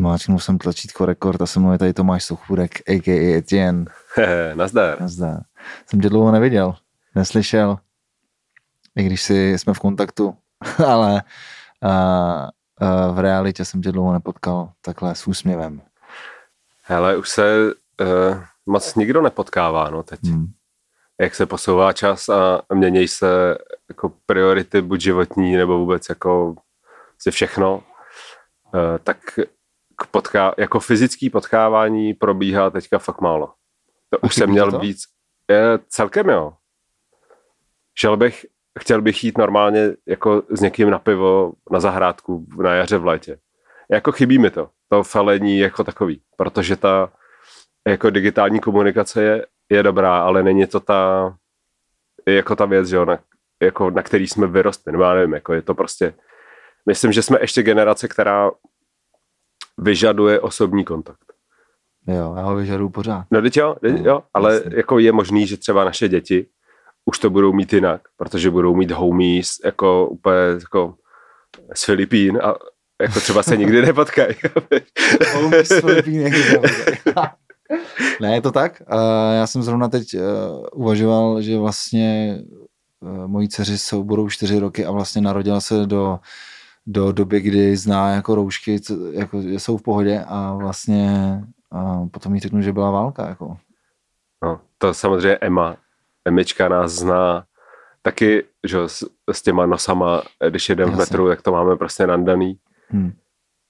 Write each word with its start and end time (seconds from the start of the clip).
Zmáčknul 0.00 0.38
jsem 0.38 0.58
tlačítko 0.58 1.06
rekord 1.06 1.42
a 1.42 1.46
se 1.46 1.60
mnou 1.60 1.72
je 1.72 1.78
tady 1.78 1.92
Tomáš 1.92 2.24
Suchůrek, 2.24 2.80
a.k.a. 2.88 3.36
Etienne. 3.36 3.84
Nazdar. 4.54 5.00
Nazdar. 5.00 5.40
Jsem 5.86 6.00
tě 6.00 6.08
dlouho 6.08 6.32
neviděl, 6.32 6.74
neslyšel, 7.14 7.78
i 8.96 9.02
když 9.02 9.22
si, 9.22 9.58
jsme 9.58 9.74
v 9.74 9.78
kontaktu, 9.78 10.34
ale 10.86 11.22
a, 11.82 11.92
a 12.78 13.10
v 13.10 13.18
realitě 13.18 13.64
jsem 13.64 13.82
tě 13.82 13.92
dlouho 13.92 14.12
nepotkal 14.12 14.72
takhle 14.80 15.14
s 15.14 15.26
úsměvem. 15.26 15.82
Hele, 16.82 17.16
už 17.16 17.28
se 17.28 17.72
uh, 18.00 18.38
moc 18.66 18.94
nikdo 18.94 19.22
nepotkává, 19.22 19.90
no 19.90 20.02
teď. 20.02 20.20
Hmm. 20.24 20.46
Jak 21.20 21.34
se 21.34 21.46
posouvá 21.46 21.92
čas 21.92 22.28
a 22.28 22.62
mění 22.74 23.08
se 23.08 23.58
jako 23.88 24.12
priority, 24.26 24.82
buď 24.82 25.00
životní, 25.00 25.56
nebo 25.56 25.78
vůbec 25.78 26.08
jako 26.08 26.54
si 27.18 27.30
všechno, 27.30 27.74
uh, 27.74 28.98
tak 29.04 29.16
potká, 30.06 30.54
jako 30.58 30.80
fyzický 30.80 31.30
potkávání 31.30 32.14
probíhá 32.14 32.70
teďka 32.70 32.98
fakt 32.98 33.20
málo. 33.20 33.52
To 34.10 34.18
už 34.18 34.34
jsem 34.34 34.50
měl 34.50 34.70
to? 34.70 34.78
víc. 34.78 35.02
Je, 35.50 35.78
celkem 35.88 36.28
jo. 36.28 36.52
Šel 37.94 38.16
bych, 38.16 38.46
chtěl 38.78 39.02
bych 39.02 39.24
jít 39.24 39.38
normálně 39.38 39.88
jako 40.06 40.42
s 40.50 40.60
někým 40.60 40.90
na 40.90 40.98
pivo 40.98 41.52
na 41.70 41.80
zahrádku 41.80 42.46
na 42.62 42.74
jaře 42.74 42.98
v 42.98 43.06
létě. 43.06 43.38
Jako 43.90 44.12
chybí 44.12 44.38
mi 44.38 44.50
to, 44.50 44.70
to 44.88 45.02
felení 45.02 45.58
jako 45.58 45.84
takový, 45.84 46.20
protože 46.36 46.76
ta 46.76 47.12
jako 47.88 48.10
digitální 48.10 48.60
komunikace 48.60 49.22
je, 49.22 49.46
je 49.70 49.82
dobrá, 49.82 50.22
ale 50.22 50.42
není 50.42 50.66
to 50.66 50.80
ta 50.80 51.34
jako 52.26 52.56
ta 52.56 52.64
věc, 52.64 52.88
že 52.88 52.96
jo, 52.96 53.04
na, 53.04 53.18
jako 53.62 53.90
na 53.90 54.02
který 54.02 54.28
jsme 54.28 54.46
vyrostli, 54.46 54.92
nebo 54.92 55.04
já 55.04 55.14
nevím, 55.14 55.34
jako 55.34 55.52
je 55.52 55.62
to 55.62 55.74
prostě, 55.74 56.14
myslím, 56.86 57.12
že 57.12 57.22
jsme 57.22 57.38
ještě 57.40 57.62
generace, 57.62 58.08
která 58.08 58.50
vyžaduje 59.80 60.40
osobní 60.40 60.84
kontakt. 60.84 61.32
Jo, 62.06 62.34
já 62.36 62.42
ho 62.42 62.56
vyžaduju 62.56 62.88
pořád. 62.88 63.24
No 63.30 63.42
teď 63.42 63.56
jo, 63.56 63.76
teď, 63.80 63.92
no, 63.92 64.10
jo 64.10 64.22
ale 64.34 64.54
jasný. 64.54 64.72
jako 64.76 64.98
je 64.98 65.12
možný, 65.12 65.46
že 65.46 65.56
třeba 65.56 65.84
naše 65.84 66.08
děti 66.08 66.46
už 67.04 67.18
to 67.18 67.30
budou 67.30 67.52
mít 67.52 67.72
jinak, 67.72 68.00
protože 68.16 68.50
budou 68.50 68.74
mít 68.74 68.90
homies 68.90 69.48
jako 69.64 70.06
úplně 70.06 70.36
jako 70.60 70.94
z 71.74 71.84
Filipín 71.84 72.38
a 72.42 72.54
jako 73.02 73.20
třeba 73.20 73.42
se 73.42 73.56
nikdy 73.56 73.82
nepotkají. 73.82 74.34
homies 75.34 75.68
z 75.68 75.80
Filipín 75.80 76.30
Ne, 78.20 78.34
je 78.34 78.40
to 78.40 78.52
tak. 78.52 78.82
Já 79.38 79.46
jsem 79.46 79.62
zrovna 79.62 79.88
teď 79.88 80.14
uh, 80.14 80.20
uvažoval, 80.72 81.42
že 81.42 81.58
vlastně 81.58 82.38
uh, 83.00 83.26
mojí 83.26 83.48
dceři 83.48 83.78
jsou, 83.78 84.04
budou 84.04 84.28
čtyři 84.28 84.58
roky 84.58 84.84
a 84.84 84.90
vlastně 84.90 85.22
narodila 85.22 85.60
se 85.60 85.86
do 85.86 86.18
do 86.86 87.12
doby, 87.12 87.40
kdy 87.40 87.76
zná 87.76 88.10
jako 88.10 88.34
roušky, 88.34 88.80
co, 88.80 89.12
jako 89.12 89.38
jsou 89.38 89.76
v 89.76 89.82
pohodě 89.82 90.24
a 90.28 90.54
vlastně 90.54 91.40
a 91.72 92.06
potom 92.10 92.34
jí 92.34 92.40
řeknu, 92.40 92.62
že 92.62 92.72
byla 92.72 92.90
válka. 92.90 93.28
Jako. 93.28 93.56
No, 94.44 94.60
to 94.78 94.94
samozřejmě 94.94 95.36
Emma, 95.36 95.76
Emička 96.24 96.68
nás 96.68 96.92
zná 96.92 97.44
taky, 98.02 98.44
že 98.66 98.78
s, 98.88 99.10
s 99.32 99.42
těma 99.42 99.66
nosama, 99.66 100.22
když 100.48 100.68
jedeme 100.68 100.92
v 100.92 100.96
metru, 100.96 101.28
tak 101.28 101.42
to 101.42 101.52
máme 101.52 101.76
prostě 101.76 102.06
nandaný. 102.06 102.58
Hmm. 102.88 103.12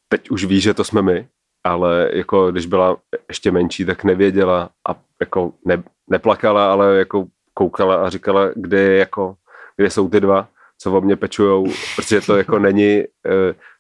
Teď 0.09 0.31
už 0.31 0.45
ví, 0.45 0.61
že 0.61 0.75
to 0.75 0.85
jsme 0.85 1.03
my, 1.03 1.29
ale 1.65 2.11
jako 2.13 2.51
když 2.53 2.67
byla 2.67 2.97
ještě 3.29 3.51
menší, 3.51 3.85
tak 3.85 4.05
nevěděla 4.05 4.71
a 4.89 4.95
jako 5.21 5.53
ne, 5.65 5.83
neplakala, 6.11 6.73
ale 6.73 6.99
jako 6.99 7.27
koukala 7.55 8.07
a 8.07 8.11
říkala, 8.11 8.49
kde, 8.55 8.97
jako, 8.97 9.37
kde 9.77 9.91
jsou 9.91 10.09
ty 10.09 10.21
dva 10.21 10.49
co 10.83 10.93
o 10.93 11.01
mě 11.01 11.17
pečujou, 11.17 11.67
protože 11.97 12.21
to 12.21 12.37
jako 12.37 12.59
není, 12.59 12.99
uh, 12.99 13.05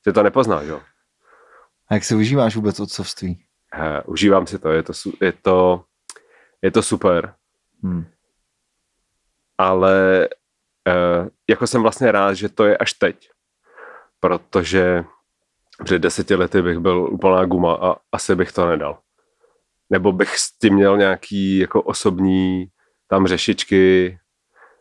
že 0.06 0.12
to 0.12 0.22
nepozná, 0.22 0.62
jo. 0.62 0.80
A 1.88 1.94
jak 1.94 2.04
si 2.04 2.14
užíváš 2.14 2.56
vůbec 2.56 2.80
otcovství? 2.80 3.44
Uh, 3.78 4.12
užívám 4.12 4.46
si 4.46 4.58
to, 4.58 4.72
je 4.72 4.82
to, 4.82 4.92
je 5.20 5.32
to, 5.32 5.84
je 6.62 6.70
to 6.70 6.82
super. 6.82 7.34
Hmm. 7.82 8.04
Ale 9.58 10.28
uh, 10.88 11.28
jako 11.50 11.66
jsem 11.66 11.82
vlastně 11.82 12.12
rád, 12.12 12.34
že 12.34 12.48
to 12.48 12.64
je 12.64 12.76
až 12.76 12.92
teď, 12.92 13.30
protože 14.20 15.04
před 15.84 15.98
deseti 15.98 16.34
lety 16.34 16.62
bych 16.62 16.78
byl 16.78 17.08
úplná 17.12 17.44
guma 17.44 17.74
a 17.74 17.96
asi 18.12 18.34
bych 18.34 18.52
to 18.52 18.66
nedal. 18.66 18.98
Nebo 19.90 20.12
bych 20.12 20.38
s 20.38 20.58
tím 20.58 20.74
měl 20.74 20.96
nějaký 20.96 21.58
jako 21.58 21.82
osobní 21.82 22.66
tam 23.08 23.26
řešičky, 23.26 24.18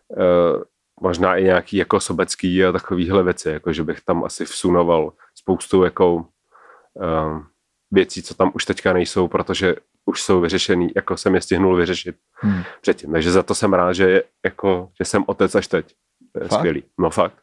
uh, 0.07 0.63
možná 1.01 1.35
i 1.35 1.43
nějaký 1.43 1.77
jako 1.77 1.99
sobecký 1.99 2.65
a 2.65 2.71
takovýhle 2.71 3.23
věci, 3.23 3.49
jako 3.49 3.73
že 3.73 3.83
bych 3.83 4.01
tam 4.01 4.23
asi 4.23 4.45
vsunoval 4.45 5.13
spoustu 5.35 5.83
jako 5.83 6.15
um, 6.15 7.45
věcí, 7.91 8.23
co 8.23 8.33
tam 8.33 8.51
už 8.55 8.65
teďka 8.65 8.93
nejsou, 8.93 9.27
protože 9.27 9.75
už 10.05 10.21
jsou 10.23 10.41
vyřešený, 10.41 10.91
jako 10.95 11.17
jsem 11.17 11.35
je 11.35 11.41
stihnul 11.41 11.75
vyřešit 11.75 12.15
hmm. 12.33 12.63
předtím. 12.81 13.11
Takže 13.11 13.31
za 13.31 13.43
to 13.43 13.55
jsem 13.55 13.73
rád, 13.73 13.93
že, 13.93 14.09
je, 14.09 14.23
jako, 14.45 14.91
že 14.99 15.05
jsem 15.05 15.23
otec 15.27 15.55
až 15.55 15.67
teď. 15.67 15.95
To 16.31 16.43
je 16.43 16.47
fakt? 16.47 16.59
skvělý. 16.59 16.83
No 16.99 17.09
fakt. 17.09 17.35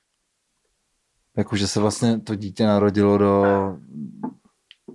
Jako, 1.36 1.56
že 1.56 1.68
se 1.68 1.80
vlastně 1.80 2.20
to 2.20 2.34
dítě 2.34 2.66
narodilo 2.66 3.18
do, 3.18 3.76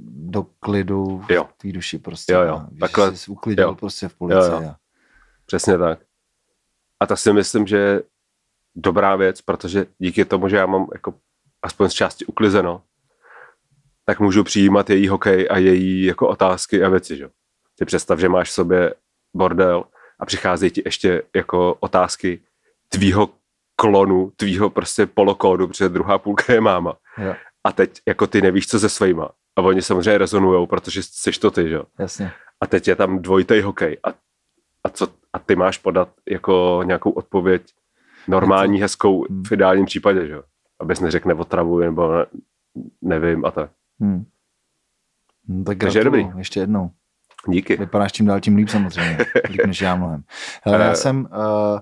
do 0.03 0.43
klidu 0.59 1.23
v 1.29 1.53
té 1.57 1.71
duši 1.71 1.97
prostě. 1.97 2.33
Jo, 2.33 2.41
jo. 2.41 2.61
Takhle, 2.79 3.15
jsi 3.15 3.31
uklidil 3.31 3.67
jo. 3.67 3.75
prostě 3.75 4.07
v 4.07 4.15
policii. 4.15 4.51
Jo, 4.51 4.61
jo. 4.61 4.73
Přesně 5.45 5.77
tak. 5.77 5.99
A 6.99 7.05
to 7.05 7.17
si 7.17 7.33
myslím, 7.33 7.67
že 7.67 8.01
dobrá 8.75 9.15
věc, 9.15 9.41
protože 9.41 9.85
díky 9.97 10.25
tomu, 10.25 10.47
že 10.47 10.55
já 10.55 10.65
mám 10.65 10.87
jako 10.93 11.13
aspoň 11.61 11.89
z 11.89 11.93
části 11.93 12.25
uklizeno, 12.25 12.81
tak 14.05 14.19
můžu 14.19 14.43
přijímat 14.43 14.89
její 14.89 15.07
hokej 15.07 15.47
a 15.51 15.57
její 15.57 16.03
jako 16.03 16.27
otázky 16.27 16.83
a 16.83 16.89
věci, 16.89 17.17
že? 17.17 17.29
Ty 17.77 17.85
představ, 17.85 18.19
že 18.19 18.29
máš 18.29 18.49
v 18.49 18.53
sobě 18.53 18.93
bordel 19.33 19.83
a 20.19 20.25
přicházejí 20.25 20.71
ti 20.71 20.81
ještě 20.85 21.23
jako 21.35 21.77
otázky 21.79 22.39
tvýho 22.89 23.29
klonu, 23.75 24.31
tvýho 24.35 24.69
prostě 24.69 25.05
polokódu, 25.05 25.67
protože 25.67 25.89
druhá 25.89 26.17
půlka 26.17 26.53
je 26.53 26.61
máma. 26.61 26.97
Jo. 27.17 27.35
A 27.63 27.71
teď 27.71 28.01
jako 28.07 28.27
ty 28.27 28.41
nevíš, 28.41 28.67
co 28.67 28.79
se 28.79 28.89
svýma. 28.89 29.29
A 29.55 29.61
oni 29.61 29.81
samozřejmě 29.81 30.17
rezonujou, 30.17 30.65
protože 30.65 31.03
jsi 31.03 31.31
to 31.31 31.51
ty, 31.51 31.69
že? 31.69 31.79
Jasně. 31.99 32.31
A 32.61 32.67
teď 32.67 32.87
je 32.87 32.95
tam 32.95 33.19
dvojitý 33.19 33.61
hokej. 33.61 33.97
A, 34.03 34.09
a, 34.83 34.89
co, 34.89 35.07
a 35.33 35.39
ty 35.39 35.55
máš 35.55 35.77
podat 35.77 36.09
jako 36.29 36.81
nějakou 36.83 37.11
odpověď 37.11 37.61
normální, 38.27 38.77
to... 38.77 38.81
hezkou 38.81 39.25
hmm. 39.29 39.43
v 39.43 39.51
ideálním 39.51 39.85
případě, 39.85 40.27
že 40.27 40.33
jo. 40.33 40.43
Abys 40.79 40.99
neřekl 40.99 41.27
neotravuji 41.27 41.85
nebo 41.85 42.13
ne, 42.13 42.25
nevím 43.01 43.45
a 43.45 43.51
tak. 43.51 43.71
Hmm. 43.99 44.25
No, 45.47 45.63
tak 45.63 45.77
Takže 45.77 46.03
dobrý. 46.03 46.27
ještě 46.37 46.59
jednou. 46.59 46.91
Díky. 47.47 47.75
Vypadáš 47.77 48.11
tím 48.11 48.25
dál 48.25 48.39
tím 48.39 48.55
líp 48.55 48.69
samozřejmě. 48.69 49.17
líp 49.49 49.61
než 49.67 49.81
já 49.81 49.95
mnohem. 49.95 50.23
Hele, 50.63 50.85
já 50.85 50.91
eh. 50.91 50.95
jsem 50.95 51.19
uh, 51.21 51.79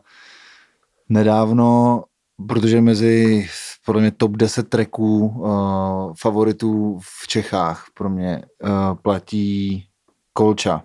nedávno, 1.09 2.03
protože 2.47 2.81
mezi 2.81 3.47
podle 3.85 4.01
mě 4.01 4.11
top 4.11 4.31
10 4.31 4.69
tracků 4.69 5.27
uh, 5.27 6.13
favoritů 6.19 6.99
v 7.01 7.27
Čechách 7.27 7.85
pro 7.93 8.09
mě 8.09 8.41
uh, 8.63 8.95
platí 8.95 9.85
Kolča 10.33 10.83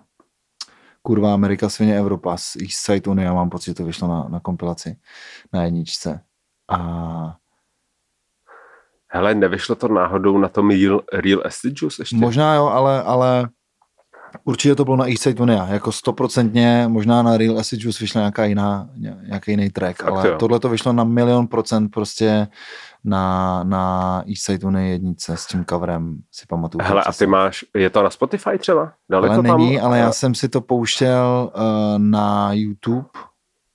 kurva 1.05 1.33
Amerika, 1.33 1.69
svině 1.69 1.97
Evropa 1.97 2.37
z 2.37 2.55
East 2.55 2.85
Side 2.85 3.11
Unia, 3.11 3.33
mám 3.33 3.49
pocit, 3.49 3.65
že 3.65 3.73
to 3.73 3.85
vyšlo 3.85 4.07
na, 4.07 4.25
na 4.29 4.39
kompilaci, 4.39 4.97
na 5.53 5.63
jedničce. 5.63 6.19
A 6.69 7.37
Hele, 9.07 9.35
nevyšlo 9.35 9.75
to 9.75 9.87
náhodou 9.87 10.37
na 10.37 10.49
tom 10.49 10.69
Real, 10.69 11.01
Real 11.13 11.41
Acid 11.45 11.73
Juice 11.81 12.01
ještě? 12.01 12.15
Možná 12.15 12.55
jo, 12.55 12.65
ale, 12.65 13.03
ale 13.03 13.49
určitě 14.43 14.75
to 14.75 14.85
bylo 14.85 14.97
na 14.97 15.05
East 15.05 15.23
Side 15.23 15.43
Unia, 15.43 15.65
jako 15.65 15.91
stoprocentně, 15.91 16.85
možná 16.87 17.23
na 17.23 17.37
Real 17.37 17.59
Acid 17.59 17.81
Juice 17.83 18.03
vyšla 18.03 18.21
nějaká 18.21 18.45
jiná, 18.45 18.89
nějaký 19.27 19.51
jiný 19.51 19.69
track, 19.69 20.01
Fakt 20.01 20.09
ale 20.09 20.35
tohle 20.35 20.59
to 20.59 20.69
vyšlo 20.69 20.93
na 20.93 21.03
milion 21.03 21.47
procent 21.47 21.89
prostě 21.89 22.47
na, 23.05 23.63
na 23.63 24.23
East 24.27 24.43
Side 24.43 24.67
Unie 24.67 24.89
jednice 24.89 25.37
s 25.37 25.45
tím 25.45 25.65
coverem, 25.65 26.17
si 26.31 26.45
pamatuju. 26.49 26.83
Hele, 26.83 27.03
a 27.03 27.11
ty 27.11 27.27
máš, 27.27 27.65
je 27.75 27.89
to 27.89 28.03
na 28.03 28.09
Spotify 28.09 28.57
třeba? 28.57 28.93
Daleko 29.09 29.33
ale 29.33 29.43
není, 29.43 29.77
tam? 29.77 29.85
ale 29.85 29.99
já 29.99 30.11
jsem 30.11 30.35
si 30.35 30.49
to 30.49 30.61
pouštěl 30.61 31.51
uh, 31.55 31.63
na 31.97 32.53
YouTube. 32.53 33.09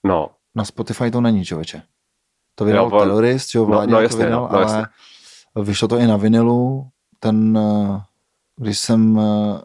No. 0.05 0.31
Na 0.55 0.65
Spotify 0.65 1.11
to 1.11 1.21
není, 1.21 1.45
člověče. 1.45 1.83
To 2.55 2.65
vydal 2.65 2.91
jo, 2.93 2.99
Terrorist, 2.99 3.55
jo, 3.55 3.65
Vládě 3.65 3.93
no, 3.93 3.97
no, 3.97 4.03
jasně, 4.03 4.19
to 4.19 4.25
vydal, 4.25 4.41
no, 4.41 4.53
ale 4.53 4.63
jasně. 4.63 4.83
vyšlo 5.63 5.89
to 5.89 5.99
i 5.99 6.07
na 6.07 6.17
vinilu. 6.17 6.89
Ten, 7.19 7.59
uh, 7.59 8.01
když 8.57 8.79
jsem 8.79 9.17
uh, 9.17 9.61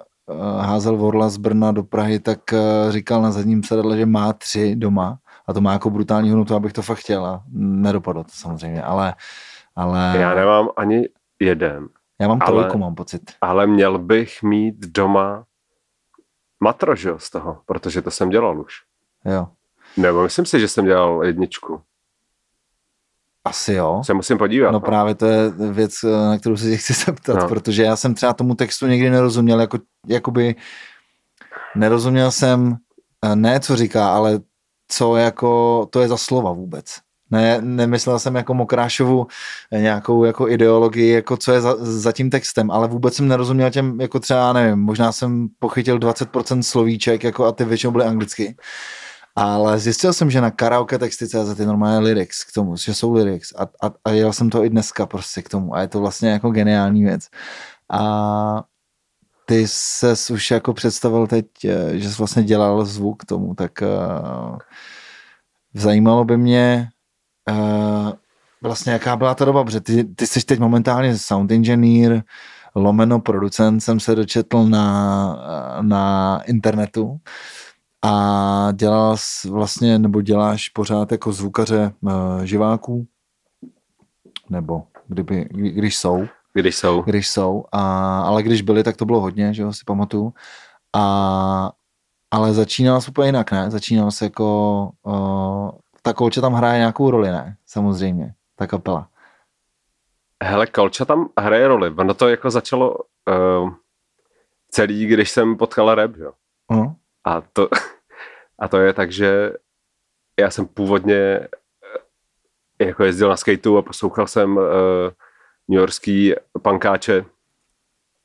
házel 0.62 0.98
Vorla 0.98 1.30
z 1.30 1.38
Brna 1.38 1.72
do 1.72 1.84
Prahy, 1.84 2.20
tak 2.20 2.40
uh, 2.54 2.92
říkal 2.92 3.22
na 3.22 3.32
zadním 3.32 3.64
sedadle, 3.64 3.98
že 3.98 4.06
má 4.06 4.34
tři 4.34 4.76
doma 4.76 5.18
a 5.48 5.54
to 5.54 5.62
má 5.62 5.74
jako 5.74 5.90
brutální 5.90 6.30
hodnotu, 6.30 6.56
abych 6.56 6.74
to 6.74 6.82
fakt 6.82 6.98
chtěl 6.98 7.26
a 7.26 7.44
nedopadlo 7.52 8.24
to 8.24 8.32
samozřejmě, 8.34 8.84
ale 8.84 9.08
uh, 9.08 9.16
ale... 9.76 10.18
Já 10.18 10.36
nemám 10.36 10.70
ani 10.78 11.10
jeden. 11.40 11.88
Já 12.22 12.28
mám 12.28 12.40
trojku, 12.40 12.72
ale, 12.72 12.78
mám 12.78 12.96
pocit. 12.96 13.22
Ale 13.42 13.68
měl 13.68 13.98
bych 13.98 14.44
mít 14.44 14.76
doma 14.80 15.46
matro, 16.60 16.96
že 16.96 17.10
jo, 17.10 17.20
z 17.20 17.30
toho, 17.30 17.62
protože 17.66 18.02
to 18.02 18.12
jsem 18.12 18.30
dělal 18.30 18.62
už. 18.62 18.74
Jo. 19.26 19.48
Nebo 19.98 20.24
myslím 20.24 20.46
si, 20.46 20.60
že 20.60 20.68
jsem 20.68 20.86
dělal 20.86 21.24
jedničku. 21.24 21.82
Asi 23.46 23.74
jo. 23.74 24.02
Se 24.06 24.14
musím 24.14 24.38
podívat. 24.38 24.68
No, 24.68 24.72
no 24.72 24.80
právě 24.80 25.16
to 25.16 25.26
je 25.26 25.50
věc, 25.72 26.04
na 26.04 26.38
kterou 26.38 26.58
se 26.58 26.78
chci 26.78 26.94
zeptat, 26.94 27.42
no. 27.42 27.48
protože 27.48 27.84
já 27.84 27.96
jsem 27.96 28.16
třeba 28.16 28.34
tomu 28.34 28.56
textu 28.56 28.88
někdy 28.88 29.10
nerozuměl, 29.10 29.62
jako, 29.62 29.78
jakoby 30.08 30.56
nerozuměl 31.76 32.32
jsem 32.32 32.76
eh, 33.26 33.36
ne, 33.36 33.60
co 33.60 33.76
říká, 33.76 34.16
ale 34.16 34.40
co 34.88 35.16
jako, 35.16 35.86
to 35.90 36.02
je 36.02 36.08
za 36.08 36.18
slova 36.18 36.52
vůbec. 36.52 37.05
Ne, 37.36 37.62
nemyslel 37.62 38.20
jsem 38.20 38.36
jako 38.36 38.54
Mokrášovu 38.54 39.28
nějakou 39.72 40.24
jako 40.24 40.50
ideologii, 40.50 41.12
jako 41.14 41.38
co 41.38 41.52
je 41.52 41.62
za, 41.62 41.76
za 41.80 42.12
tím 42.12 42.30
textem, 42.30 42.72
ale 42.72 42.88
vůbec 42.88 43.16
jsem 43.16 43.28
nerozuměl 43.28 43.72
těm, 43.72 44.02
jako 44.02 44.20
třeba, 44.20 44.54
nevím, 44.54 44.80
možná 44.80 45.12
jsem 45.12 45.48
pochytil 45.60 46.00
20% 46.00 46.62
slovíček, 46.62 47.24
jako 47.24 47.46
a 47.46 47.52
ty 47.52 47.66
většinou 47.66 47.92
byly 47.92 48.06
anglicky. 48.06 48.56
Ale 49.36 49.80
zjistil 49.80 50.14
jsem, 50.14 50.32
že 50.32 50.42
na 50.42 50.52
karaoke 50.52 51.00
texty 51.00 51.28
CZ 51.28 51.60
je 51.60 51.66
normálně 51.66 52.00
lyrics 52.00 52.44
k 52.44 52.54
tomu, 52.54 52.76
že 52.78 52.94
jsou 52.94 53.14
lyrics 53.14 53.54
a, 53.58 53.88
a, 53.88 53.92
a 54.06 54.10
jel 54.10 54.34
jsem 54.34 54.50
to 54.50 54.64
i 54.64 54.70
dneska 54.70 55.06
prostě 55.06 55.42
k 55.42 55.50
tomu 55.50 55.76
a 55.76 55.82
je 55.82 55.88
to 55.88 56.00
vlastně 56.00 56.30
jako 56.30 56.50
geniální 56.50 57.04
věc. 57.04 57.28
A 57.92 58.64
ty 59.46 59.68
se 59.68 60.14
už 60.34 60.52
jako 60.52 60.74
představil 60.74 61.28
teď, 61.28 61.46
eh, 61.66 62.00
že 62.00 62.10
jsi 62.10 62.18
vlastně 62.18 62.44
dělal 62.44 62.86
zvuk 62.86 63.24
k 63.24 63.26
tomu, 63.26 63.56
tak 63.56 63.72
uh, 63.82 64.58
zajímalo 65.74 66.26
by 66.26 66.38
mě 66.38 66.90
uh, 67.52 68.12
vlastně 68.62 68.94
jaká 68.94 69.16
byla 69.16 69.36
ta 69.36 69.46
doba, 69.46 69.64
protože 69.64 69.82
ty, 69.82 70.04
ty 70.04 70.28
jsi 70.28 70.46
teď 70.46 70.60
momentálně 70.60 71.18
sound 71.18 71.52
engineer, 71.52 72.24
lomeno 72.76 73.20
producent 73.20 73.84
jsem 73.84 74.00
se 74.00 74.16
dočetl 74.16 74.64
na, 74.64 75.78
na 75.82 76.42
internetu 76.46 77.20
a 78.06 78.72
dělal 78.72 79.16
vlastně, 79.50 80.00
nebo 80.00 80.22
děláš 80.22 80.70
pořád 80.70 81.12
jako 81.12 81.32
zvukaře 81.32 81.94
uh, 82.02 82.44
živáků, 82.44 83.08
nebo 84.50 84.84
kdyby, 85.08 85.48
když 85.52 85.98
jsou. 85.98 86.28
Když 86.54 86.76
jsou. 86.76 87.02
Když 87.02 87.28
jsou, 87.28 87.66
a, 87.72 88.22
ale 88.22 88.44
když 88.44 88.62
byli, 88.62 88.84
tak 88.84 88.98
to 88.98 89.06
bylo 89.06 89.22
hodně, 89.22 89.54
že 89.54 89.62
jo, 89.62 89.74
si 89.74 89.82
pamatuju. 89.86 90.34
A, 90.96 91.72
ale 92.32 92.54
začínal 92.54 93.02
se 93.02 93.10
úplně 93.10 93.28
jinak, 93.28 93.52
ne? 93.52 93.72
Začínal 93.72 94.12
se 94.12 94.26
jako, 94.26 94.90
uh, 95.04 95.70
ta 96.06 96.14
kolče 96.14 96.42
tam 96.42 96.54
hraje 96.54 96.78
nějakou 96.78 97.12
roli, 97.12 97.28
ne? 97.28 97.58
Samozřejmě, 97.66 98.34
ta 98.56 98.68
kapela. 98.68 99.10
Hele, 100.44 100.68
kolča 100.68 101.06
tam 101.06 101.30
hraje 101.40 101.68
roli. 101.68 101.90
Ono 101.98 102.14
to 102.14 102.30
jako 102.30 102.50
začalo 102.50 102.96
uh, 102.96 103.74
celý, 104.70 105.06
když 105.06 105.32
jsem 105.32 105.58
potkal 105.58 105.96
rap, 105.96 106.16
jo. 106.16 106.32
Uh. 106.68 106.94
A 107.24 107.42
to, 107.42 107.70
a 108.60 108.68
to 108.68 108.78
je 108.78 108.94
tak, 108.94 109.12
že 109.12 109.54
já 110.40 110.50
jsem 110.50 110.68
původně 110.68 111.40
eh, 112.80 112.86
jako 112.86 113.04
jezdil 113.04 113.30
na 113.30 113.38
skateu 113.38 113.78
a 113.78 113.82
poslouchal 113.82 114.28
jsem 114.28 114.58
uh, 114.58 114.64
Yorkský 115.68 116.34
pankáče 116.62 117.26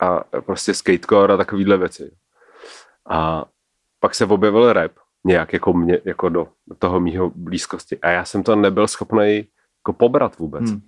a 0.00 0.20
prostě 0.40 0.74
skatecore 0.74 1.34
a 1.34 1.36
takovýhle 1.36 1.76
věci. 1.76 2.16
A 3.10 3.44
pak 4.00 4.14
se 4.14 4.24
objevil 4.24 4.72
rap 4.72 4.92
nějak 5.24 5.52
jako, 5.52 5.72
mě, 5.72 5.98
jako 6.04 6.28
do, 6.28 6.48
toho 6.78 7.00
mýho 7.00 7.30
blízkosti. 7.34 7.98
A 8.02 8.08
já 8.08 8.24
jsem 8.24 8.42
to 8.42 8.56
nebyl 8.56 8.88
schopný 8.88 9.48
jako 9.80 9.92
pobrat 9.92 10.38
vůbec. 10.38 10.70
Hmm. 10.70 10.80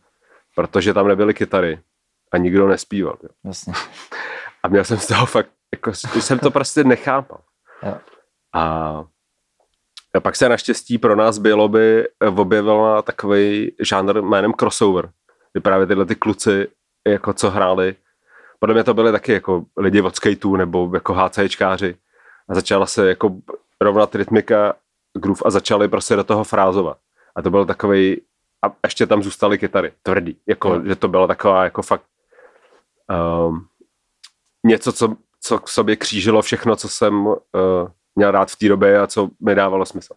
Protože 0.55 0.95
tam 0.95 1.09
nebyly 1.09 1.35
kytary 1.35 1.81
a 2.33 2.39
nikdo 2.39 2.69
nespíval. 2.69 3.19
Jo. 3.23 3.29
Jasně. 3.45 3.73
A 4.63 4.69
měl 4.69 4.85
jsem 4.85 4.99
z 4.99 5.07
toho 5.07 5.27
fakt, 5.27 5.51
jako, 5.75 5.93
jsem 5.95 6.39
to 6.39 6.51
prostě 6.51 6.85
nechápal. 6.85 7.41
Jo. 7.83 7.99
A 8.55 9.05
a 10.15 10.21
pak 10.21 10.37
se 10.37 10.49
naštěstí 10.49 10.99
pro 10.99 11.17
nás 11.17 11.39
bylo 11.39 11.69
by 11.69 12.09
objevila 12.37 13.03
takový 13.03 13.73
žánr 13.81 14.21
jménem 14.21 14.53
crossover, 14.53 15.11
kdy 15.53 15.61
právě 15.61 15.87
tyhle 15.87 16.07
ty 16.07 16.15
kluci, 16.15 16.69
jako 17.09 17.33
co 17.33 17.51
hráli, 17.51 17.95
podle 18.59 18.75
mě 18.75 18.85
to 18.85 18.95
byly 18.95 19.13
taky 19.13 19.33
jako 19.33 19.65
lidi 19.77 20.01
od 20.01 20.17
skateu 20.17 20.57
nebo 20.57 20.91
jako 20.95 21.15
HCčkáři 21.15 21.97
a 22.49 22.55
začala 22.55 22.87
se 22.87 23.09
jako 23.09 23.37
rovnat 23.83 24.15
rytmika, 24.15 24.75
groove 25.19 25.41
a 25.45 25.51
začali 25.51 25.89
prostě 25.89 26.17
do 26.17 26.25
toho 26.25 26.45
frázovat. 26.45 26.99
A 27.37 27.43
to 27.43 27.51
byl 27.51 27.67
takový 27.67 28.21
a 28.67 28.73
ještě 28.85 29.07
tam 29.07 29.23
zůstaly 29.23 29.59
kytary, 29.59 29.93
tvrdý, 30.03 30.37
jako, 30.47 30.79
no. 30.79 30.85
že 30.85 30.97
to 30.97 31.09
bylo 31.09 31.27
taková 31.27 31.65
jako 31.65 31.83
fakt 31.83 32.05
um, 33.49 33.67
něco, 34.67 34.93
co, 34.93 35.17
co 35.41 35.59
k 35.59 35.69
sobě 35.69 35.97
křížilo 35.97 36.43
všechno, 36.43 36.77
co 36.77 36.89
jsem 36.89 37.27
uh, 37.27 37.37
měl 38.17 38.31
rád 38.31 38.51
v 38.51 38.57
té 38.57 38.69
době 38.69 39.01
a 39.01 39.07
co 39.07 39.29
mi 39.41 39.55
dávalo 39.55 39.87
smysl. 39.87 40.15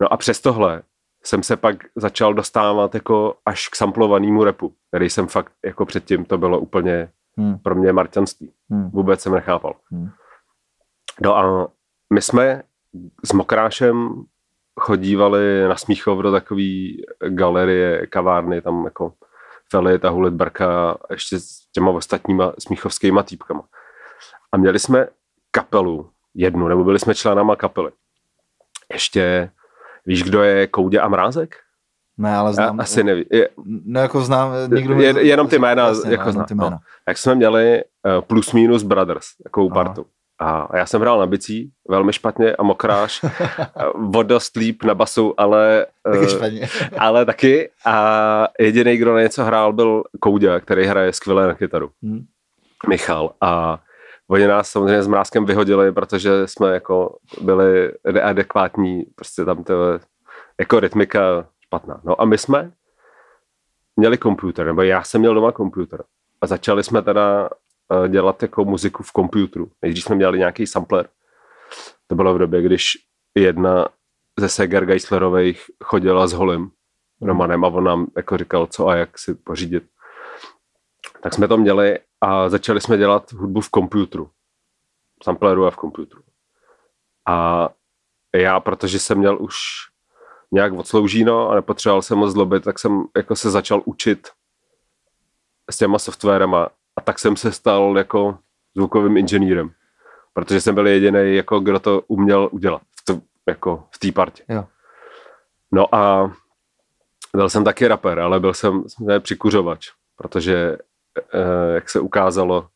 No 0.00 0.12
a 0.12 0.16
přes 0.16 0.40
tohle 0.40 0.82
jsem 1.24 1.42
se 1.42 1.56
pak 1.56 1.76
začal 1.96 2.34
dostávat 2.34 2.94
jako 2.94 3.34
až 3.46 3.68
k 3.68 3.76
samplovanému 3.76 4.44
repu, 4.44 4.74
který 4.88 5.10
jsem 5.10 5.26
fakt 5.26 5.52
jako 5.64 5.86
předtím, 5.86 6.24
to 6.24 6.38
bylo 6.38 6.58
úplně 6.58 7.10
hmm. 7.36 7.58
pro 7.58 7.74
mě 7.74 7.92
marťanství. 7.92 8.52
Hmm. 8.70 8.90
Vůbec 8.90 9.20
jsem 9.20 9.32
nechápal. 9.32 9.74
Hmm. 9.90 10.10
No 11.22 11.36
a 11.36 11.68
my 12.12 12.22
jsme 12.22 12.62
s 13.24 13.32
Mokrášem 13.32 14.24
chodívali 14.80 15.68
na 15.68 15.76
Smíchov 15.76 16.22
do 16.22 16.32
takové 16.32 16.62
galerie, 17.28 18.06
kavárny, 18.06 18.62
tam 18.62 18.84
jako 18.84 19.12
Felit 19.70 20.04
a 20.04 20.08
Hulit 20.08 20.34
Brka 20.34 20.98
ještě 21.10 21.40
s 21.40 21.70
těma 21.72 21.90
ostatníma 21.90 22.52
smíchovskýma 22.58 23.22
týpkama. 23.22 23.62
A 24.52 24.56
měli 24.56 24.78
jsme 24.78 25.08
kapelu, 25.50 26.10
jednu, 26.34 26.68
nebo 26.68 26.84
byli 26.84 26.98
jsme 26.98 27.14
členama 27.14 27.56
kapely. 27.56 27.90
Ještě, 28.92 29.50
víš, 30.06 30.22
kdo 30.22 30.42
je 30.42 30.66
Koudě 30.66 31.00
a 31.00 31.08
Mrázek? 31.08 31.56
Ne, 32.18 32.36
ale 32.36 32.54
znám. 32.54 32.78
Já 32.78 32.82
asi 32.82 33.04
neví. 33.04 33.24
Je, 33.30 33.48
no, 33.64 34.00
jako 34.00 34.20
znám, 34.20 34.52
nikdo 34.74 34.94
je, 34.94 35.26
jenom 35.26 35.48
ty 35.48 35.58
jména, 35.58 35.84
vlastně, 35.84 36.12
jako 36.12 36.32
znám. 36.32 36.46
Ty 36.46 36.54
jména. 36.54 36.70
No. 36.70 36.78
Tak 37.04 37.18
jsme 37.18 37.34
měli 37.34 37.84
uh, 38.16 38.20
plus 38.20 38.52
minus 38.52 38.82
Brothers, 38.82 39.26
takovou 39.42 39.70
partu. 39.70 40.06
A 40.38 40.76
já 40.76 40.86
jsem 40.86 41.00
hrál 41.00 41.18
na 41.18 41.26
bicí, 41.26 41.70
velmi 41.88 42.12
špatně 42.12 42.56
a 42.56 42.62
mokráš, 42.62 43.24
vodost 43.94 44.56
líp 44.56 44.84
na 44.84 44.94
basu, 44.94 45.34
ale, 45.40 45.86
taky 46.02 46.28
špatně. 46.28 46.68
ale 46.98 47.24
taky. 47.24 47.70
A 47.86 48.48
jediný, 48.60 48.96
kdo 48.96 49.14
na 49.14 49.20
něco 49.20 49.44
hrál, 49.44 49.72
byl 49.72 50.02
Koudě, 50.20 50.60
který 50.60 50.84
hraje 50.84 51.12
skvěle 51.12 51.46
na 51.46 51.54
kytaru. 51.54 51.90
Hmm. 52.02 52.24
Michal. 52.88 53.32
A 53.40 53.78
Oni 54.30 54.46
nás 54.46 54.70
samozřejmě 54.70 55.02
s 55.02 55.06
mrázkem 55.06 55.44
vyhodili, 55.44 55.92
protože 55.92 56.46
jsme 56.46 56.74
jako 56.74 57.16
byli 57.40 57.92
neadekvátní, 58.12 59.04
prostě 59.14 59.44
tam 59.44 59.64
to 59.64 59.74
jako 60.60 60.80
rytmika 60.80 61.48
špatná. 61.60 62.00
No 62.04 62.20
a 62.20 62.24
my 62.24 62.38
jsme 62.38 62.72
měli 63.96 64.18
počítač, 64.18 64.66
nebo 64.66 64.82
já 64.82 65.02
jsem 65.02 65.20
měl 65.20 65.34
doma 65.34 65.52
počítač. 65.52 66.00
A 66.40 66.46
začali 66.46 66.84
jsme 66.84 67.02
teda 67.02 67.48
dělat 68.08 68.42
jako 68.42 68.64
muziku 68.64 69.02
v 69.02 69.12
počítači. 69.12 69.70
Nejdřív 69.82 70.04
jsme 70.04 70.16
měli 70.16 70.38
nějaký 70.38 70.66
sampler. 70.66 71.08
To 72.06 72.14
bylo 72.14 72.34
v 72.34 72.38
době, 72.38 72.62
když 72.62 72.92
jedna 73.38 73.88
ze 74.38 74.48
Seger 74.48 74.86
Geislerových 74.86 75.64
chodila 75.84 76.26
s 76.26 76.32
Holem 76.32 76.70
Romanem 77.22 77.64
a 77.64 77.68
on 77.68 77.84
nám 77.84 78.06
jako 78.16 78.36
říkal, 78.36 78.66
co 78.66 78.88
a 78.88 78.96
jak 78.96 79.18
si 79.18 79.34
pořídit. 79.34 79.84
Tak 81.22 81.34
jsme 81.34 81.48
to 81.48 81.56
měli 81.56 81.98
a 82.20 82.48
začali 82.48 82.80
jsme 82.80 82.96
dělat 82.96 83.32
hudbu 83.32 83.60
v 83.60 83.70
počítači. 83.70 84.30
Sampleru 85.24 85.66
a 85.66 85.70
v 85.70 85.76
počítači. 85.76 86.22
A 87.28 87.68
já, 88.36 88.60
protože 88.60 88.98
jsem 88.98 89.18
měl 89.18 89.42
už 89.42 89.56
nějak 90.52 90.72
odsloužíno 90.72 91.48
a 91.48 91.54
nepotřeboval 91.54 92.02
jsem 92.02 92.18
moc 92.18 92.32
zlobit, 92.32 92.64
tak 92.64 92.78
jsem 92.78 93.04
jako 93.16 93.36
se 93.36 93.50
začal 93.50 93.82
učit 93.84 94.28
s 95.70 95.78
těma 95.78 95.98
softwarama 95.98 96.68
a 96.98 97.00
tak 97.00 97.18
jsem 97.18 97.36
se 97.36 97.52
stal 97.52 97.98
jako 97.98 98.38
zvukovým 98.76 99.16
inženýrem, 99.16 99.70
protože 100.34 100.60
jsem 100.60 100.74
byl 100.74 100.86
jediný, 100.86 101.34
jako 101.34 101.60
kdo 101.60 101.78
to 101.78 102.02
uměl 102.08 102.48
udělat 102.52 102.82
v, 103.00 103.04
to, 103.04 103.20
jako 103.46 103.84
v 103.90 103.98
té 103.98 104.12
partě. 104.12 104.42
Jo. 104.48 104.64
No 105.72 105.94
a 105.94 106.32
byl 107.36 107.48
jsem 107.48 107.64
taky 107.64 107.88
rapper, 107.88 108.20
ale 108.20 108.40
byl 108.40 108.54
jsem 108.54 108.84
ne, 109.00 109.20
přikuřovač, 109.20 109.88
protože 110.16 110.78
eh, 111.32 111.74
jak 111.74 111.90
se 111.90 112.00
ukázalo, 112.00 112.68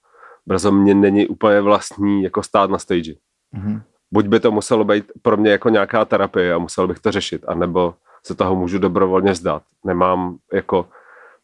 brzo 0.46 0.72
mě 0.72 0.94
není 0.94 1.26
úplně 1.26 1.60
vlastní 1.60 2.22
jako 2.22 2.42
stát 2.42 2.70
na 2.70 2.78
stage. 2.78 3.12
Mm-hmm. 3.54 3.82
Buď 4.12 4.26
by 4.26 4.40
to 4.40 4.50
muselo 4.50 4.84
být 4.84 5.12
pro 5.22 5.36
mě 5.36 5.50
jako 5.50 5.68
nějaká 5.68 6.04
terapie 6.04 6.54
a 6.54 6.58
musel 6.58 6.88
bych 6.88 6.98
to 6.98 7.12
řešit, 7.12 7.44
anebo 7.48 7.94
se 8.26 8.34
toho 8.34 8.56
můžu 8.56 8.78
dobrovolně 8.78 9.32
vzdát. 9.32 9.62
Nemám 9.84 10.36
jako, 10.52 10.88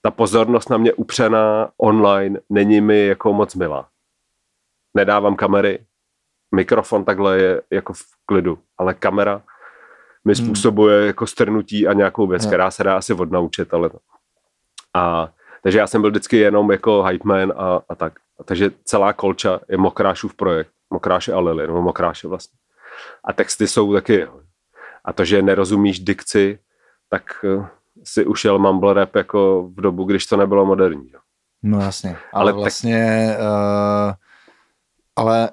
ta 0.02 0.10
pozornost 0.10 0.70
na 0.70 0.76
mě 0.76 0.92
upřená 0.92 1.70
online 1.76 2.40
není 2.50 2.80
mi 2.80 3.06
jako 3.06 3.32
moc 3.32 3.54
milá. 3.54 3.88
Nedávám 4.94 5.36
kamery, 5.36 5.86
mikrofon 6.54 7.04
takhle 7.04 7.38
je 7.38 7.62
jako 7.70 7.92
v 7.92 8.02
klidu, 8.26 8.58
ale 8.78 8.94
kamera 8.94 9.42
mi 10.24 10.34
hmm. 10.34 10.46
způsobuje 10.46 11.06
jako 11.06 11.26
strnutí 11.26 11.88
a 11.88 11.92
nějakou 11.92 12.26
věc, 12.26 12.42
yeah. 12.42 12.50
která 12.50 12.70
se 12.70 12.84
dá 12.84 12.96
asi 12.96 13.14
odnaučit, 13.14 13.74
ale 13.74 13.90
a 14.94 15.32
takže 15.62 15.78
já 15.78 15.86
jsem 15.86 16.00
byl 16.00 16.10
vždycky 16.10 16.36
jenom 16.36 16.72
jako 16.72 17.02
hype 17.02 17.28
man 17.28 17.52
a, 17.56 17.80
a 17.88 17.94
tak. 17.94 18.12
A 18.40 18.44
takže 18.44 18.70
celá 18.84 19.12
kolča 19.12 19.60
je 19.68 19.76
Mokrášův 19.76 20.34
projekt. 20.34 20.70
Mokráše 20.90 21.32
a 21.32 21.40
Lily, 21.40 21.66
nebo 21.66 21.82
Mokráše 21.82 22.28
vlastně. 22.28 22.58
A 23.24 23.32
texty 23.32 23.68
jsou 23.68 23.92
taky. 23.92 24.26
A 25.04 25.12
to, 25.12 25.24
že 25.24 25.42
nerozumíš 25.42 26.00
dikci, 26.00 26.58
tak 27.10 27.44
eh, 27.44 27.66
si 28.08 28.26
ušel 28.26 28.58
mumble 28.58 28.94
rap 28.94 29.16
jako 29.16 29.70
v 29.76 29.80
dobu, 29.80 30.04
když 30.04 30.26
to 30.26 30.36
nebylo 30.36 30.66
moderní. 30.66 31.10
Jo. 31.10 31.20
No 31.62 31.80
jasně, 31.80 32.10
ale, 32.10 32.20
ale 32.32 32.52
vlastně, 32.52 33.28
tak... 33.38 33.46
uh, 33.46 34.12
ale 35.16 35.50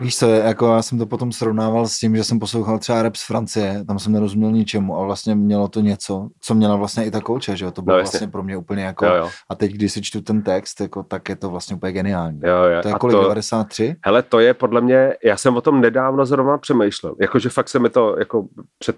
Víš 0.00 0.18
co, 0.18 0.30
jako 0.30 0.74
já 0.74 0.82
jsem 0.82 0.98
to 0.98 1.06
potom 1.06 1.32
srovnával 1.32 1.86
s 1.86 1.98
tím, 1.98 2.16
že 2.16 2.24
jsem 2.24 2.38
poslouchal 2.38 2.78
třeba 2.78 3.02
rap 3.02 3.16
z 3.16 3.26
Francie, 3.26 3.84
tam 3.86 3.98
jsem 3.98 4.12
nerozuměl 4.12 4.52
ničemu 4.52 4.96
a 4.96 5.04
vlastně 5.04 5.34
mělo 5.34 5.68
to 5.68 5.80
něco, 5.80 6.28
co 6.40 6.54
měla 6.54 6.76
vlastně 6.76 7.04
i 7.04 7.10
ta 7.10 7.20
kouče, 7.20 7.56
že 7.56 7.64
jo, 7.64 7.70
to 7.70 7.82
bylo 7.82 7.96
no, 7.96 8.02
vlastně 8.02 8.28
pro 8.28 8.42
mě 8.42 8.56
úplně 8.56 8.84
jako, 8.84 9.06
jo, 9.06 9.14
jo. 9.14 9.30
a 9.48 9.54
teď 9.54 9.72
když 9.72 9.92
si 9.92 10.02
čtu 10.02 10.20
ten 10.20 10.42
text, 10.42 10.80
jako, 10.80 11.02
tak 11.02 11.28
je 11.28 11.36
to 11.36 11.50
vlastně 11.50 11.76
úplně 11.76 11.92
geniální. 11.92 12.40
Jo, 12.44 12.56
jo. 12.56 12.82
To 12.82 12.88
je 12.88 12.94
kolik, 12.94 13.16
to, 13.16 13.22
93? 13.22 13.96
Hele, 14.04 14.22
to 14.22 14.40
je 14.40 14.54
podle 14.54 14.80
mě, 14.80 15.14
já 15.24 15.36
jsem 15.36 15.56
o 15.56 15.60
tom 15.60 15.80
nedávno 15.80 16.26
zrovna 16.26 16.58
přemýšlel, 16.58 17.14
jakože 17.20 17.48
fakt 17.48 17.68
se 17.68 17.78
mi 17.78 17.90
to 17.90 18.18
jako 18.18 18.48
před 18.78 18.96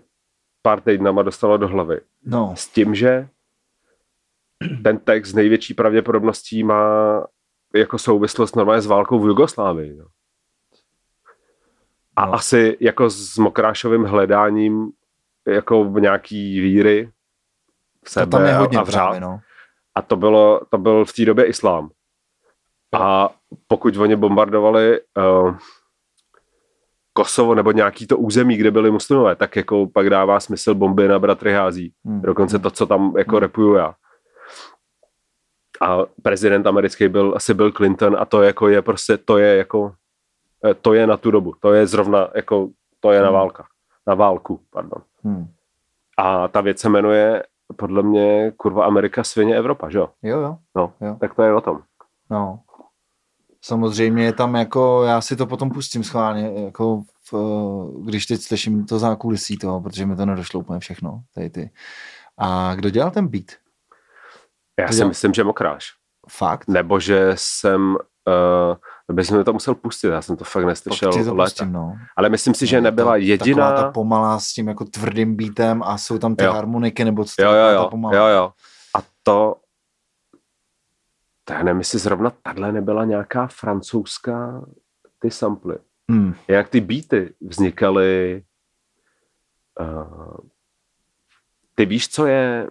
pár 0.62 0.80
týdnama 0.80 1.22
dostalo 1.22 1.56
do 1.56 1.68
hlavy. 1.68 2.00
No. 2.24 2.54
S 2.56 2.68
tím, 2.68 2.94
že 2.94 3.28
ten 4.84 4.98
text 4.98 5.28
z 5.28 5.34
největší 5.34 5.74
pravděpodobností 5.74 6.64
má 6.64 6.84
jako 7.74 7.98
souvislost 7.98 8.56
normálně 8.56 8.82
s 8.82 8.86
válkou 8.86 9.20
v 9.20 9.26
Jugoslávii. 9.26 9.96
Jo. 9.96 10.06
A 12.16 12.26
no. 12.26 12.34
asi 12.34 12.76
jako 12.80 13.10
s 13.10 13.38
Mokrášovým 13.38 14.04
hledáním 14.04 14.92
jako 15.46 15.84
v 15.84 16.00
nějaký 16.00 16.60
víry 16.60 17.10
v 18.04 18.10
sebe 18.10 18.26
to 18.26 18.30
tam 18.30 18.46
je 18.46 18.54
hodně 18.54 18.78
a 18.78 18.84
v 18.84 18.90
právě, 18.90 19.20
no. 19.20 19.40
A 19.94 20.02
to, 20.02 20.16
bylo, 20.16 20.60
to 20.70 20.78
byl 20.78 21.04
v 21.04 21.12
té 21.12 21.24
době 21.24 21.44
islám. 21.44 21.90
A 22.92 23.30
pokud 23.66 23.96
oni 23.96 24.16
bombardovali 24.16 25.00
uh, 25.16 25.56
Kosovo 27.12 27.54
nebo 27.54 27.72
nějaký 27.72 28.06
to 28.06 28.18
území, 28.18 28.56
kde 28.56 28.70
byli 28.70 28.90
muslimové, 28.90 29.36
tak 29.36 29.56
jako 29.56 29.86
pak 29.86 30.10
dává 30.10 30.40
smysl 30.40 30.74
bomby 30.74 31.08
na 31.08 31.18
bratry 31.18 31.52
hází. 31.52 31.92
Hmm. 32.04 32.22
Dokonce 32.22 32.58
to, 32.58 32.70
co 32.70 32.86
tam 32.86 33.14
jako 33.18 33.36
hmm. 33.36 33.40
repuju 33.40 33.74
já. 33.74 33.94
A 35.80 35.98
prezident 36.22 36.66
americký 36.66 37.08
byl 37.08 37.32
asi 37.36 37.54
Bill 37.54 37.72
Clinton 37.72 38.16
a 38.18 38.24
to 38.24 38.42
jako 38.42 38.68
je 38.68 38.82
prostě, 38.82 39.16
to 39.16 39.38
je 39.38 39.56
jako 39.56 39.92
Eh, 40.64 40.74
to 40.74 40.94
je 40.94 41.06
na 41.06 41.16
tu 41.16 41.30
dobu. 41.30 41.54
To 41.60 41.72
je 41.72 41.86
zrovna, 41.86 42.28
jako, 42.34 42.68
to 43.00 43.12
je 43.12 43.18
hmm. 43.18 43.26
na 43.26 43.30
válka. 43.30 43.64
Na 44.06 44.14
válku, 44.14 44.60
pardon. 44.70 45.02
Hmm. 45.24 45.46
A 46.18 46.48
ta 46.48 46.60
věc 46.60 46.78
se 46.78 46.88
jmenuje 46.88 47.42
podle 47.76 48.02
mě 48.02 48.52
kurva 48.56 48.84
Amerika, 48.84 49.24
svině 49.24 49.56
Evropa, 49.56 49.90
že 49.90 49.98
jo? 49.98 50.08
Jo, 50.22 50.40
jo. 50.40 50.56
No, 50.76 50.92
jo. 51.00 51.16
tak 51.20 51.34
to 51.34 51.42
je 51.42 51.54
o 51.54 51.60
tom. 51.60 51.80
No. 52.30 52.60
Samozřejmě 53.64 54.24
je 54.24 54.32
tam 54.32 54.54
jako, 54.54 55.02
já 55.02 55.20
si 55.20 55.36
to 55.36 55.46
potom 55.46 55.70
pustím 55.70 56.04
schválně, 56.04 56.64
jako 56.64 57.02
v, 57.32 57.34
když 58.04 58.26
teď 58.26 58.40
slyším 58.40 58.86
to 58.86 58.98
zákulisí 58.98 59.58
toho, 59.58 59.80
protože 59.80 60.06
mi 60.06 60.16
to 60.16 60.26
nedošlo 60.26 60.60
úplně 60.60 60.80
všechno, 60.80 61.22
tady 61.34 61.50
ty. 61.50 61.70
A 62.38 62.74
kdo 62.74 62.90
dělal 62.90 63.10
ten 63.10 63.28
beat? 63.28 63.44
Já 64.80 64.86
to 64.86 64.92
si 64.92 64.96
dělal... 64.96 65.08
myslím, 65.08 65.34
že 65.34 65.44
Mokráš. 65.44 65.86
Fakt? 66.28 66.68
Nebo 66.68 67.00
že 67.00 67.32
jsem 67.34 67.96
uh, 69.08 69.14
bych 69.14 69.30
mi 69.30 69.44
to 69.44 69.52
musel 69.52 69.74
pustit, 69.74 70.06
já 70.06 70.22
jsem 70.22 70.36
to 70.36 70.44
fakt 70.44 70.64
neslyšel 70.64 71.12
to 71.24 71.34
pustím, 71.34 71.72
no. 71.72 71.96
Ale 72.16 72.28
myslím 72.28 72.54
si, 72.54 72.66
že 72.66 72.80
nebyla 72.80 73.12
to, 73.12 73.16
jediná... 73.16 73.70
Taková 73.70 73.82
ta 73.82 73.92
pomalá 73.92 74.38
s 74.38 74.52
tím 74.52 74.68
jako 74.68 74.84
tvrdým 74.84 75.36
beatem 75.36 75.82
a 75.82 75.98
jsou 75.98 76.18
tam 76.18 76.36
ty 76.36 76.44
jo. 76.44 76.52
harmoniky, 76.52 77.04
nebo 77.04 77.24
co 77.24 77.42
jo, 77.42 77.52
jo, 77.52 77.68
jo, 77.68 77.82
ta 77.82 77.88
pomalá. 77.88 78.16
Jo, 78.16 78.26
jo. 78.26 78.52
A 78.96 79.02
to... 79.22 79.56
Já 81.50 81.62
nevím, 81.62 81.78
jestli 81.78 81.98
zrovna 81.98 82.32
tahle 82.42 82.72
nebyla 82.72 83.04
nějaká 83.04 83.46
francouzská 83.46 84.66
ty 85.18 85.30
samply. 85.30 85.76
Hmm. 86.10 86.34
Jak 86.48 86.68
ty 86.68 86.80
beaty 86.80 87.34
vznikaly... 87.40 88.42
Uh, 89.80 90.36
ty 91.74 91.86
víš, 91.86 92.08
co 92.08 92.26
je... 92.26 92.68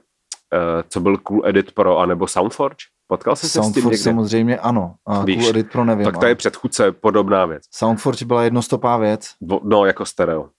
Uh, 0.54 0.82
co 0.90 1.00
byl 1.00 1.18
Cool 1.18 1.48
Edit 1.48 1.72
Pro 1.72 1.98
anebo 1.98 2.28
Soundforge? 2.28 2.86
Potkal 3.08 3.36
jsi 3.36 3.50
se 3.50 3.64
s 3.64 3.72
tím 3.74 3.84
někde? 3.84 3.98
samozřejmě 3.98 4.60
ano. 4.60 4.96
A 5.06 5.24
Víš, 5.24 5.38
Cool 5.38 5.50
Edit 5.50 5.72
Pro 5.72 5.86
nevím. 5.86 6.06
Tak 6.06 6.18
to 6.18 6.26
je 6.26 6.36
předchůdce 6.36 6.92
podobná 6.92 7.46
věc. 7.46 7.64
Soundforge 7.72 8.26
byla 8.26 8.44
jednostopá 8.44 8.98
věc. 8.98 9.36
No, 9.64 9.86
jako 9.86 10.06
stereo. 10.06 10.50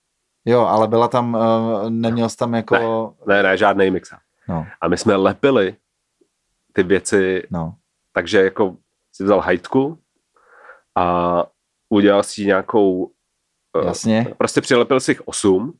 Jo, 0.45 0.61
ale 0.61 0.89
byla 0.89 1.09
tam, 1.09 1.35
uh, 1.35 1.91
neměl 1.91 2.29
jsi 2.29 2.37
tam 2.37 2.55
jako... 2.55 3.15
Ne, 3.27 3.35
ne, 3.35 3.43
ne 3.43 3.57
žádný 3.57 3.91
mixer. 3.91 4.19
No. 4.49 4.67
A 4.81 4.89
my 4.89 4.99
jsme 4.99 5.17
lepili 5.17 5.77
ty 6.73 6.83
věci, 6.83 7.43
no. 7.51 7.75
Takže 8.13 8.45
jako 8.45 8.77
si 9.13 9.25
vzal 9.25 9.41
hajtku 9.41 9.99
a 10.95 11.47
udělal 11.89 12.23
si 12.23 12.47
nějakou... 12.47 13.13
Uh, 13.77 13.85
Jasně. 13.85 14.35
Prostě 14.39 14.61
přilepil 14.61 15.01
si 15.01 15.11
jich 15.11 15.29
osm, 15.29 15.79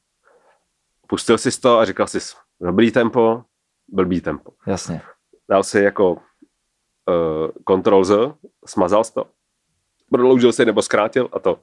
pustil 1.09 1.39
si 1.39 1.61
to 1.61 1.79
a 1.79 1.85
říkal 1.85 2.07
si 2.07 2.19
dobrý 2.61 2.91
tempo, 2.91 3.45
blbý 3.89 4.21
tempo. 4.21 4.53
Jasně. 4.67 5.03
Dal 5.51 5.63
si 5.63 5.81
jako 5.81 6.13
uh, 6.13 7.79
Ctrl 7.81 8.05
Z, 8.05 8.35
smazal 8.67 9.05
to, 9.05 9.27
prodloužil 10.11 10.53
se 10.53 10.65
nebo 10.65 10.83
zkrátil 10.83 11.29
a 11.33 11.39
to. 11.39 11.61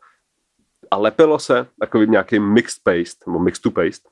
A 0.92 0.98
lepilo 0.98 1.40
se 1.40 1.68
takovým 1.80 2.12
nějakým 2.12 2.54
mixed 2.54 2.84
paste, 2.84 3.24
nebo 3.28 3.40
mixed 3.40 3.64
to 3.64 3.72
paste. 3.72 4.10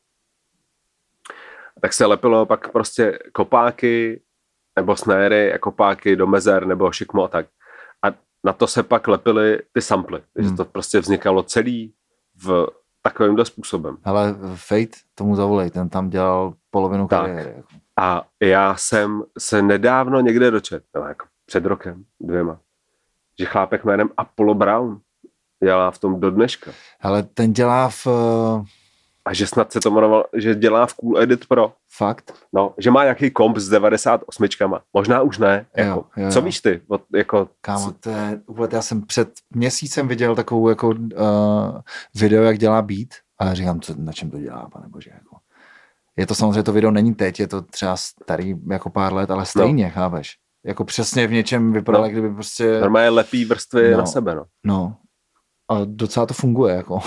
Tak 1.82 1.94
se 1.94 2.06
lepilo 2.06 2.46
pak 2.46 2.72
prostě 2.72 3.20
kopáky, 3.34 4.22
nebo 4.78 4.96
snéry, 4.96 5.54
a 5.54 5.58
kopáky 5.58 6.16
do 6.16 6.28
mezer, 6.28 6.66
nebo 6.66 6.92
šikmo 6.92 7.24
a 7.24 7.28
tak. 7.28 7.46
A 8.06 8.08
na 8.44 8.54
to 8.54 8.68
se 8.68 8.84
pak 8.84 9.08
lepily 9.08 9.60
ty 9.74 9.82
samply. 9.82 10.22
Hmm. 10.38 10.56
to 10.56 10.66
prostě 10.66 11.00
vznikalo 11.00 11.44
celý 11.44 11.94
v 12.36 12.68
takovýmhle 13.02 13.46
způsobem. 13.46 13.98
Ale 14.04 14.36
Fate, 14.56 14.98
tomu 15.16 15.36
zavolej, 15.36 15.70
ten 15.70 15.90
tam 15.90 16.10
dělal 16.10 16.54
polovinu 16.70 17.08
tak. 17.08 17.22
kariéry. 17.22 17.50
Jako. 17.50 17.68
A 18.00 18.24
já 18.42 18.76
jsem 18.76 19.24
se 19.40 19.62
nedávno 19.62 20.20
někde 20.22 20.52
dočet, 20.52 20.84
no, 20.96 21.02
jako 21.02 21.26
před 21.46 21.66
rokem, 21.66 22.04
dvěma, 22.20 22.60
že 23.40 23.46
chlápek 23.46 23.86
jménem 23.86 24.10
Apollo 24.18 24.54
Brown 24.54 25.00
dělá 25.64 25.92
v 25.92 26.00
tom 26.00 26.20
do 26.20 26.32
dneška. 26.32 26.72
Ale 27.02 27.24
ten 27.24 27.54
dělá 27.54 27.90
v... 27.90 28.08
A 29.28 29.34
že 29.34 29.48
snad 29.48 29.72
se 29.72 29.80
to 29.80 29.92
jmenoval, 29.92 30.26
že 30.34 30.56
dělá 30.56 30.86
v 30.86 30.94
Cool 30.94 31.20
Edit 31.20 31.46
Pro. 31.46 31.74
Fakt? 31.98 32.34
No, 32.54 32.74
že 32.78 32.92
má 32.92 33.04
nějaký 33.04 33.32
komp 33.32 33.58
s 33.58 33.70
98. 33.70 34.46
Možná 34.94 35.22
už 35.22 35.38
ne. 35.38 35.66
Jako, 35.76 36.06
jo, 36.18 36.24
jo, 36.24 36.32
co 36.32 36.42
víš 36.42 36.62
ty? 36.62 36.82
Od, 36.88 37.02
jako, 37.16 37.50
Kámo, 37.62 37.92
to 37.92 38.10
je, 38.10 38.42
já 38.72 38.82
jsem 38.82 39.02
před 39.02 39.30
měsícem 39.56 40.08
viděl 40.08 40.36
takovou 40.36 40.70
jako 40.70 40.88
uh, 40.88 40.96
video, 42.16 42.44
jak 42.44 42.58
dělá 42.58 42.82
beat 42.82 43.08
a 43.40 43.54
říkám, 43.54 43.82
co, 43.82 43.94
na 43.98 44.12
čem 44.12 44.32
to 44.32 44.40
dělá, 44.40 44.70
pane 44.72 44.88
bože. 44.88 45.12
Jako. 45.14 45.38
Je 46.18 46.28
to 46.28 46.36
samozřejmě, 46.36 46.64
to 46.64 46.74
video 46.74 46.92
není 46.92 47.16
teď, 47.16 47.40
je 47.40 47.48
to 47.48 47.62
třeba 47.62 47.98
starý 47.98 48.56
jako 48.70 48.90
pár 48.90 49.14
let, 49.14 49.32
ale 49.32 49.46
stejně, 49.46 49.86
no. 49.86 49.92
chápeš? 49.92 50.38
Jako 50.66 50.84
přesně 50.86 51.28
v 51.28 51.32
něčem 51.32 51.74
vypadalo, 51.74 52.04
no. 52.04 52.10
kdyby 52.10 52.34
prostě... 52.34 52.80
Normálně 52.82 53.10
lepí 53.10 53.46
vrstvy 53.46 53.92
no, 53.92 53.98
na 53.98 54.06
sebe, 54.06 54.36
no. 54.36 54.46
No. 54.64 54.96
A 55.70 55.76
docela 55.86 56.26
to 56.26 56.34
funguje, 56.34 56.76
jako. 56.76 57.00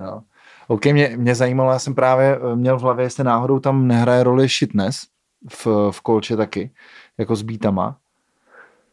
no. 0.00 0.22
OK, 0.70 0.84
mě, 0.84 1.12
mě 1.16 1.34
zajímalo, 1.34 1.72
já 1.72 1.78
jsem 1.78 1.94
právě 1.94 2.38
eh, 2.52 2.56
měl 2.56 2.78
v 2.78 2.82
hlavě, 2.82 3.06
jestli 3.06 3.24
náhodou 3.24 3.58
tam 3.58 3.88
nehraje 3.88 4.22
roli 4.22 4.48
shitness 4.48 5.06
v, 5.50 5.66
v 5.90 6.00
kolče 6.00 6.36
taky, 6.36 6.70
jako 7.18 7.36
s 7.36 7.42
beatama. 7.42 7.96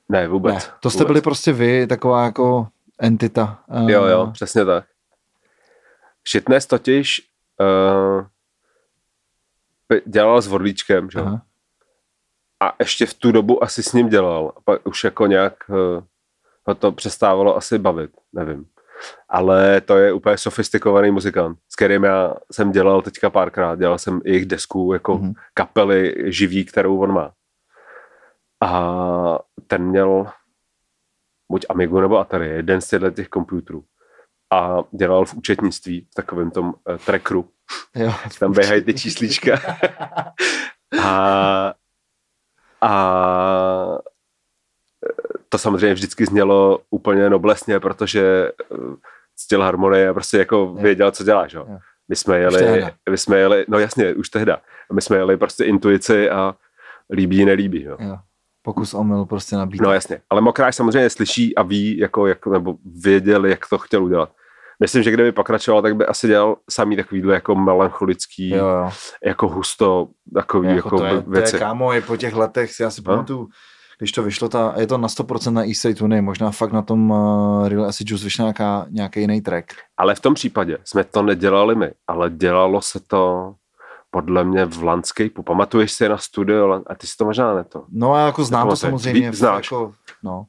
Ne, 0.09 0.27
vůbec. 0.27 0.53
Ne, 0.53 0.71
to 0.79 0.89
jste 0.89 0.97
vůbec. 0.97 1.07
byli 1.07 1.21
prostě 1.21 1.53
vy, 1.53 1.87
taková 1.87 2.25
jako 2.25 2.67
entita. 2.99 3.59
Jo, 3.87 4.05
jo, 4.05 4.29
přesně 4.33 4.65
tak. 4.65 4.85
Shitness 6.31 6.65
totiž 6.65 7.21
uh, 7.59 8.25
dělal 10.05 10.41
s 10.41 10.47
Vodlíčkem, 10.47 11.09
že? 11.09 11.19
Aha. 11.19 11.41
A 12.59 12.75
ještě 12.79 13.05
v 13.05 13.13
tu 13.13 13.31
dobu 13.31 13.63
asi 13.63 13.83
s 13.83 13.93
ním 13.93 14.09
dělal. 14.09 14.53
A 14.57 14.61
pak 14.61 14.87
už 14.87 15.03
jako 15.03 15.27
nějak 15.27 15.53
uh, 15.69 16.03
ho 16.65 16.75
to 16.75 16.91
přestávalo 16.91 17.57
asi 17.57 17.77
bavit, 17.77 18.11
nevím. 18.33 18.65
Ale 19.29 19.81
to 19.81 19.97
je 19.97 20.13
úplně 20.13 20.37
sofistikovaný 20.37 21.11
muzikant, 21.11 21.57
s 21.69 21.75
kterým 21.75 22.03
já 22.03 22.33
jsem 22.51 22.71
dělal 22.71 23.01
teďka 23.01 23.29
párkrát. 23.29 23.79
Dělal 23.79 23.97
jsem 23.97 24.21
jejich 24.25 24.45
desku 24.45 24.93
jako 24.93 25.17
mm-hmm. 25.17 25.33
kapely 25.53 26.15
živý, 26.25 26.65
kterou 26.65 26.99
on 26.99 27.13
má. 27.13 27.31
A 28.63 29.39
ten 29.67 29.83
měl 29.83 30.27
buď 31.51 31.65
Amigu 31.69 32.01
nebo 32.01 32.17
Atari, 32.17 32.47
jeden 32.47 32.81
z 32.81 32.87
těchto 32.87 33.11
těch 33.11 33.29
počítačů. 33.29 33.83
A 34.53 34.77
dělal 34.91 35.25
v 35.25 35.33
účetnictví, 35.33 36.07
v 36.11 36.15
takovém 36.15 36.51
tom 36.51 36.67
uh, 36.67 36.97
trackeru, 37.05 37.49
Jo, 37.95 38.13
Tam 38.39 38.51
běhají 38.51 38.81
ty 38.81 38.93
číslička. 38.93 39.59
a, 41.03 41.73
a 42.81 43.97
to 45.49 45.57
samozřejmě 45.57 45.93
vždycky 45.93 46.25
znělo 46.25 46.79
úplně 46.89 47.29
noblesně, 47.29 47.79
protože 47.79 48.51
ctil 49.35 49.61
harmonie 49.61 50.09
a 50.09 50.13
prostě 50.13 50.37
jako 50.37 50.73
věděl, 50.73 51.11
co 51.11 51.23
děláš. 51.23 51.53
Jo. 51.53 51.67
My 52.09 52.15
jsme 52.15 52.39
jeli, 52.39 52.85
my 53.09 53.17
jsme 53.17 53.37
jeli, 53.37 53.65
no 53.67 53.79
jasně, 53.79 54.13
už 54.13 54.29
tehda. 54.29 54.57
My 54.93 55.01
jsme 55.01 55.17
jeli 55.17 55.37
prostě 55.37 55.63
intuici 55.63 56.29
a 56.29 56.55
líbí, 57.11 57.45
nelíbí. 57.45 57.83
Jo. 57.83 57.97
Jo. 57.99 58.17
Pokus 58.61 58.93
omyl 58.93 59.25
prostě 59.25 59.55
nabít. 59.55 59.81
No 59.81 59.93
jasně, 59.93 60.21
ale 60.29 60.41
Mokráš 60.41 60.75
samozřejmě 60.75 61.09
slyší 61.09 61.55
a 61.55 61.63
ví, 61.63 61.97
jako, 61.97 62.27
jak, 62.27 62.45
nebo 62.45 62.75
věděl, 62.85 63.45
jak 63.45 63.69
to 63.69 63.77
chtěl 63.77 64.03
udělat. 64.03 64.31
Myslím, 64.79 65.03
že 65.03 65.11
kdyby 65.11 65.31
pokračoval, 65.31 65.81
tak 65.81 65.95
by 65.95 66.05
asi 66.05 66.27
dělal 66.27 66.57
samý 66.69 66.95
takovýhle 66.95 67.33
jako 67.33 67.55
melancholický, 67.55 68.49
jo, 68.49 68.67
jo. 68.67 68.89
jako 69.25 69.47
husto, 69.47 70.07
takový 70.33 70.67
jako, 70.67 70.87
jako 70.87 70.97
to 70.97 71.05
je, 71.05 71.23
věci. 71.27 71.51
To 71.51 71.57
je 71.57 71.59
kámo, 71.59 71.93
je 71.93 72.01
po 72.01 72.17
těch 72.17 72.33
letech, 72.33 72.71
si 72.71 73.01
pamatuju, 73.03 73.49
když 73.97 74.11
to 74.11 74.23
vyšlo, 74.23 74.49
ta, 74.49 74.73
je 74.77 74.87
to 74.87 74.97
na 74.97 75.07
100% 75.07 75.53
na 75.53 75.63
East 75.65 75.81
Side 75.81 75.95
Tuny, 75.95 76.21
možná 76.21 76.51
fakt 76.51 76.71
na 76.71 76.81
tom 76.81 77.11
uh, 77.11 77.67
Real 77.67 77.85
Acid 77.85 78.09
Juice 78.09 78.23
vyšel 78.23 78.45
nějaká, 78.45 78.85
nějaký 78.89 79.19
jiný 79.19 79.41
track. 79.41 79.65
Ale 79.97 80.15
v 80.15 80.19
tom 80.19 80.33
případě 80.33 80.77
jsme 80.83 81.03
to 81.03 81.21
nedělali 81.21 81.75
my, 81.75 81.91
ale 82.07 82.29
dělalo 82.29 82.81
se 82.81 82.99
to 82.99 83.55
podle 84.11 84.43
mě 84.43 84.65
v 84.65 84.83
Landscapeu. 84.83 85.43
Pamatuješ 85.43 85.91
si 85.91 86.09
na 86.09 86.17
studio 86.17 86.81
a 86.87 86.95
ty 86.95 87.07
si 87.07 87.17
to 87.17 87.25
možná 87.25 87.55
ne 87.55 87.63
to. 87.63 87.85
No 87.89 88.13
a 88.13 88.25
jako 88.25 88.43
znám 88.43 88.69
to 88.69 88.75
samozřejmě. 88.75 89.33
Znáš. 89.33 89.71
Jako, 89.71 89.93
no. 90.23 90.45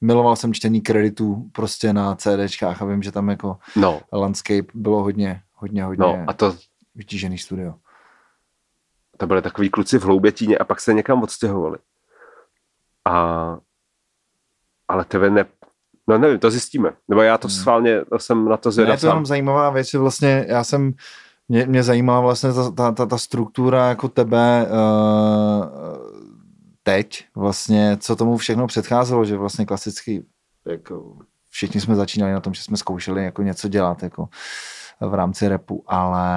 Miloval 0.00 0.36
jsem 0.36 0.54
čtení 0.54 0.80
kreditů 0.80 1.50
prostě 1.52 1.92
na 1.92 2.16
CDčkách 2.16 2.82
a 2.82 2.84
vím, 2.84 3.02
že 3.02 3.12
tam 3.12 3.28
jako 3.28 3.58
no. 3.76 4.00
Landscape 4.12 4.72
bylo 4.74 5.02
hodně, 5.02 5.42
hodně, 5.54 5.84
hodně 5.84 6.06
no, 6.06 6.24
a 6.26 6.32
to, 6.32 6.56
vytížený 6.94 7.38
studio. 7.38 7.74
To 9.16 9.26
byly 9.26 9.42
takový 9.42 9.70
kluci 9.70 9.98
v 9.98 10.04
Hloubětíně 10.04 10.58
a 10.58 10.64
pak 10.64 10.80
se 10.80 10.94
někam 10.94 11.22
odstěhovali. 11.22 11.78
A 13.04 13.56
ale 14.88 15.04
tebe 15.04 15.30
ne, 15.30 15.44
no 16.06 16.18
nevím, 16.18 16.38
to 16.38 16.50
zjistíme. 16.50 16.92
Nebo 17.08 17.22
já 17.22 17.38
to 17.38 17.48
hmm. 17.48 17.56
sválně, 17.56 18.04
to 18.04 18.18
jsem 18.18 18.48
na 18.48 18.56
to 18.56 18.70
zvědav. 18.70 18.92
Ne, 18.92 18.94
je 18.94 19.00
to 19.00 19.06
jenom 19.06 19.26
zajímavá 19.26 19.70
věc, 19.70 19.90
že 19.90 19.98
vlastně 19.98 20.44
já 20.48 20.64
jsem 20.64 20.92
mě, 21.48 21.66
mě 21.66 21.82
zajímala 21.82 22.20
vlastně 22.20 22.52
ta, 22.52 22.70
ta, 22.70 22.92
ta, 22.92 23.06
ta 23.06 23.18
struktura 23.18 23.88
jako 23.88 24.08
tebe 24.08 24.66
uh, 24.70 25.68
teď, 26.82 27.24
vlastně, 27.34 27.96
co 28.00 28.16
tomu 28.16 28.36
všechno 28.36 28.66
předcházelo, 28.66 29.24
že 29.24 29.36
vlastně 29.36 29.66
klasicky 29.66 30.24
jako 30.66 31.16
všichni 31.50 31.80
jsme 31.80 31.94
začínali 31.94 32.32
na 32.32 32.40
tom, 32.40 32.54
že 32.54 32.62
jsme 32.62 32.76
zkoušeli 32.76 33.24
jako 33.24 33.42
něco 33.42 33.68
dělat 33.68 34.02
jako 34.02 34.28
v 35.00 35.14
rámci 35.14 35.48
repu, 35.48 35.84
ale 35.86 36.28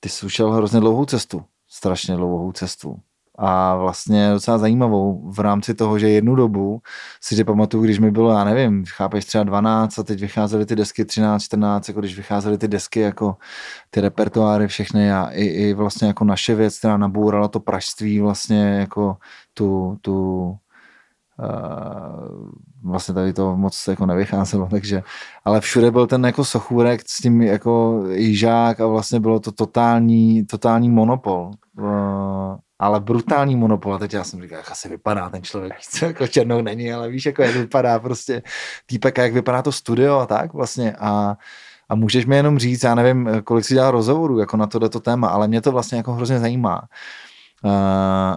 ty 0.00 0.08
jsi 0.08 0.26
ušel 0.26 0.52
hrozně 0.52 0.80
dlouhou 0.80 1.04
cestu, 1.04 1.44
strašně 1.68 2.16
dlouhou 2.16 2.52
cestu 2.52 3.00
a 3.38 3.76
vlastně 3.76 4.30
docela 4.32 4.58
zajímavou 4.58 5.30
v 5.30 5.40
rámci 5.40 5.74
toho, 5.74 5.98
že 5.98 6.08
jednu 6.08 6.34
dobu 6.34 6.80
si 7.20 7.36
tě 7.36 7.44
pamatuju, 7.44 7.84
když 7.84 7.98
mi 7.98 8.10
bylo, 8.10 8.30
já 8.30 8.44
nevím, 8.44 8.84
chápeš 8.88 9.24
třeba 9.24 9.44
12 9.44 9.98
a 9.98 10.02
teď 10.02 10.20
vycházely 10.20 10.66
ty 10.66 10.76
desky 10.76 11.04
13, 11.04 11.42
14, 11.42 11.88
jako 11.88 12.00
když 12.00 12.16
vycházely 12.16 12.58
ty 12.58 12.68
desky 12.68 13.00
jako 13.00 13.36
ty 13.90 14.00
repertoáry 14.00 14.66
všechny 14.68 15.12
a 15.12 15.28
i, 15.30 15.44
i 15.44 15.74
vlastně 15.74 16.08
jako 16.08 16.24
naše 16.24 16.54
věc, 16.54 16.78
která 16.78 16.96
nabourala 16.96 17.48
to 17.48 17.60
pražství 17.60 18.20
vlastně 18.20 18.62
jako 18.62 19.16
tu, 19.54 19.98
tu 20.00 20.56
Uh, 21.38 22.50
vlastně 22.84 23.14
tady 23.14 23.32
to 23.32 23.56
moc 23.56 23.88
jako 23.88 24.06
nevycházelo, 24.06 24.66
takže, 24.70 25.02
ale 25.44 25.60
všude 25.60 25.90
byl 25.90 26.06
ten 26.06 26.24
jako 26.24 26.44
sochůrek 26.44 27.00
s 27.06 27.22
tím 27.22 27.42
jako 27.42 28.04
jížák 28.10 28.80
a 28.80 28.86
vlastně 28.86 29.20
bylo 29.20 29.40
to 29.40 29.52
totální, 29.52 30.46
totální 30.46 30.90
monopol. 30.90 31.50
Ale 32.78 33.00
brutální 33.00 33.56
monopol. 33.56 33.94
A 33.94 33.98
teď 33.98 34.14
já 34.14 34.24
jsem 34.24 34.42
říkal, 34.42 34.58
jak 34.58 34.70
asi 34.70 34.88
vypadá 34.88 35.30
ten 35.30 35.42
člověk, 35.42 35.72
co 35.90 36.04
jako 36.04 36.26
černou 36.26 36.62
není, 36.62 36.92
ale 36.92 37.08
víš, 37.08 37.26
jako 37.26 37.42
jak 37.42 37.56
vypadá 37.56 37.98
prostě 37.98 38.42
týpek, 38.86 39.18
jak 39.18 39.32
vypadá 39.32 39.62
to 39.62 39.72
studio 39.72 40.18
a 40.18 40.26
tak 40.26 40.52
vlastně. 40.52 40.96
A, 40.98 41.36
a 41.88 41.94
můžeš 41.94 42.26
mi 42.26 42.36
jenom 42.36 42.58
říct, 42.58 42.82
já 42.82 42.94
nevím, 42.94 43.30
kolik 43.44 43.64
si 43.64 43.74
dělal 43.74 43.90
rozhovorů 43.90 44.38
jako 44.38 44.56
na 44.56 44.66
tohleto 44.66 45.00
téma, 45.00 45.28
ale 45.28 45.48
mě 45.48 45.60
to 45.60 45.72
vlastně 45.72 45.96
jako 45.96 46.12
hrozně 46.12 46.38
zajímá. 46.38 46.82
Uh, 47.64 48.36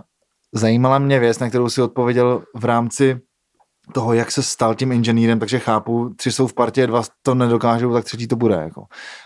zajímala 0.54 1.00
mě 1.00 1.20
věc, 1.20 1.40
na 1.40 1.50
kterou 1.50 1.70
si 1.70 1.82
odpověděl 1.82 2.44
v 2.56 2.66
rámci 2.66 3.22
toho, 3.94 4.14
jak 4.14 4.32
se 4.32 4.44
stal 4.44 4.76
tím 4.76 4.92
inženýrem, 4.92 5.40
takže 5.40 5.60
chápu, 5.60 6.14
tři 6.16 6.32
jsou 6.32 6.48
v 6.48 6.54
partě, 6.54 6.88
dva 6.88 7.02
to 7.22 7.36
nedokážou, 7.36 7.94
tak 7.94 8.06
třetí 8.06 8.28
to 8.28 8.36
bude. 8.36 8.56
Jako. 8.56 8.86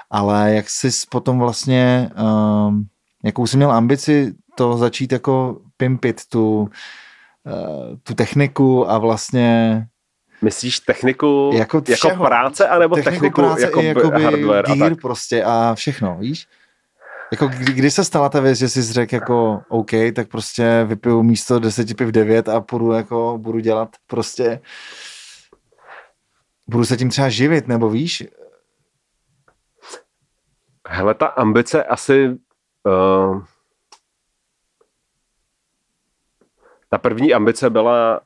Ale 0.09 0.53
jak 0.53 0.69
jsi 0.69 0.89
potom 1.09 1.39
vlastně, 1.39 2.09
um, 2.67 2.85
jakou 3.23 3.47
jsi 3.47 3.57
měl 3.57 3.71
ambici 3.71 4.33
to 4.55 4.77
začít 4.77 5.11
jako 5.11 5.61
pimpit 5.77 6.21
tu, 6.29 6.69
uh, 7.43 7.97
tu 8.03 8.13
techniku 8.13 8.89
a 8.89 8.97
vlastně 8.97 9.87
Myslíš 10.41 10.79
techniku 10.79 11.51
jako, 11.53 11.81
jako 11.87 12.23
práce, 12.23 12.67
anebo 12.67 12.95
techniku, 12.95 13.13
techniku 13.13 13.41
práce 13.41 13.61
jako 13.61 14.09
hardware? 14.09 14.65
Gear 14.65 14.83
a 14.83 14.89
tak? 14.89 15.01
prostě 15.01 15.43
a 15.43 15.75
všechno, 15.75 16.17
víš? 16.19 16.47
Jako 17.31 17.47
kdy, 17.47 17.73
kdy 17.73 17.91
se 17.91 18.03
stala 18.03 18.29
ta 18.29 18.39
věc, 18.39 18.57
že 18.57 18.69
jsi 18.69 18.81
řekl 18.81 19.15
jako 19.15 19.61
OK, 19.69 19.91
tak 20.15 20.27
prostě 20.27 20.85
vypiju 20.87 21.23
místo 21.23 21.59
deseti 21.59 21.93
piv 21.93 22.07
devět 22.07 22.49
a 22.49 22.61
půjdu 22.61 22.91
jako, 22.91 23.37
budu 23.41 23.59
dělat 23.59 23.89
prostě 24.07 24.59
budu 26.67 26.85
se 26.85 26.97
tím 26.97 27.09
třeba 27.09 27.29
živit, 27.29 27.67
nebo 27.67 27.89
víš? 27.89 28.23
Hele, 30.89 31.13
ta 31.13 31.25
ambice 31.25 31.83
asi 31.83 32.37
uh, 32.83 33.43
ta 36.89 36.97
první 36.97 37.33
ambice 37.33 37.69
byla, 37.69 38.21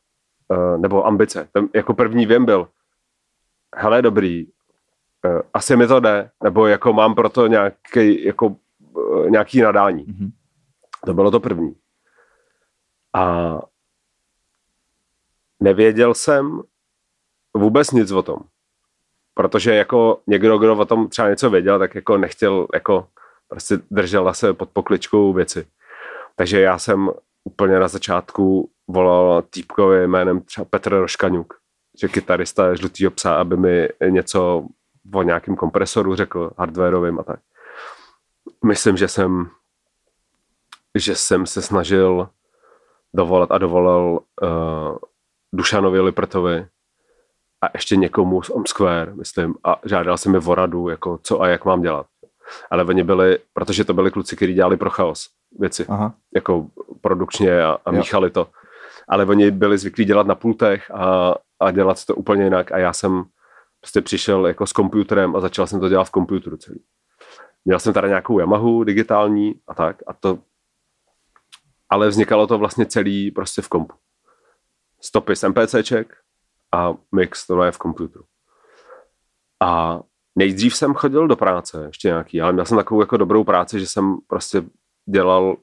uh, 0.47 0.77
nebo 0.77 1.05
ambice, 1.05 1.49
ten 1.51 1.69
jako 1.75 1.93
první 1.93 2.25
věm 2.25 2.45
byl, 2.45 2.69
hele, 3.75 4.01
dobrý, 4.01 4.45
uh, 5.25 5.41
asi 5.53 5.75
mi 5.75 5.87
to 5.87 5.99
jde, 5.99 6.31
nebo 6.43 6.67
jako 6.67 6.93
mám 6.93 7.15
pro 7.15 7.29
to 7.29 7.47
nějaký, 7.47 8.25
jako, 8.25 8.55
uh, 8.91 9.29
nějaký 9.29 9.61
nadání. 9.61 10.05
Mm-hmm. 10.05 10.31
To 11.05 11.13
bylo 11.13 11.31
to 11.31 11.39
první. 11.39 11.75
A 13.13 13.53
nevěděl 15.59 16.13
jsem 16.13 16.61
vůbec 17.53 17.91
nic 17.91 18.11
o 18.11 18.23
tom. 18.23 18.37
Protože 19.33 19.75
jako 19.75 20.21
někdo, 20.27 20.57
kdo 20.57 20.77
o 20.77 20.85
tom 20.85 21.09
třeba 21.09 21.29
něco 21.29 21.49
věděl, 21.49 21.79
tak 21.79 21.95
jako 21.95 22.17
nechtěl, 22.17 22.67
jako 22.73 23.07
prostě 23.47 23.79
držel 23.91 24.33
se 24.33 24.53
pod 24.53 24.69
pokličkou 24.69 25.33
věci. 25.33 25.67
Takže 26.35 26.61
já 26.61 26.79
jsem 26.79 27.09
úplně 27.43 27.79
na 27.79 27.87
začátku 27.87 28.69
volal 28.87 29.41
týpkovi 29.41 30.07
jménem 30.07 30.41
třeba 30.41 30.65
Petr 30.65 30.95
Roškaňuk, 30.95 31.53
že 32.01 32.07
kytarista 32.07 32.75
žlutýho 32.75 33.11
psa, 33.11 33.35
aby 33.35 33.57
mi 33.57 33.89
něco 34.09 34.67
o 35.13 35.23
nějakém 35.23 35.55
kompresoru 35.55 36.15
řekl, 36.15 36.51
hardwareovým 36.57 37.19
a 37.19 37.23
tak. 37.23 37.39
Myslím, 38.65 38.97
že 38.97 39.07
jsem 39.07 39.49
že 40.95 41.15
jsem 41.15 41.45
se 41.45 41.61
snažil 41.61 42.29
dovolat 43.13 43.51
a 43.51 43.57
dovolal 43.57 44.19
uh, 44.41 44.49
Dušanovi 45.53 45.99
Liprtovi 45.99 46.67
a 47.61 47.69
ještě 47.73 47.95
někomu 47.95 48.41
z 48.41 48.49
Omsquare, 48.49 49.13
myslím, 49.15 49.55
a 49.63 49.79
žádal 49.85 50.17
jsem 50.17 50.31
mi 50.31 50.37
o 50.37 50.55
radu, 50.55 50.89
jako 50.89 51.19
co 51.23 51.41
a 51.41 51.47
jak 51.47 51.65
mám 51.65 51.81
dělat. 51.81 52.05
Ale 52.71 52.83
oni 52.83 53.03
byli, 53.03 53.39
protože 53.53 53.83
to 53.83 53.93
byli 53.93 54.11
kluci, 54.11 54.35
kteří 54.35 54.53
dělali 54.53 54.77
pro 54.77 54.89
chaos 54.89 55.29
věci, 55.59 55.85
Aha. 55.89 56.13
jako 56.35 56.67
produkčně 57.01 57.63
a, 57.63 57.77
a 57.85 57.91
míchali 57.91 58.29
to. 58.29 58.47
Ale 59.07 59.25
oni 59.25 59.51
byli 59.51 59.77
zvyklí 59.77 60.05
dělat 60.05 60.27
na 60.27 60.35
pultech 60.35 60.91
a, 60.91 61.35
a 61.59 61.71
dělat 61.71 62.05
to 62.05 62.15
úplně 62.15 62.43
jinak 62.43 62.71
a 62.71 62.77
já 62.77 62.93
jsem 62.93 63.23
prostě 63.81 64.01
přišel 64.01 64.47
jako 64.47 64.67
s 64.67 64.73
počítačem 64.73 65.35
a 65.35 65.39
začal 65.39 65.67
jsem 65.67 65.79
to 65.79 65.89
dělat 65.89 66.03
v 66.03 66.11
počítači 66.11 66.57
celý. 66.57 66.79
Měl 67.65 67.79
jsem 67.79 67.93
tady 67.93 68.07
nějakou 68.07 68.39
Yamahu 68.39 68.83
digitální 68.83 69.55
a 69.67 69.73
tak 69.73 69.97
a 70.07 70.13
to 70.13 70.39
ale 71.89 72.07
vznikalo 72.07 72.47
to 72.47 72.57
vlastně 72.57 72.85
celý 72.85 73.31
prostě 73.31 73.61
v 73.61 73.67
kompu. 73.67 73.95
Stopy 75.01 75.35
z 75.35 75.43
MPCček 75.43 76.17
a 76.71 76.93
mix 77.15 77.47
to 77.47 77.63
je 77.63 77.71
v 77.71 77.77
počítači. 77.77 78.25
A 79.59 79.99
nejdřív 80.37 80.75
jsem 80.75 80.93
chodil 80.93 81.27
do 81.27 81.35
práce, 81.35 81.83
ještě 81.85 82.07
nějaký, 82.07 82.41
ale 82.41 82.53
měl 82.53 82.65
jsem 82.65 82.77
takovou 82.77 83.01
jako 83.01 83.17
dobrou 83.17 83.43
práci, 83.43 83.79
že 83.79 83.87
jsem 83.87 84.17
prostě 84.27 84.63
dělal 85.05 85.57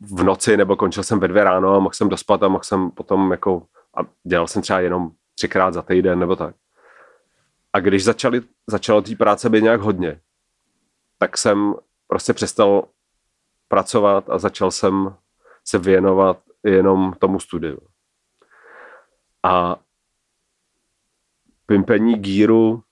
v 0.00 0.24
noci 0.24 0.56
nebo 0.56 0.76
končil 0.76 1.02
jsem 1.02 1.20
ve 1.20 1.28
dvě 1.28 1.44
ráno 1.44 1.74
a 1.74 1.78
mohl 1.78 1.94
jsem 1.94 2.08
dospat 2.08 2.42
a 2.42 2.48
mohl 2.48 2.64
jsem 2.64 2.90
potom 2.90 3.30
jako 3.30 3.62
a 3.96 4.00
dělal 4.24 4.46
jsem 4.46 4.62
třeba 4.62 4.80
jenom 4.80 5.10
třikrát 5.34 5.74
za 5.74 5.82
týden 5.82 6.18
nebo 6.18 6.36
tak. 6.36 6.54
A 7.72 7.80
když 7.80 8.04
začali, 8.04 8.42
začalo 8.66 9.02
té 9.02 9.16
práce 9.16 9.48
být 9.48 9.62
nějak 9.62 9.80
hodně, 9.80 10.20
tak 11.18 11.38
jsem 11.38 11.74
prostě 12.06 12.32
přestal 12.32 12.88
pracovat 13.68 14.30
a 14.30 14.38
začal 14.38 14.70
jsem 14.70 15.14
se 15.64 15.78
věnovat 15.78 16.38
jenom 16.64 17.14
tomu 17.18 17.40
studiu. 17.40 17.78
A 19.42 19.76
pimpení 21.66 22.14
gíru 22.14 22.82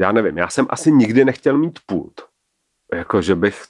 já 0.00 0.12
nevím, 0.12 0.38
já 0.38 0.48
jsem 0.48 0.66
asi 0.70 0.92
nikdy 0.92 1.24
nechtěl 1.24 1.58
mít 1.58 1.78
pult. 1.86 2.20
Jako, 2.94 3.22
že 3.22 3.34
bych, 3.34 3.62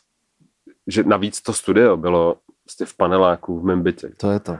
že 0.87 1.03
navíc 1.03 1.43
to 1.43 1.53
studio 1.53 1.97
bylo 1.97 2.37
prostě 2.65 2.85
v 2.85 2.97
paneláku 2.97 3.61
v 3.61 3.65
mém 3.65 3.83
bytě. 3.83 4.09
To 4.17 4.31
je 4.31 4.41
to. 4.41 4.59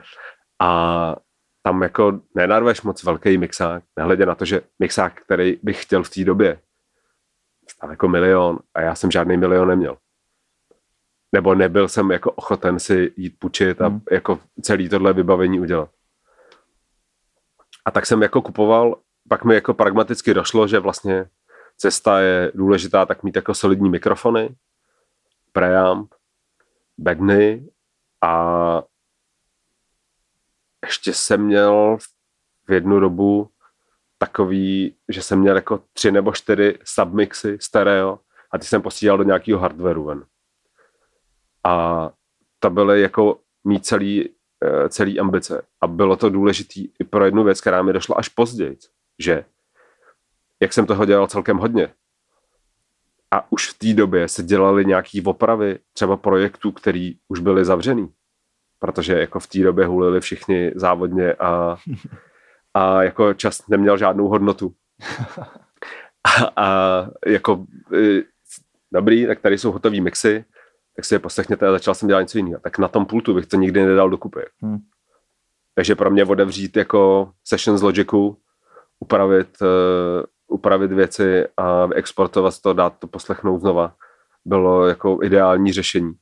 A 0.61 1.17
tam 1.63 1.83
jako 1.83 2.21
nenarveš 2.35 2.83
moc 2.83 3.05
velký 3.05 3.39
mixák, 3.39 3.85
nehledě 3.97 4.27
na 4.27 4.35
to, 4.35 4.45
že 4.45 4.61
mixák, 4.79 5.21
který 5.21 5.59
bych 5.63 5.83
chtěl 5.83 6.03
v 6.03 6.11
té 6.11 6.25
době, 6.25 6.61
stál 7.71 7.91
jako 7.91 8.09
milion 8.09 8.59
a 8.75 8.81
já 8.81 8.95
jsem 8.95 9.11
žádný 9.11 9.37
milion 9.37 9.69
neměl. 9.69 9.97
Nebo 11.33 11.55
nebyl 11.55 11.89
jsem 11.89 12.11
jako 12.11 12.33
ochoten 12.33 12.79
si 12.79 13.13
jít 13.17 13.39
půjčit 13.39 13.81
a 13.81 13.87
hmm. 13.87 14.01
jako 14.11 14.41
celý 14.63 14.89
tohle 14.89 15.13
vybavení 15.13 15.61
udělat. 15.61 15.91
A 17.85 17.91
tak 17.91 18.07
jsem 18.07 18.23
jako 18.23 18.43
kupoval, 18.43 18.97
pak 19.29 19.45
mi 19.45 19.55
jako 19.55 19.75
pragmaticky 19.75 20.35
došlo, 20.35 20.69
že 20.69 20.79
vlastně 20.79 21.29
cesta 21.79 22.21
je 22.21 22.53
důležitá, 22.55 23.07
tak 23.07 23.23
mít 23.23 23.37
jako 23.37 23.55
solidní 23.55 23.91
mikrofony, 23.91 24.57
preamp, 25.53 26.15
bagny 26.99 27.69
a 28.21 28.83
ještě 30.85 31.15
jsem 31.15 31.45
měl 31.45 31.99
v 32.69 32.73
jednu 32.73 33.01
dobu 33.01 33.51
takový, 34.19 34.95
že 35.09 35.23
jsem 35.23 35.41
měl 35.41 35.57
jako 35.57 35.83
tři 35.93 36.13
nebo 36.13 36.33
čtyři 36.33 36.79
submixy 36.85 37.59
stereo 37.61 38.19
a 38.51 38.59
ty 38.59 38.65
jsem 38.65 38.83
posílal 38.83 39.19
do 39.19 39.25
nějakého 39.25 39.61
hardwareu 39.61 40.05
ven. 40.05 40.25
A 41.65 42.11
to 42.59 42.71
byly 42.71 43.03
jako 43.03 43.41
mít 43.65 43.87
celý, 43.87 44.29
eh, 44.65 44.89
celý 44.89 45.21
ambice. 45.21 45.63
A 45.81 45.87
bylo 45.87 46.17
to 46.17 46.31
důležité 46.31 46.81
i 47.01 47.05
pro 47.05 47.25
jednu 47.25 47.45
věc, 47.45 47.61
která 47.61 47.83
mi 47.83 47.93
došla 47.93 48.17
až 48.17 48.29
později, 48.29 48.79
že 49.19 49.45
jak 50.61 50.73
jsem 50.73 50.87
toho 50.87 51.05
dělal 51.05 51.27
celkem 51.27 51.57
hodně, 51.57 51.89
a 53.31 53.53
už 53.53 53.69
v 53.71 53.79
té 53.79 53.95
době 53.95 54.29
se 54.29 54.43
dělaly 54.43 54.85
nějaké 54.85 55.19
opravy 55.25 55.79
třeba 55.93 56.17
projektů, 56.17 56.73
který 56.73 57.15
už 57.29 57.41
byly 57.41 57.65
zavřený. 57.65 58.13
Protože 58.79 59.19
jako 59.19 59.41
v 59.41 59.47
té 59.47 59.59
době 59.59 59.87
hulili 59.87 60.21
všichni 60.21 60.73
závodně 60.75 61.33
a, 61.33 61.77
a 62.75 63.03
jako 63.03 63.35
čas 63.35 63.69
neměl 63.69 63.99
žádnou 63.99 64.29
hodnotu. 64.29 64.75
A, 66.25 66.63
a 66.63 67.07
jako 67.27 67.67
e, 67.95 68.23
dobrý, 68.93 69.27
tak 69.27 69.41
tady 69.41 69.59
jsou 69.59 69.73
hotové 69.73 70.01
mixy, 70.01 70.45
tak 70.97 71.05
si 71.05 71.15
je 71.15 71.19
poslechněte 71.19 71.69
a 71.69 71.73
začal 71.73 71.95
jsem 71.95 72.09
dělat 72.09 72.21
něco 72.21 72.39
jiného. 72.39 72.61
Tak 72.61 72.79
na 72.79 72.89
tom 72.89 73.07
pultu 73.07 73.35
bych 73.35 73.47
to 73.47 73.57
nikdy 73.57 73.87
nedal 73.87 74.11
dokupy. 74.11 74.41
Hmm. 74.63 74.79
Takže 75.75 75.95
pro 75.95 76.11
mě 76.11 76.25
otevřít 76.25 76.77
jako 76.77 77.33
session 77.45 77.79
z 77.79 77.83
Logicu, 77.83 78.39
upravit, 79.01 79.49
uh, 79.61 79.69
upravit 80.49 80.93
věci 80.93 81.45
a 81.57 81.89
exportovat 81.95 82.61
to, 82.61 82.73
dát 82.73 82.99
to 82.99 83.07
poslechnout 83.07 83.59
znova, 83.61 83.95
bylo 84.45 84.87
jako 84.87 85.19
ideální 85.23 85.73
řešení. 85.73 86.13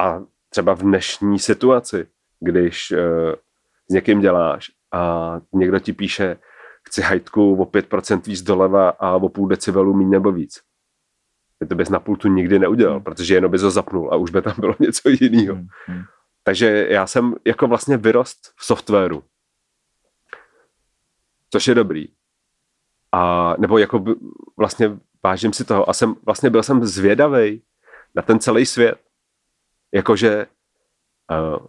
A 0.00 0.22
třeba 0.48 0.74
v 0.74 0.82
dnešní 0.82 1.38
situaci, 1.38 2.06
když 2.40 2.90
uh, 2.90 2.98
s 3.90 3.94
někým 3.94 4.20
děláš 4.20 4.70
a 4.92 5.32
někdo 5.52 5.78
ti 5.78 5.92
píše, 5.92 6.36
chci 6.88 7.02
hajtku 7.02 7.62
o 7.62 7.64
5% 7.64 8.26
víc 8.26 8.42
doleva 8.42 8.88
a 8.88 9.16
o 9.16 9.28
půl 9.28 9.48
decibelu 9.48 9.94
méně 9.94 10.10
nebo 10.10 10.32
víc. 10.32 10.60
Ty 11.58 11.66
to 11.66 11.74
bys 11.74 11.88
na 11.88 12.00
pultu 12.00 12.28
nikdy 12.28 12.58
neudělal, 12.58 12.94
hmm. 12.94 13.04
protože 13.04 13.34
jenom 13.34 13.50
bys 13.50 13.62
ho 13.62 13.70
zapnul 13.70 14.12
a 14.12 14.16
už 14.16 14.30
by 14.30 14.42
tam 14.42 14.54
bylo 14.58 14.74
něco 14.78 15.08
jiného. 15.08 15.54
Hmm. 15.54 15.66
Hmm. 15.86 16.02
Takže 16.42 16.86
já 16.90 17.06
jsem 17.06 17.34
jako 17.44 17.66
vlastně 17.66 17.96
vyrost 17.96 18.38
v 18.56 18.64
softwaru. 18.64 19.24
Což 21.50 21.68
je 21.68 21.74
dobrý. 21.74 22.08
A 23.12 23.54
nebo 23.58 23.78
jako 23.78 24.04
vlastně 24.56 24.98
vážím 25.22 25.52
si 25.52 25.64
toho 25.64 25.90
a 25.90 25.92
jsem, 25.92 26.14
vlastně 26.26 26.50
byl 26.50 26.62
jsem 26.62 26.84
zvědavý 26.84 27.62
na 28.14 28.22
ten 28.22 28.38
celý 28.40 28.66
svět. 28.66 28.98
Jakože 29.94 30.46
uh, 31.30 31.66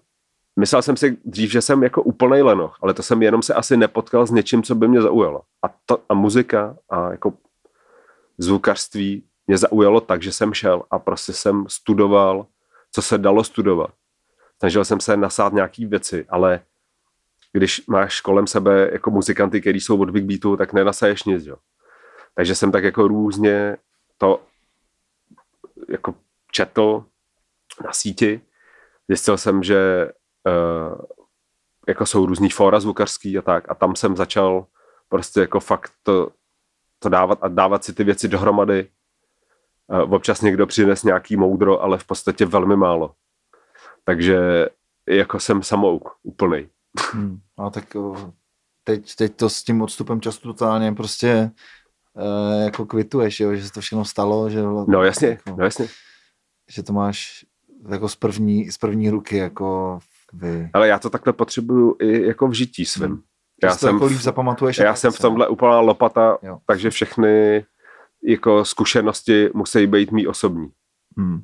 myslel 0.59 0.81
jsem 0.81 0.97
si 0.97 1.17
dřív, 1.25 1.51
že 1.51 1.61
jsem 1.61 1.83
jako 1.83 2.03
úplný 2.03 2.41
lenoch, 2.41 2.77
ale 2.81 2.93
to 2.93 3.03
jsem 3.03 3.21
jenom 3.21 3.41
se 3.41 3.53
asi 3.53 3.77
nepotkal 3.77 4.25
s 4.25 4.31
něčím, 4.31 4.63
co 4.63 4.75
by 4.75 4.87
mě 4.87 5.01
zaujalo. 5.01 5.41
A, 5.65 5.67
to, 5.85 6.01
a 6.09 6.13
muzika 6.13 6.77
a 6.89 7.11
jako 7.11 7.33
zvukařství 8.37 9.23
mě 9.47 9.57
zaujalo 9.57 10.01
tak, 10.01 10.21
že 10.21 10.31
jsem 10.31 10.53
šel 10.53 10.83
a 10.91 10.99
prostě 10.99 11.33
jsem 11.33 11.65
studoval, 11.67 12.45
co 12.91 13.01
se 13.01 13.17
dalo 13.17 13.43
studovat. 13.43 13.89
Snažil 14.59 14.85
jsem 14.85 14.99
se 14.99 15.17
nasát 15.17 15.53
nějaký 15.53 15.85
věci, 15.85 16.25
ale 16.29 16.61
když 17.51 17.87
máš 17.87 18.21
kolem 18.21 18.47
sebe 18.47 18.89
jako 18.91 19.11
muzikanty, 19.11 19.61
který 19.61 19.79
jsou 19.79 20.01
od 20.01 20.09
Big 20.09 20.23
Beatu, 20.23 20.57
tak 20.57 20.73
nenasaješ 20.73 21.23
nic, 21.23 21.45
jo. 21.45 21.55
Takže 22.35 22.55
jsem 22.55 22.71
tak 22.71 22.83
jako 22.83 23.07
různě 23.07 23.77
to 24.17 24.41
jako 25.89 26.15
četl 26.51 27.05
na 27.83 27.93
síti. 27.93 28.41
Zjistil 29.07 29.37
jsem, 29.37 29.63
že 29.63 30.09
uh, 30.47 31.01
jako 31.87 32.05
jsou 32.05 32.25
různý 32.25 32.49
fóra 32.49 32.79
zvukařský 32.79 33.37
a 33.37 33.41
tak 33.41 33.71
a 33.71 33.75
tam 33.75 33.95
jsem 33.95 34.15
začal 34.15 34.65
prostě 35.09 35.39
jako 35.39 35.59
fakt 35.59 35.91
to, 36.03 36.31
to 36.99 37.09
dávat 37.09 37.39
a 37.41 37.47
dávat 37.47 37.83
si 37.83 37.93
ty 37.93 38.03
věci 38.03 38.27
dohromady. 38.27 38.87
Uh, 39.87 40.13
občas 40.13 40.41
někdo 40.41 40.67
přines 40.67 41.03
nějaký 41.03 41.37
moudro, 41.37 41.81
ale 41.81 41.97
v 41.97 42.05
podstatě 42.05 42.45
velmi 42.45 42.75
málo. 42.75 43.15
Takže 44.03 44.69
jako 45.07 45.39
jsem 45.39 45.63
samouk 45.63 46.15
úplný. 46.23 46.69
Hmm. 47.13 47.39
A 47.57 47.69
tak 47.69 47.95
teď, 48.83 49.15
teď 49.15 49.35
to 49.35 49.49
s 49.49 49.63
tím 49.63 49.81
odstupem 49.81 50.21
času 50.21 50.41
totálně 50.41 50.93
prostě 50.93 51.51
uh, 52.13 52.63
jako 52.63 52.85
kvituješ, 52.85 53.39
jo? 53.39 53.55
že 53.55 53.67
se 53.67 53.73
to 53.73 53.81
všechno 53.81 54.05
stalo. 54.05 54.49
Že, 54.49 54.63
no 54.87 55.03
jasně, 55.03 55.27
jako, 55.27 55.55
no 55.57 55.63
jasně. 55.63 55.87
Že 56.69 56.83
to 56.83 56.93
máš 56.93 57.45
jako 57.89 58.09
z 58.09 58.15
první, 58.15 58.71
z 58.71 58.77
první 58.77 59.09
ruky, 59.09 59.37
jako 59.37 59.99
vy. 60.33 60.69
Ale 60.73 60.87
já 60.87 60.99
to 60.99 61.09
takhle 61.09 61.33
potřebuju 61.33 61.95
i 62.01 62.27
jako 62.27 62.47
v 62.47 62.53
žití 62.53 62.85
svým. 62.85 63.09
Hmm. 63.09 63.21
Já 63.63 63.75
jsem, 63.75 63.93
jako 63.95 64.05
líp 64.05 64.19
zapamatuješ. 64.19 64.77
Já 64.77 64.95
jsem 64.95 65.11
v 65.11 65.19
tomhle 65.19 65.47
úplná 65.47 65.79
lopata, 65.79 66.37
jo. 66.41 66.59
takže 66.67 66.89
všechny 66.89 67.65
jako 68.23 68.65
zkušenosti 68.65 69.49
musí 69.53 69.87
být 69.87 70.11
mý 70.11 70.27
osobní. 70.27 70.69
Hmm. 71.17 71.41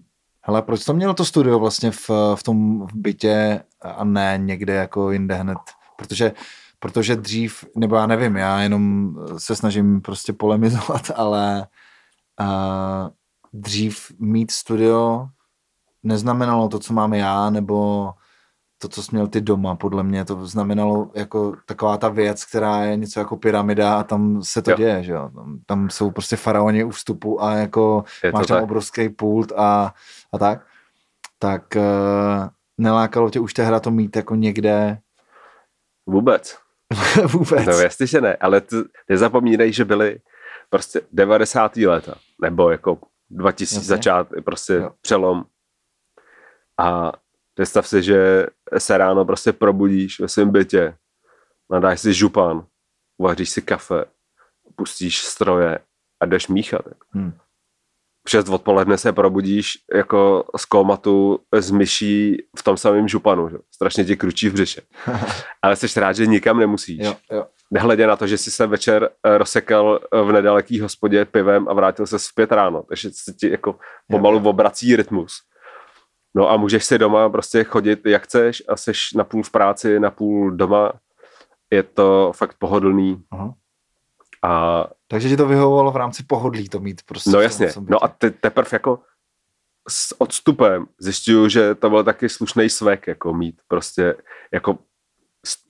Hele, 0.47 0.61
proč 0.61 0.85
to 0.85 0.93
mělo 0.93 1.13
to 1.13 1.25
studio 1.25 1.59
vlastně 1.59 1.91
v, 1.91 2.09
v 2.35 2.43
tom 2.43 2.87
bytě 2.93 3.63
a 3.81 4.03
ne 4.03 4.39
někde 4.41 4.73
jako 4.73 5.11
jinde 5.11 5.35
hned? 5.35 5.57
Protože, 5.95 6.33
protože 6.79 7.15
dřív, 7.15 7.65
nebo 7.75 7.95
já 7.95 8.07
nevím, 8.07 8.35
já 8.35 8.61
jenom 8.61 9.15
se 9.37 9.55
snažím 9.55 10.01
prostě 10.01 10.33
polemizovat, 10.33 11.11
ale 11.15 11.67
uh, 12.41 13.09
dřív 13.53 14.11
mít 14.19 14.51
studio 14.51 15.27
neznamenalo 16.03 16.69
to, 16.69 16.79
co 16.79 16.93
mám 16.93 17.13
já, 17.13 17.49
nebo 17.49 18.11
to, 18.87 18.89
co 18.89 19.03
jsi 19.03 19.09
měl 19.11 19.27
ty 19.27 19.41
doma, 19.41 19.75
podle 19.75 20.03
mě 20.03 20.25
to 20.25 20.45
znamenalo 20.45 21.11
jako 21.15 21.55
taková 21.65 21.97
ta 21.97 22.09
věc, 22.09 22.45
která 22.45 22.83
je 22.83 22.97
něco 22.97 23.19
jako 23.19 23.37
pyramida 23.37 23.99
a 23.99 24.03
tam 24.03 24.43
se 24.43 24.61
to 24.61 24.71
jo. 24.71 24.77
děje, 24.77 25.03
že 25.03 25.11
jo. 25.11 25.31
Tam, 25.35 25.59
tam 25.65 25.89
jsou 25.89 26.11
prostě 26.11 26.35
faraoni 26.35 26.83
u 26.83 26.89
vstupu 26.89 27.43
a 27.43 27.53
jako 27.53 28.03
je 28.23 28.31
máš 28.31 28.47
tam 28.47 28.57
tak. 28.57 28.63
obrovský 28.63 29.09
pult 29.09 29.51
a, 29.51 29.93
a 30.33 30.37
tak. 30.37 30.65
Tak 31.39 31.63
uh, 31.75 32.47
nelákalo 32.77 33.29
tě 33.29 33.39
už 33.39 33.53
ta 33.53 33.63
hra 33.63 33.79
to 33.79 33.91
mít 33.91 34.15
jako 34.15 34.35
někde? 34.35 34.97
Vůbec. 36.05 36.57
Vůbec. 37.25 37.65
No 37.65 37.73
jasně, 37.73 38.07
že 38.07 38.21
ne, 38.21 38.35
ale 38.35 38.61
ty 38.61 38.75
nezapomínej, 39.09 39.73
že 39.73 39.85
byly 39.85 40.19
prostě 40.69 41.01
90. 41.11 41.77
léta, 41.77 42.15
nebo 42.41 42.69
jako 42.69 42.97
2000 43.29 43.75
Jasně. 43.75 43.87
začát, 43.87 44.27
prostě 44.45 44.73
jo. 44.73 44.91
přelom. 45.01 45.43
A 46.77 47.11
Představ 47.55 47.87
si, 47.87 48.03
že 48.03 48.45
se 48.77 48.97
ráno 48.97 49.25
prostě 49.25 49.53
probudíš 49.53 50.19
ve 50.19 50.27
svém 50.27 50.49
bytě, 50.49 50.97
nadáš 51.71 52.01
si 52.01 52.13
župan, 52.13 52.65
uvaříš 53.17 53.49
si 53.49 53.61
kafe, 53.61 54.05
pustíš 54.75 55.17
stroje 55.17 55.79
a 56.19 56.25
jdeš 56.25 56.47
míchat. 56.47 56.81
Hmm. 57.09 57.33
V 58.27 58.29
6 58.29 58.49
odpoledne 58.49 58.97
se 58.97 59.13
probudíš 59.13 59.71
jako 59.93 60.43
z 60.57 60.65
komatu 60.65 61.39
z 61.59 61.71
myší 61.71 62.37
v 62.57 62.63
tom 62.63 62.77
samém 62.77 63.07
županu. 63.07 63.49
Že? 63.49 63.57
Strašně 63.71 64.05
ti 64.05 64.15
kručí 64.15 64.49
v 64.49 64.53
břiše. 64.53 64.81
Ale 65.61 65.75
jsi 65.75 65.99
rád, 65.99 66.13
že 66.13 66.27
nikam 66.27 66.59
nemusíš. 66.59 66.99
Jo, 67.03 67.15
jo. 67.31 67.45
Nehledě 67.71 68.07
na 68.07 68.15
to, 68.15 68.27
že 68.27 68.37
jsi 68.37 68.51
se 68.51 68.67
večer 68.67 69.09
eh, 69.23 69.37
rozsekal 69.37 69.99
eh, 70.13 70.21
v 70.21 70.31
nedaleký 70.31 70.79
hospodě 70.79 71.25
pivem 71.25 71.69
a 71.69 71.73
vrátil 71.73 72.07
se 72.07 72.17
v 72.17 72.35
pět 72.35 72.51
ráno. 72.51 72.83
Takže 72.83 73.09
se 73.13 73.33
ti 73.33 73.51
jako 73.51 73.79
pomalu 74.11 74.37
jo, 74.37 74.49
obrací 74.49 74.95
rytmus. 74.95 75.41
No 76.35 76.49
a 76.49 76.57
můžeš 76.57 76.85
si 76.85 76.97
doma 76.97 77.29
prostě 77.29 77.63
chodit, 77.63 78.05
jak 78.05 78.23
chceš 78.23 78.63
a 78.67 78.77
jsi 78.77 78.91
na 79.15 79.23
půl 79.23 79.43
v 79.43 79.49
práci, 79.49 79.99
na 79.99 80.11
půl 80.11 80.51
doma. 80.51 80.91
Je 81.71 81.83
to 81.83 82.31
fakt 82.35 82.55
pohodlný. 82.59 83.23
Aha. 83.31 83.53
A... 84.43 84.83
Takže 85.07 85.29
ti 85.29 85.37
to 85.37 85.47
vyhovovalo 85.47 85.91
v 85.91 85.95
rámci 85.95 86.23
pohodlí 86.23 86.69
to 86.69 86.79
mít 86.79 87.01
prostě. 87.05 87.29
No 87.29 87.41
jasně. 87.41 87.69
No 87.89 88.03
a 88.03 88.07
te, 88.07 88.31
teprve 88.31 88.69
jako 88.71 88.99
s 89.89 90.21
odstupem 90.21 90.85
zjišťuju, 90.99 91.49
že 91.49 91.75
to 91.75 91.89
byl 91.89 92.03
taky 92.03 92.29
slušný 92.29 92.69
svek, 92.69 93.07
jako 93.07 93.33
mít 93.33 93.61
prostě 93.67 94.15
jako 94.53 94.77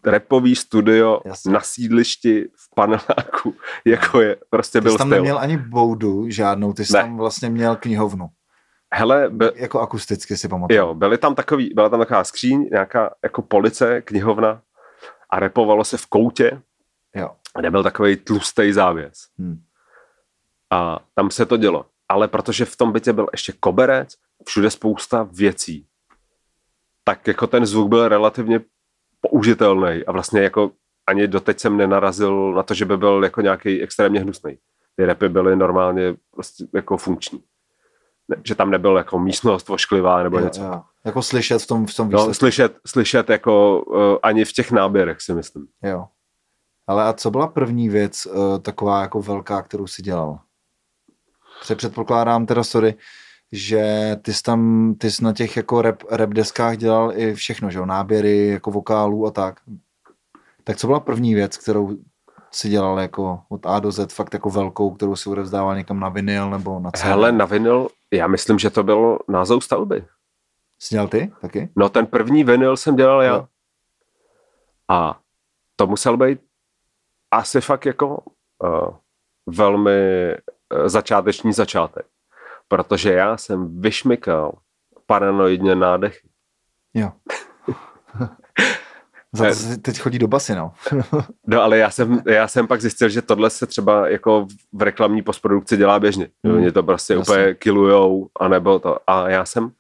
repový 0.05 0.55
studio 0.55 1.21
Jasně. 1.25 1.51
na 1.51 1.59
sídlišti 1.61 2.45
v 2.55 2.75
paneláku, 2.75 3.55
jako 3.85 4.21
je, 4.21 4.37
prostě 4.49 4.79
ty 4.79 4.83
byl 4.83 4.91
jsi 4.91 4.97
tam 4.97 5.07
styl. 5.07 5.17
neměl 5.17 5.39
ani 5.39 5.57
boudu 5.57 6.29
žádnou, 6.29 6.73
ty 6.73 6.85
jsi 6.85 6.93
ne. 6.93 6.99
tam 7.01 7.17
vlastně 7.17 7.49
měl 7.49 7.75
knihovnu. 7.75 8.27
Hele, 8.93 9.29
by, 9.29 9.51
jako 9.55 9.79
akusticky 9.79 10.37
si 10.37 10.47
pamatuju. 10.47 10.79
Jo, 10.79 10.93
byly 10.93 11.17
tam 11.17 11.35
takový, 11.35 11.73
byla 11.73 11.89
tam 11.89 11.99
taková 11.99 12.23
skříň, 12.23 12.67
nějaká 12.71 13.15
jako 13.23 13.41
police, 13.41 14.01
knihovna 14.01 14.61
a 15.29 15.39
repovalo 15.39 15.83
se 15.83 15.97
v 15.97 16.05
koutě, 16.05 16.61
jo. 17.15 17.31
kde 17.59 17.71
byl 17.71 17.83
takový 17.83 18.15
tlustý 18.15 18.73
závěs. 18.73 19.27
Hmm. 19.39 19.61
A 20.71 20.99
tam 21.15 21.31
se 21.31 21.45
to 21.45 21.57
dělo. 21.57 21.85
Ale 22.09 22.27
protože 22.27 22.65
v 22.65 22.75
tom 22.75 22.91
bytě 22.91 23.13
byl 23.13 23.27
ještě 23.31 23.53
koberec, 23.59 24.15
všude 24.47 24.69
spousta 24.69 25.27
věcí, 25.31 25.85
tak 27.03 27.27
jako 27.27 27.47
ten 27.47 27.65
zvuk 27.65 27.89
byl 27.89 28.07
relativně 28.07 28.59
použitelný 29.21 30.05
a 30.07 30.11
vlastně 30.11 30.41
jako 30.41 30.71
ani 31.07 31.27
doteď 31.27 31.59
jsem 31.59 31.77
nenarazil 31.77 32.53
na 32.53 32.63
to, 32.63 32.73
že 32.73 32.85
by 32.85 32.97
byl 32.97 33.23
jako 33.23 33.41
nějaký 33.41 33.81
extrémně 33.81 34.19
hnusný. 34.19 34.57
Ty 34.95 35.05
repy 35.05 35.29
byly 35.29 35.55
normálně 35.55 36.15
prostě 36.31 36.65
jako 36.73 36.97
funkční. 36.97 37.43
Že 38.43 38.55
tam 38.55 38.71
nebyl 38.71 38.97
jako 38.97 39.19
místnost 39.19 39.67
vošklivá 39.67 40.23
nebo 40.23 40.39
jo, 40.39 40.45
něco. 40.45 40.63
Jo. 40.63 40.81
Jako 41.05 41.21
slyšet 41.21 41.61
v 41.61 41.67
tom, 41.67 41.85
v 41.85 41.95
tom 41.95 42.09
No, 42.09 42.33
slyšet, 42.33 42.77
slyšet 42.87 43.29
jako 43.29 43.81
uh, 43.81 44.17
ani 44.23 44.45
v 44.45 44.53
těch 44.53 44.71
náběrech 44.71 45.21
si 45.21 45.33
myslím. 45.33 45.67
Jo. 45.83 46.05
Ale 46.87 47.03
a 47.03 47.13
co 47.13 47.31
byla 47.31 47.47
první 47.47 47.89
věc 47.89 48.25
uh, 48.25 48.59
taková 48.59 49.01
jako 49.01 49.21
velká, 49.21 49.61
kterou 49.61 49.87
si 49.87 50.01
dělal? 50.01 50.39
Se 51.61 51.75
předpokládám 51.75 52.45
teda, 52.45 52.63
sorry, 52.63 52.95
že 53.51 54.15
ty 54.21 54.33
jsi 54.33 54.43
tam, 54.43 54.93
ty 54.97 55.11
jsi 55.11 55.23
na 55.23 55.33
těch 55.33 55.57
jako 55.57 55.81
rap, 55.81 56.03
rap 56.11 56.29
deskách 56.29 56.77
dělal 56.77 57.11
i 57.15 57.33
všechno, 57.33 57.71
že 57.71 57.77
jo, 57.77 57.85
náběry, 57.85 58.47
jako 58.47 58.71
vokálů 58.71 59.25
a 59.27 59.31
tak. 59.31 59.59
Tak 60.63 60.77
co 60.77 60.87
byla 60.87 60.99
první 60.99 61.35
věc, 61.35 61.57
kterou 61.57 61.97
si 62.51 62.69
dělal 62.69 62.99
jako 62.99 63.39
od 63.49 63.65
A 63.65 63.79
do 63.79 63.91
Z, 63.91 64.13
fakt 64.13 64.33
jako 64.33 64.49
velkou, 64.49 64.91
kterou 64.91 65.15
si 65.15 65.29
odevzdával 65.29 65.75
někam 65.75 65.99
na 65.99 66.09
vinyl 66.09 66.49
nebo 66.49 66.79
na 66.79 66.91
CD? 66.91 67.03
Hele, 67.03 67.31
na 67.31 67.45
vinyl, 67.45 67.87
já 68.15 68.27
myslím, 68.27 68.59
že 68.59 68.69
to 68.69 68.83
byl 68.83 69.19
název 69.27 69.63
stavby. 69.63 70.05
Dělal 70.91 71.07
ty 71.07 71.33
taky? 71.41 71.69
No 71.75 71.89
ten 71.89 72.05
první 72.05 72.43
vinyl 72.43 72.77
jsem 72.77 72.95
dělal 72.95 73.21
já. 73.21 73.47
A 74.89 75.19
to 75.75 75.87
musel 75.87 76.17
být 76.17 76.39
asi 77.31 77.61
fakt 77.61 77.85
jako 77.85 78.23
uh, 78.63 78.97
velmi 79.47 80.35
uh, 80.73 80.87
začáteční 80.87 81.53
začátek 81.53 82.05
protože 82.67 83.13
já 83.13 83.37
jsem 83.37 83.81
vyšmykal 83.81 84.51
paranoidně 85.05 85.75
nádechy. 85.75 86.29
Jo. 86.93 87.11
Za 89.35 89.75
to 89.75 89.81
teď 89.81 89.99
chodí 89.99 90.19
do 90.19 90.27
basy, 90.27 90.55
no. 90.55 90.73
no, 91.47 91.61
ale 91.61 91.77
já 91.77 91.89
jsem, 91.89 92.21
já 92.25 92.47
jsem 92.47 92.67
pak 92.67 92.81
zjistil, 92.81 93.09
že 93.09 93.21
tohle 93.21 93.49
se 93.49 93.65
třeba 93.65 94.07
jako 94.07 94.47
v 94.73 94.81
reklamní 94.81 95.21
postprodukci 95.21 95.77
dělá 95.77 95.99
běžně. 95.99 96.29
Hmm. 96.43 96.55
Oni 96.55 96.71
to 96.71 96.83
prostě 96.83 97.13
Jasně. 97.13 97.33
úplně 97.33 97.53
killujou, 97.53 98.29
anebo 98.39 98.79
to. 98.79 98.97
A 99.07 99.29
já 99.29 99.45
jsem, 99.45 99.71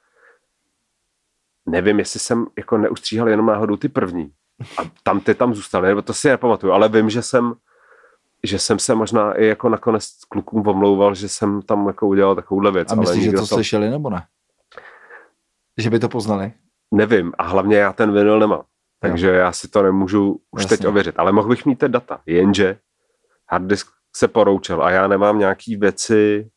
nevím, 1.65 1.99
jestli 1.99 2.19
jsem 2.19 2.45
jako 2.57 2.77
neustříhal 2.77 3.29
jenom 3.29 3.45
náhodou 3.45 3.75
ty 3.75 3.89
první. 3.89 4.31
A 4.77 4.81
tam 5.03 5.19
ty 5.19 5.35
tam 5.35 5.55
zůstaly, 5.55 5.87
nebo 5.87 6.01
to 6.01 6.13
si 6.13 6.27
nepamatuju, 6.27 6.73
ale 6.73 6.89
vím, 6.89 7.09
že 7.09 7.21
jsem 7.21 7.53
že 8.43 8.59
jsem 8.59 8.79
se 8.79 8.95
možná 8.95 9.33
i 9.33 9.45
jako 9.45 9.69
nakonec 9.69 10.05
klukům 10.29 10.67
omlouval, 10.67 11.15
že 11.15 11.29
jsem 11.29 11.61
tam 11.61 11.87
jako 11.87 12.07
udělal 12.07 12.35
takovouhle 12.35 12.71
věc. 12.71 12.91
A 12.91 12.95
myslíš, 12.95 13.23
že 13.23 13.31
to, 13.31 13.37
to 13.37 13.47
slyšeli 13.47 13.89
nebo 13.89 14.09
ne? 14.09 14.23
Že 15.77 15.89
by 15.89 15.99
to 15.99 16.09
poznali? 16.09 16.53
Nevím 16.91 17.33
a 17.37 17.43
hlavně 17.43 17.77
já 17.77 17.93
ten 17.93 18.13
vinyl 18.13 18.39
nemám. 18.39 18.61
Takže 18.99 19.27
jo. 19.27 19.33
já 19.33 19.51
si 19.51 19.67
to 19.67 19.83
nemůžu 19.83 20.41
už 20.51 20.61
Jasně. 20.63 20.77
teď 20.77 20.87
ověřit. 20.87 21.19
Ale 21.19 21.31
mohl 21.31 21.49
bych 21.49 21.65
mít 21.65 21.79
ty 21.79 21.89
data. 21.89 22.21
Jenže 22.25 22.79
harddisk 23.49 23.87
se 24.15 24.27
poroučel 24.27 24.83
a 24.83 24.91
já 24.91 25.07
nemám 25.07 25.39
nějaký 25.39 25.75
věci, 25.75 26.49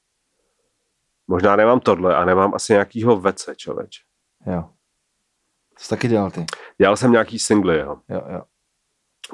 možná 1.28 1.56
nemám 1.56 1.80
tohle 1.80 2.16
a 2.16 2.24
nemám 2.24 2.54
asi 2.54 2.72
nějakýho 2.72 3.20
vece, 3.20 3.54
člověče. 3.56 4.00
Jo. 4.46 4.62
To 5.78 5.84
jsi 5.84 5.88
taky 5.88 6.08
dělal 6.08 6.30
ty? 6.30 6.46
Dělal 6.78 6.96
jsem 6.96 7.12
nějaký 7.12 7.38
singly, 7.38 7.78
jo. 7.78 7.96
Jo, 8.08 8.22
jo. 8.32 8.42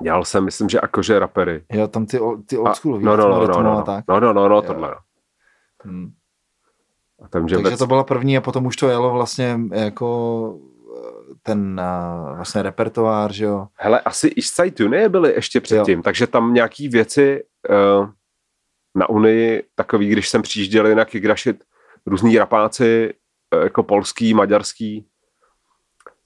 Dělal 0.03 0.25
jsem, 0.25 0.45
myslím, 0.45 0.69
že 0.69 0.79
jakože 0.83 1.19
rapery. 1.19 1.65
Jo, 1.73 1.89
tam 1.89 2.07
ty, 2.07 2.19
ty 2.47 2.59
oldschoolové. 2.59 3.05
No, 3.05 3.17
no, 3.17 3.29
no, 3.29 3.47
no, 3.47 3.63
no, 3.63 3.83
tak. 3.83 4.05
no, 4.09 4.21
no, 4.21 4.33
no, 4.33 4.49
no, 4.49 4.63
tohle. 4.63 4.95
Hmm. 5.83 6.13
A 7.23 7.29
takže 7.29 7.57
vůbec... 7.57 7.79
to 7.79 7.87
byla 7.87 8.05
první 8.05 8.37
a 8.37 8.41
potom 8.41 8.67
už 8.67 8.77
to 8.77 8.89
jelo 8.89 9.11
vlastně 9.11 9.61
jako 9.73 10.59
ten 11.47 11.81
uh, 11.81 12.37
vlastně 12.37 12.63
repertoár, 12.63 13.33
že 13.33 13.45
jo? 13.45 13.67
Hele, 13.75 14.01
asi 14.01 14.35
East 14.37 14.55
Side 14.55 14.71
Tune 14.71 15.09
byly 15.09 15.35
ještě 15.35 15.61
předtím, 15.61 15.99
jo. 15.99 16.03
takže 16.03 16.27
tam 16.27 16.55
nějaký 16.55 16.89
věci 16.89 17.45
uh, 17.71 18.09
na 18.95 19.09
Unii, 19.09 19.63
takový, 19.75 20.09
když 20.09 20.29
jsem 20.29 20.43
přijížděl 20.43 20.95
na 20.95 21.05
Kigrašit, 21.05 21.65
různý 22.07 22.39
rapáci, 22.39 23.15
uh, 23.57 23.63
jako 23.63 23.83
polský, 23.83 24.35
maďarský, 24.35 25.07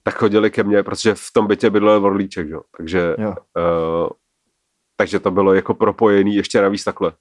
tak 0.02 0.14
chodili 0.14 0.50
ke 0.50 0.62
mně, 0.62 0.82
protože 0.82 1.14
v 1.14 1.30
tom 1.32 1.46
bytě 1.46 1.70
bydlel 1.70 2.00
Vorlíček, 2.00 2.48
jo. 2.48 2.60
Takže, 2.76 3.14
jo. 3.18 3.28
Uh, 3.30 4.08
takže 4.96 5.20
to 5.20 5.30
bylo 5.30 5.54
jako 5.54 5.74
propojený 5.74 6.34
ještě 6.34 6.60
navíc 6.60 6.84
takhle. 6.84 7.12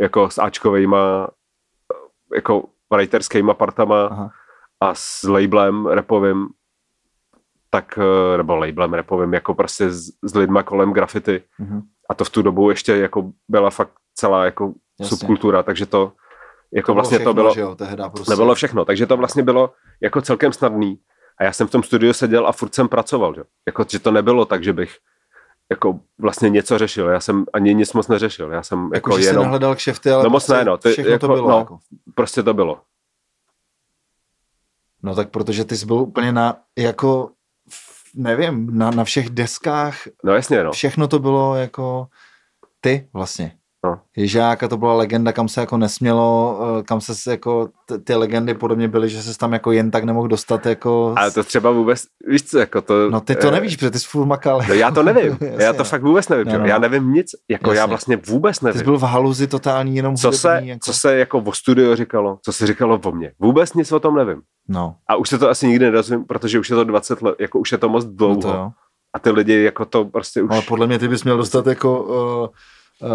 Jako 0.00 0.30
s 0.30 0.38
Ačkovejma, 0.38 1.28
jako 2.34 2.64
writerskýma 2.92 3.54
partama 3.54 4.06
Aha. 4.06 4.30
a 4.80 4.94
s 4.94 5.22
labelem 5.22 5.86
repovým, 5.86 6.48
tak, 7.76 7.98
uh, 7.98 8.36
nebo 8.36 8.56
labelem 8.56 8.94
repovým, 8.94 9.34
jako 9.34 9.54
prostě 9.54 9.90
s, 9.90 10.12
s 10.22 10.34
lidma 10.34 10.62
kolem 10.62 10.92
grafity. 10.92 11.42
Uh-huh. 11.60 11.82
A 12.10 12.14
to 12.14 12.24
v 12.24 12.30
tu 12.30 12.42
dobu 12.42 12.70
ještě 12.70 12.96
jako 12.96 13.30
byla 13.48 13.70
fakt 13.70 13.92
celá 14.14 14.44
jako 14.44 14.72
Jasně. 15.00 15.16
subkultura, 15.16 15.62
takže 15.62 15.86
to 15.86 16.12
jako 16.72 16.86
to 16.86 16.94
vlastně 16.94 17.18
všechno, 17.18 17.30
to 17.30 17.34
bylo, 17.34 17.54
jo, 17.56 17.74
tehda 17.74 18.08
prostě. 18.08 18.30
nebylo 18.30 18.54
všechno, 18.54 18.84
takže 18.84 19.06
to 19.06 19.16
vlastně 19.16 19.42
bylo 19.42 19.72
jako 20.00 20.20
celkem 20.22 20.52
snadný 20.52 20.98
a 21.38 21.44
já 21.44 21.52
jsem 21.52 21.66
v 21.66 21.70
tom 21.70 21.82
studiu 21.82 22.12
seděl 22.12 22.46
a 22.46 22.52
furt 22.52 22.74
jsem 22.74 22.88
pracoval, 22.88 23.34
že? 23.34 23.42
Jako, 23.66 23.84
že 23.88 23.98
to 23.98 24.10
nebylo 24.10 24.44
tak, 24.44 24.64
že 24.64 24.72
bych 24.72 24.96
jako 25.70 26.00
vlastně 26.18 26.48
něco 26.48 26.78
řešil. 26.78 27.08
Já 27.08 27.20
jsem 27.20 27.44
ani 27.52 27.74
nic 27.74 27.92
moc 27.92 28.08
neřešil. 28.08 28.52
Já 28.52 28.62
jsem 28.62 28.90
jako, 28.94 29.10
jako 29.10 29.20
že 29.20 29.26
jenom... 29.26 29.44
nehledal 29.44 29.74
kšefty, 29.74 30.10
ale 30.10 30.24
no 30.24 30.30
moc 30.30 30.46
prostě 30.46 30.64
ne, 30.64 30.64
no. 30.64 30.76
Ty, 30.76 30.92
všechno 30.92 31.12
jako, 31.12 31.26
to 31.26 31.34
bylo. 31.34 31.50
No, 31.50 31.58
jako. 31.58 31.78
Prostě 32.14 32.42
to 32.42 32.54
bylo. 32.54 32.80
No 35.02 35.14
tak 35.14 35.30
protože 35.30 35.64
ty 35.64 35.76
jsi 35.76 35.86
byl 35.86 35.96
úplně 35.96 36.32
na, 36.32 36.56
jako, 36.78 37.30
nevím, 38.16 38.78
na, 38.78 38.90
na 38.90 39.04
všech 39.04 39.30
deskách. 39.30 39.98
No 40.24 40.34
jasně, 40.34 40.64
no. 40.64 40.72
Všechno 40.72 41.08
to 41.08 41.18
bylo 41.18 41.54
jako 41.56 42.06
ty 42.80 43.08
vlastně. 43.12 43.52
No. 43.86 43.98
Ježáka 44.16 44.68
to 44.68 44.76
byla 44.76 44.94
legenda, 44.94 45.32
kam 45.32 45.48
se 45.48 45.60
jako 45.60 45.76
nesmělo, 45.76 46.58
eh, 46.78 46.82
kam 46.82 47.00
se 47.00 47.30
jako, 47.30 47.68
ty, 47.86 47.98
ty 47.98 48.14
legendy 48.14 48.54
podobně 48.54 48.88
byly, 48.88 49.08
že 49.08 49.22
se 49.22 49.38
tam 49.38 49.52
jako 49.52 49.72
jen 49.72 49.90
tak 49.90 50.04
nemohl 50.04 50.28
dostat 50.28 50.66
jako... 50.66 51.14
Ale 51.16 51.30
to 51.30 51.44
třeba 51.44 51.70
vůbec, 51.70 52.02
víš 52.28 52.42
co, 52.42 52.58
jako 52.58 52.82
to... 52.82 53.10
No 53.10 53.20
ty 53.20 53.36
to 53.36 53.48
eh, 53.48 53.50
nevíš, 53.50 53.76
protože 53.76 53.90
ty 53.90 53.98
jsi 53.98 54.06
furt 54.08 54.26
makal. 54.26 54.60
No 54.68 54.74
já 54.74 54.90
to 54.90 55.02
nevím, 55.02 55.26
Jasně, 55.40 55.64
já 55.64 55.72
to 55.72 55.78
no. 55.78 55.84
fakt 55.84 56.02
vůbec 56.02 56.28
nevím, 56.28 56.46
no, 56.46 56.58
no. 56.58 56.66
já 56.66 56.78
nevím 56.78 57.12
nic, 57.12 57.30
jako 57.50 57.70
Jasně. 57.70 57.80
já 57.80 57.86
vlastně 57.86 58.16
vůbec 58.16 58.60
nevím. 58.60 58.72
Ty 58.72 58.78
jsi 58.78 58.84
byl 58.84 58.98
v 58.98 59.02
haluzi 59.02 59.46
totální, 59.46 59.96
jenom 59.96 60.16
co 60.16 60.32
se, 60.32 60.60
jako... 60.64 60.80
co 60.82 60.92
se 60.92 61.18
jako 61.18 61.38
o 61.38 61.52
studio 61.52 61.96
říkalo, 61.96 62.38
co 62.42 62.52
se 62.52 62.66
říkalo 62.66 63.00
o 63.04 63.12
mně, 63.12 63.32
vůbec 63.38 63.74
nic 63.74 63.92
o 63.92 64.00
tom 64.00 64.14
nevím. 64.16 64.42
No. 64.68 64.96
A 65.08 65.16
už 65.16 65.28
se 65.28 65.38
to 65.38 65.50
asi 65.50 65.68
nikdy 65.68 65.84
nedozvím, 65.84 66.24
protože 66.24 66.58
už 66.58 66.70
je 66.70 66.76
to 66.76 66.84
20 66.84 67.22
let, 67.22 67.34
jako 67.40 67.58
už 67.58 67.72
je 67.72 67.78
to 67.78 67.88
moc 67.88 68.04
dlouho. 68.04 68.34
No 68.34 68.42
to 68.42 68.48
jo. 68.48 68.70
A 69.14 69.18
ty 69.18 69.30
lidi 69.30 69.62
jako 69.62 69.84
to 69.84 70.04
prostě 70.04 70.42
už... 70.42 70.50
Ale 70.50 70.62
podle 70.62 70.86
mě 70.86 70.98
ty 70.98 71.08
bys 71.08 71.24
měl 71.24 71.36
dostat 71.36 71.66
jako... 71.66 72.02
Uh 72.02 72.48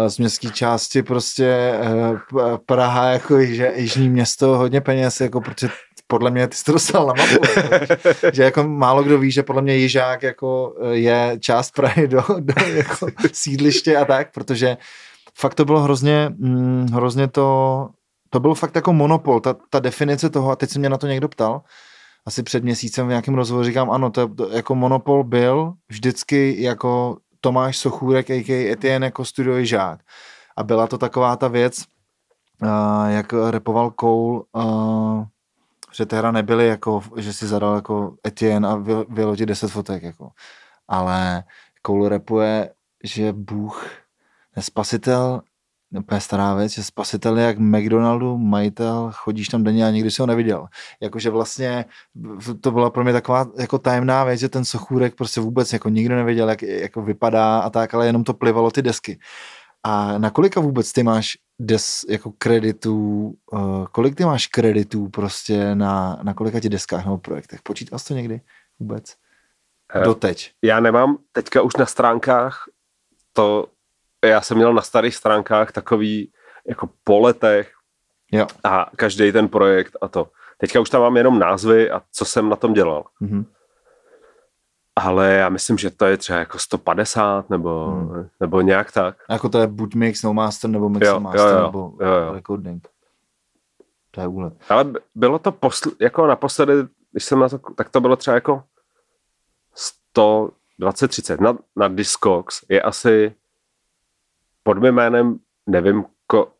z 0.08 0.18
městské 0.18 0.50
části 0.50 1.02
prostě 1.02 1.46
eh, 1.46 2.18
Praha 2.66 3.08
jako 3.08 3.38
jižní 3.38 4.08
město 4.08 4.56
hodně 4.56 4.80
peněz, 4.80 5.20
jako 5.20 5.40
protože 5.40 5.68
podle 6.06 6.30
mě 6.30 6.48
ty 6.48 6.56
jsi 6.56 6.64
to 6.64 6.72
dostal 6.72 7.06
na 7.06 7.14
mapu, 7.14 7.60
jako, 7.60 7.94
že 8.32 8.42
jako 8.42 8.62
málo 8.62 9.02
kdo 9.02 9.18
ví, 9.18 9.30
že 9.30 9.42
podle 9.42 9.62
mě 9.62 9.76
Jižák 9.76 10.22
jako 10.22 10.74
eh, 10.82 10.94
je 10.94 11.36
část 11.40 11.70
Prahy 11.70 12.08
do, 12.08 12.24
do 12.40 12.54
jako 12.66 13.06
sídliště 13.32 13.96
a 13.96 14.04
tak, 14.04 14.32
protože 14.34 14.76
fakt 15.38 15.54
to 15.54 15.64
bylo 15.64 15.80
hrozně, 15.80 16.30
hm, 16.38 16.86
hrozně 16.92 17.28
to, 17.28 17.88
to 18.30 18.40
byl 18.40 18.54
fakt 18.54 18.76
jako 18.76 18.92
monopol, 18.92 19.40
ta, 19.40 19.56
ta 19.70 19.80
definice 19.80 20.30
toho, 20.30 20.50
a 20.50 20.56
teď 20.56 20.70
se 20.70 20.78
mě 20.78 20.88
na 20.88 20.98
to 20.98 21.06
někdo 21.06 21.28
ptal, 21.28 21.62
asi 22.26 22.42
před 22.42 22.64
měsícem 22.64 23.06
v 23.06 23.08
nějakém 23.08 23.34
rozhovoru 23.34 23.66
říkám, 23.66 23.90
ano, 23.90 24.10
to, 24.10 24.28
to 24.28 24.48
jako 24.48 24.74
monopol 24.74 25.24
byl 25.24 25.72
vždycky 25.88 26.62
jako 26.62 27.16
Tomáš 27.44 27.78
Sochůrek, 27.78 28.30
a.k.a. 28.30 28.72
Etienne 28.72 29.06
jako 29.06 29.24
studio 29.24 29.64
žák. 29.64 30.00
A 30.56 30.62
byla 30.62 30.86
to 30.86 30.98
taková 30.98 31.36
ta 31.36 31.48
věc, 31.48 31.84
uh, 32.62 32.68
jak 33.08 33.32
repoval 33.50 33.92
Cole, 34.00 34.42
uh, 34.52 35.24
že 35.92 36.06
tehda 36.06 36.30
nebyli 36.30 36.66
jako, 36.68 37.02
že 37.16 37.32
si 37.32 37.46
zadal 37.46 37.74
jako 37.74 38.14
Etienne 38.26 38.68
a 38.68 38.74
vylodit 39.08 39.48
10 39.48 39.68
fotek, 39.68 40.02
jako. 40.02 40.30
Ale 40.88 41.44
Cole 41.86 42.08
repuje, 42.08 42.70
že 43.04 43.32
Bůh 43.32 43.90
nespasitel 44.56 45.42
úplně 45.98 46.20
stará 46.20 46.54
věc, 46.54 46.72
že 46.72 46.82
spasitel 46.82 47.38
je 47.38 47.44
jak 47.44 47.58
McDonaldu, 47.58 48.38
majitel, 48.38 49.10
chodíš 49.14 49.48
tam 49.48 49.64
denně 49.64 49.86
a 49.86 49.90
nikdy 49.90 50.10
si 50.10 50.22
ho 50.22 50.26
neviděl. 50.26 50.66
Jakože 51.00 51.30
vlastně 51.30 51.84
to 52.60 52.70
byla 52.70 52.90
pro 52.90 53.04
mě 53.04 53.12
taková 53.12 53.46
jako 53.58 53.78
tajemná 53.78 54.24
věc, 54.24 54.40
že 54.40 54.48
ten 54.48 54.64
sochůrek 54.64 55.14
prostě 55.14 55.40
vůbec 55.40 55.72
jako 55.72 55.88
nikdo 55.88 56.16
nevěděl, 56.16 56.48
jak 56.48 56.62
jako 56.62 57.02
vypadá 57.02 57.58
a 57.58 57.70
tak, 57.70 57.94
ale 57.94 58.06
jenom 58.06 58.24
to 58.24 58.34
plivalo 58.34 58.70
ty 58.70 58.82
desky. 58.82 59.18
A 59.84 60.18
na 60.18 60.30
kolika 60.30 60.60
vůbec 60.60 60.92
ty 60.92 61.02
máš 61.02 61.38
des, 61.60 62.04
jako 62.08 62.32
kreditů, 62.38 63.34
uh, 63.52 63.86
kolik 63.86 64.14
ty 64.14 64.24
máš 64.24 64.46
kreditů 64.46 65.08
prostě 65.08 65.74
na, 65.74 66.20
na 66.22 66.34
kolika 66.34 66.60
ti 66.60 66.68
deskách 66.68 67.04
nebo 67.04 67.18
projektech? 67.18 67.62
Počítal 67.62 67.98
jsi 67.98 68.08
to 68.08 68.14
někdy 68.14 68.40
vůbec? 68.78 69.14
Eh, 69.94 70.04
Doteď. 70.04 70.52
Já 70.62 70.80
nemám 70.80 71.18
teďka 71.32 71.62
už 71.62 71.76
na 71.76 71.86
stránkách 71.86 72.64
to 73.32 73.66
já 74.28 74.40
jsem 74.40 74.56
měl 74.56 74.74
na 74.74 74.82
starých 74.82 75.14
stránkách 75.16 75.72
takový 75.72 76.32
jako 76.68 76.88
po 77.04 77.18
letech 77.20 77.72
jo. 78.32 78.46
a 78.64 78.86
každý 78.96 79.32
ten 79.32 79.48
projekt 79.48 79.96
a 80.00 80.08
to. 80.08 80.28
Teďka 80.58 80.80
už 80.80 80.90
tam 80.90 81.02
mám 81.02 81.16
jenom 81.16 81.38
názvy 81.38 81.90
a 81.90 82.02
co 82.12 82.24
jsem 82.24 82.48
na 82.48 82.56
tom 82.56 82.72
dělal. 82.72 83.04
Mm-hmm. 83.22 83.44
ale 84.96 85.32
já 85.32 85.48
myslím, 85.48 85.78
že 85.78 85.90
to 85.90 86.04
je 86.04 86.16
třeba 86.16 86.38
jako 86.38 86.58
150 86.58 87.50
nebo, 87.50 87.86
hmm. 87.86 88.28
nebo 88.40 88.60
nějak 88.60 88.92
tak. 88.92 89.16
Jako 89.30 89.48
to 89.48 89.58
je 89.58 89.66
buď 89.66 89.94
mix, 89.94 90.22
no 90.22 90.34
master, 90.34 90.70
nebo 90.70 90.88
mix 90.88 91.06
jo, 91.06 91.20
master, 91.20 91.40
jo, 91.40 91.48
jo, 91.48 91.62
nebo 91.62 91.92
jo, 92.00 92.12
jo. 92.12 92.32
recording. 92.34 92.88
To 94.10 94.20
je 94.20 94.26
úlet. 94.26 94.54
Ale 94.68 94.92
bylo 95.14 95.38
to 95.38 95.52
posl, 95.52 95.90
jako 96.00 96.26
naposledy, 96.26 96.72
když 97.12 97.24
jsem 97.24 97.38
na 97.38 97.48
to, 97.48 97.58
tak 97.58 97.88
to 97.88 98.00
bylo 98.00 98.16
třeba 98.16 98.34
jako 98.34 98.64
120, 99.74 101.08
30. 101.08 101.40
Na, 101.40 101.58
na 101.76 101.88
Discogs 101.88 102.64
je 102.68 102.82
asi 102.82 103.34
pod 104.62 104.78
mým 104.78 104.94
jménem, 104.94 105.38
nevím, 105.66 106.04
ko, 106.26 106.52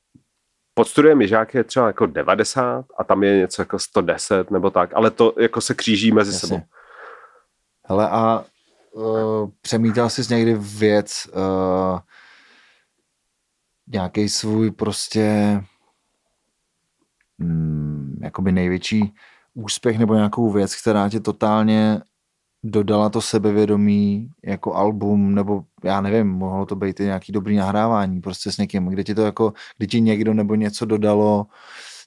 pod 0.75 0.88
studiem 0.88 1.21
Ježák 1.21 1.55
je 1.55 1.65
třeba 1.65 1.87
jako 1.87 2.07
90 2.07 2.85
a 2.99 3.05
tam 3.05 3.23
je 3.23 3.37
něco 3.37 3.62
jako 3.62 3.79
110 3.79 4.51
nebo 4.51 4.71
tak, 4.71 4.91
ale 4.95 5.11
to 5.11 5.35
jako 5.38 5.61
se 5.61 5.75
kříží 5.75 6.12
mezi 6.12 6.33
Jasně. 6.33 6.49
sebou. 6.49 6.62
Hele 7.88 8.09
a 8.09 8.45
uh, 8.93 9.51
přemítal 9.61 10.11
jsi 10.11 10.35
někdy 10.35 10.55
věc, 10.55 11.27
uh, 11.35 11.99
nějaký 13.87 14.29
svůj 14.29 14.71
prostě 14.71 15.61
mm, 17.38 18.19
jakoby 18.23 18.53
největší 18.53 19.15
úspěch 19.55 19.99
nebo 19.99 20.15
nějakou 20.15 20.51
věc, 20.51 20.81
která 20.81 21.09
tě 21.09 21.21
totálně 21.21 22.01
dodala 22.64 23.11
to 23.11 23.20
sebevědomí 23.20 24.31
jako 24.44 24.75
album, 24.75 25.35
nebo 25.35 25.64
já 25.85 26.01
nevím, 26.01 26.29
mohlo 26.29 26.66
to 26.66 26.77
být 26.77 27.01
i 27.01 27.05
nějaký 27.05 27.33
dobrý 27.33 27.57
nahrávání 27.57 28.20
prostě 28.20 28.53
s 28.53 28.59
někým, 28.59 28.87
kde 28.87 29.05
ti 29.05 29.14
to 29.14 29.22
jako, 29.22 29.53
kdy 29.79 29.87
ti 29.87 30.01
někdo 30.01 30.35
nebo 30.35 30.55
něco 30.55 30.85
dodalo 30.85 31.46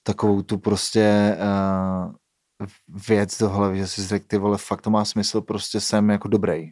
takovou 0.03 0.41
tu 0.41 0.57
prostě 0.57 1.37
uh, 1.39 2.15
věc 3.07 3.37
do 3.37 3.49
hlavy, 3.49 3.77
že 3.77 3.87
si 3.87 4.07
řekl, 4.07 4.25
ty 4.27 4.37
vole, 4.37 4.57
fakt 4.57 4.81
to 4.81 4.89
má 4.89 5.05
smysl, 5.05 5.41
prostě 5.41 5.81
jsem 5.81 6.09
jako 6.09 6.27
dobrý. 6.27 6.71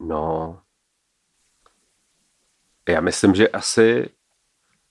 No, 0.00 0.62
já 2.88 3.00
myslím, 3.00 3.34
že 3.34 3.48
asi 3.48 4.10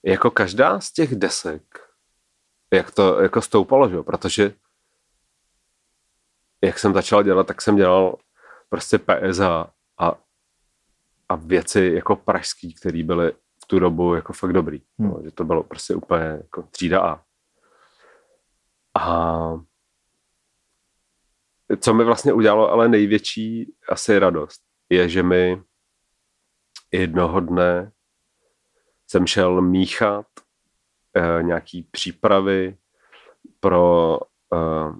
jako 0.03 0.31
každá 0.31 0.79
z 0.79 0.91
těch 0.91 1.15
desek, 1.15 1.88
jak 2.73 2.91
to 2.91 3.21
jako 3.21 3.41
stoupalo, 3.41 3.89
že? 3.89 4.01
protože 4.01 4.53
jak 6.63 6.79
jsem 6.79 6.93
začal 6.93 7.23
dělat, 7.23 7.47
tak 7.47 7.61
jsem 7.61 7.75
dělal 7.75 8.17
prostě 8.69 8.97
PS 8.97 9.39
a, 9.39 9.73
a, 9.99 10.15
a 11.29 11.35
věci 11.35 11.91
jako 11.95 12.15
pražský, 12.15 12.73
které 12.73 13.03
byly 13.03 13.31
v 13.31 13.67
tu 13.67 13.79
dobu 13.79 14.15
jako 14.15 14.33
fakt 14.33 14.53
dobrý. 14.53 14.81
Hmm. 14.99 15.09
No, 15.09 15.21
že 15.23 15.31
to 15.31 15.43
bylo 15.43 15.63
prostě 15.63 15.95
úplně 15.95 16.23
jako 16.25 16.63
třída 16.71 17.01
A. 17.01 17.23
A 18.99 19.39
co 21.79 21.93
mi 21.93 22.03
vlastně 22.03 22.33
udělalo 22.33 22.71
ale 22.71 22.87
největší 22.87 23.75
asi 23.89 24.19
radost, 24.19 24.61
je, 24.89 25.09
že 25.09 25.23
mi 25.23 25.63
jednoho 26.91 27.39
dne 27.39 27.91
jsem 29.07 29.27
šel 29.27 29.61
míchat 29.61 30.25
uh, 31.17 31.43
nějaký 31.43 31.83
přípravy 31.83 32.77
pro 33.59 34.17
uh, 34.49 34.97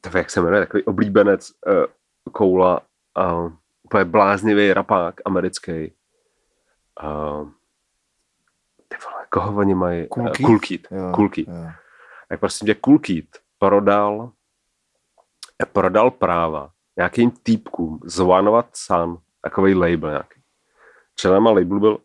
tak 0.00 0.14
jak 0.14 0.30
se 0.30 0.40
jmenuje, 0.40 0.60
takový 0.60 0.82
oblíbenec 0.84 1.50
uh, 1.66 1.84
koula 2.32 2.80
uh, 3.18 3.52
úplně 3.82 4.04
bláznivý 4.04 4.72
rapák 4.72 5.20
americký. 5.24 5.92
Uh, 7.02 7.50
ty 8.88 8.96
vole, 9.04 9.26
koho 9.30 9.58
oni 9.58 9.74
mají? 9.74 10.08
Cool 10.08 10.26
uh, 10.26 10.32
cool 10.32 10.58
Kid. 10.58 10.88
Jo, 10.90 11.12
cool 11.14 11.28
Kid. 11.28 11.48
Jo. 11.48 11.70
Tak 12.28 12.40
prosím 12.40 12.66
tě, 12.66 12.74
Cool 12.74 12.98
Kid 12.98 13.36
prodal, 13.58 14.32
prodal 15.72 16.10
práva 16.10 16.70
nějakým 16.96 17.30
týpkům 17.30 18.00
z 18.04 18.20
One 18.20 18.62
Sun, 18.72 19.18
takový 19.40 19.74
label 19.74 20.10
nějaký. 20.10 20.40
Členem 21.16 21.46
labelu 21.46 21.80
byl 21.80 21.98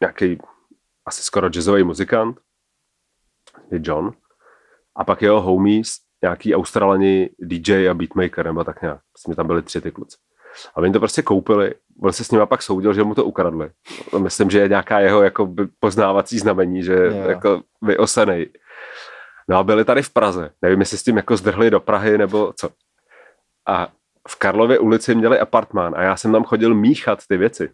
nějaký 0.00 0.38
asi 1.06 1.22
skoro 1.22 1.48
jazzový 1.48 1.82
muzikant, 1.82 2.40
je 3.70 3.80
John, 3.82 4.12
a 4.96 5.04
pak 5.04 5.22
jeho 5.22 5.40
homies, 5.40 5.96
nějaký 6.22 6.54
australani 6.54 7.30
DJ 7.38 7.88
a 7.88 7.94
beatmaker, 7.94 8.46
nebo 8.46 8.64
tak 8.64 8.82
nějak. 8.82 9.00
Myslím, 9.18 9.34
tam 9.34 9.46
byli 9.46 9.62
tři 9.62 9.80
ty 9.80 9.90
kluci. 9.90 10.16
A 10.74 10.76
oni 10.76 10.92
to 10.92 10.98
prostě 10.98 11.22
koupili, 11.22 11.74
on 12.02 12.12
se 12.12 12.24
s 12.24 12.30
nimi 12.30 12.46
pak 12.46 12.62
soudil, 12.62 12.94
že 12.94 13.04
mu 13.04 13.14
to 13.14 13.24
ukradli. 13.24 13.70
Myslím, 14.18 14.50
že 14.50 14.58
je 14.58 14.68
nějaká 14.68 15.00
jeho 15.00 15.22
jako 15.22 15.54
poznávací 15.80 16.38
znamení, 16.38 16.82
že 16.82 16.94
yeah. 16.94 17.28
jako 17.28 17.62
vyosenej. 17.82 18.50
No 19.48 19.56
a 19.56 19.62
byli 19.62 19.84
tady 19.84 20.02
v 20.02 20.12
Praze. 20.12 20.50
Nevím, 20.62 20.80
jestli 20.80 20.98
s 20.98 21.02
tím 21.02 21.16
jako 21.16 21.36
zdrhli 21.36 21.70
do 21.70 21.80
Prahy 21.80 22.18
nebo 22.18 22.52
co. 22.56 22.70
A 23.66 23.88
v 24.28 24.36
Karlově 24.36 24.78
ulici 24.78 25.14
měli 25.14 25.38
apartmán 25.38 25.94
a 25.96 26.02
já 26.02 26.16
jsem 26.16 26.32
tam 26.32 26.44
chodil 26.44 26.74
míchat 26.74 27.18
ty 27.28 27.36
věci. 27.36 27.72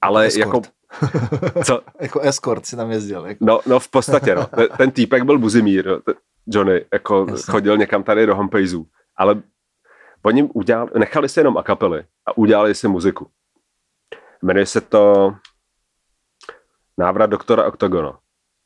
Ale 0.00 0.26
Escort. 0.26 0.46
jako 0.46 0.62
Co? 1.64 1.80
jako 2.00 2.20
escort 2.20 2.66
si 2.66 2.76
tam 2.76 2.90
jezdil. 2.90 3.26
Jako. 3.26 3.44
No, 3.44 3.60
no 3.66 3.80
v 3.80 3.88
podstatě, 3.88 4.34
no. 4.34 4.46
Ten, 4.46 4.68
ten 4.76 4.90
týpek 4.90 5.22
byl 5.22 5.38
Buzimír, 5.38 5.86
no. 5.86 6.00
Johnny, 6.46 6.84
jako 6.92 7.26
Jasně. 7.30 7.52
chodil 7.52 7.76
někam 7.76 8.02
tady 8.02 8.26
do 8.26 8.36
homepageu, 8.36 8.86
ale 9.16 9.42
oni 10.22 10.42
udělali, 10.42 10.90
nechali 10.98 11.28
si 11.28 11.40
jenom 11.40 11.58
akapely 11.58 12.04
a 12.26 12.36
udělali 12.36 12.74
si 12.74 12.88
muziku. 12.88 13.30
Jmenuje 14.42 14.66
se 14.66 14.80
to 14.80 15.34
Návrat 16.98 17.30
doktora 17.30 17.64
Octogona. 17.64 18.18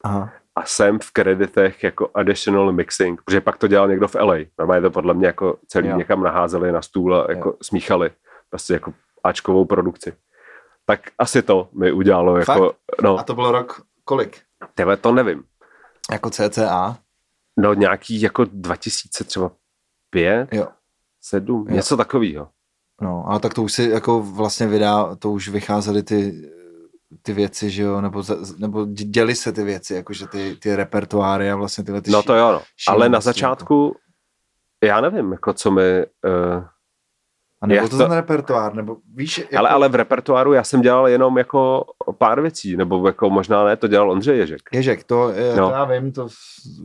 Aha. 0.04 0.32
A 0.56 0.64
jsem 0.64 0.98
v 0.98 1.10
kreditech 1.10 1.84
jako 1.84 2.10
additional 2.14 2.72
mixing, 2.72 3.22
protože 3.22 3.40
pak 3.40 3.58
to 3.58 3.68
dělal 3.68 3.88
někdo 3.88 4.08
v 4.08 4.14
LA. 4.14 4.36
Normálně 4.58 4.82
to 4.82 4.90
podle 4.90 5.14
mě 5.14 5.26
jako 5.26 5.58
celý 5.66 5.88
jo. 5.88 5.96
někam 5.96 6.22
naházeli 6.22 6.72
na 6.72 6.82
stůl 6.82 7.16
a 7.16 7.26
jako 7.28 7.48
jo. 7.48 7.54
smíchali. 7.62 8.10
Prostě 8.50 8.72
jako 8.72 8.92
Ačkovou 9.24 9.64
produkci 9.64 10.12
tak 10.86 11.00
asi 11.18 11.42
to 11.42 11.68
mi 11.72 11.92
udělalo. 11.92 12.36
Jako, 12.36 12.72
no. 13.02 13.18
A 13.18 13.22
to 13.22 13.34
bylo 13.34 13.52
rok 13.52 13.82
kolik? 14.04 14.42
Tebe 14.74 14.96
to 14.96 15.12
nevím. 15.12 15.44
Jako 16.12 16.30
CCA? 16.30 16.98
No 17.58 17.74
nějaký 17.74 18.20
jako 18.20 18.44
2000 18.44 19.24
třeba 19.24 19.50
pět, 20.10 20.48
jo. 20.52 20.66
sedm, 21.20 21.66
jo. 21.68 21.74
něco 21.74 21.96
takového. 21.96 22.48
No, 23.02 23.24
ale 23.26 23.40
tak 23.40 23.54
to 23.54 23.62
už 23.62 23.72
si 23.72 23.90
jako 23.90 24.22
vlastně 24.22 24.66
vydá, 24.66 25.16
to 25.16 25.30
už 25.30 25.48
vycházely 25.48 26.02
ty, 26.02 26.50
ty 27.22 27.32
věci, 27.32 27.70
že 27.70 27.82
jo, 27.82 28.00
nebo, 28.00 28.22
nebo 28.58 28.86
děli 28.86 29.34
se 29.34 29.52
ty 29.52 29.64
věci, 29.64 29.94
jakože 29.94 30.26
ty, 30.26 30.56
ty 30.56 30.76
repertoáry 30.76 31.50
a 31.50 31.56
vlastně 31.56 31.84
tyhle 31.84 32.02
ty 32.02 32.10
No 32.10 32.22
to 32.22 32.34
jo, 32.34 32.52
no. 32.52 32.62
ale 32.88 33.08
na 33.08 33.20
začátku, 33.20 33.86
jako. 34.82 34.94
já 34.94 35.00
nevím, 35.00 35.32
jako 35.32 35.52
co 35.52 35.70
mi, 35.70 35.82
uh, 36.24 36.64
a 37.62 37.66
nebo 37.66 37.88
to, 37.88 37.98
ten 37.98 38.12
repertoár, 38.12 38.74
nebo 38.74 38.96
víš... 39.14 39.38
Jako... 39.38 39.58
Ale, 39.58 39.68
ale 39.68 39.88
v 39.88 39.94
repertoáru 39.94 40.52
já 40.52 40.64
jsem 40.64 40.80
dělal 40.80 41.08
jenom 41.08 41.38
jako 41.38 41.84
pár 42.18 42.40
věcí, 42.40 42.76
nebo 42.76 43.06
jako 43.06 43.30
možná 43.30 43.64
ne, 43.64 43.76
to 43.76 43.88
dělal 43.88 44.10
Ondřej 44.10 44.38
Ježek. 44.38 44.60
Ježek, 44.72 45.04
to, 45.04 45.30
je, 45.30 45.56
no. 45.56 45.68
to 45.68 45.74
já 45.74 45.84
vím, 45.84 46.12
to 46.12 46.24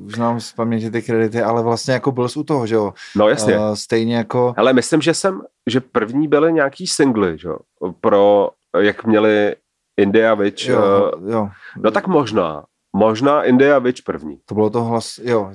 už 0.05 0.15
znám 0.15 0.39
z 0.39 0.53
paměti 0.53 0.91
ty 0.91 1.01
kredity, 1.01 1.41
ale 1.41 1.63
vlastně 1.63 1.93
jako 1.93 2.12
byl 2.12 2.29
jsi 2.29 2.39
u 2.39 2.43
toho, 2.43 2.67
že 2.67 2.75
jo? 2.75 2.93
No 3.15 3.27
jasně. 3.27 3.60
Uh, 3.60 3.73
stejně 3.73 4.15
jako... 4.15 4.53
Ale 4.57 4.73
myslím, 4.73 5.01
že 5.01 5.13
jsem, 5.13 5.41
že 5.69 5.81
první 5.81 6.27
byly 6.27 6.53
nějaký 6.53 6.88
singly, 6.88 7.38
že 7.38 7.47
jo? 7.47 7.57
Pro, 8.01 8.49
jak 8.77 9.05
měli 9.05 9.55
India 9.97 10.34
Witch. 10.34 10.67
Jo, 10.67 11.12
uh, 11.17 11.31
jo. 11.31 11.49
No 11.77 11.91
tak 11.91 12.07
možná. 12.07 12.65
Možná 12.95 13.43
India 13.43 13.79
Witch 13.79 14.03
první. 14.03 14.39
To 14.45 14.55
bylo 14.55 14.69
to 14.69 14.84
hlas, 14.84 15.19
jo. 15.23 15.51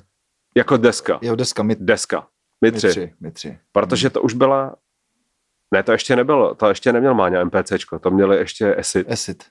Jako 0.56 0.76
deska. 0.76 1.18
Jo, 1.22 1.36
deska. 1.36 1.62
My... 1.62 1.76
Deska. 1.80 2.26
My 2.64 2.72
tři. 2.72 2.86
My 2.86 2.90
tři. 2.90 3.12
My 3.20 3.30
tři. 3.30 3.58
Protože 3.72 4.10
to 4.10 4.22
už 4.22 4.34
byla 4.34 4.74
ne, 5.74 5.82
to 5.82 5.92
ještě 5.92 6.16
nebylo, 6.16 6.54
to 6.54 6.68
ještě 6.68 6.92
neměl 6.92 7.14
Máňa 7.14 7.44
MPCčko, 7.44 7.98
to 7.98 8.10
měli 8.10 8.36
ještě 8.36 8.74
Acid. 8.74 9.12
Acid. 9.12 9.44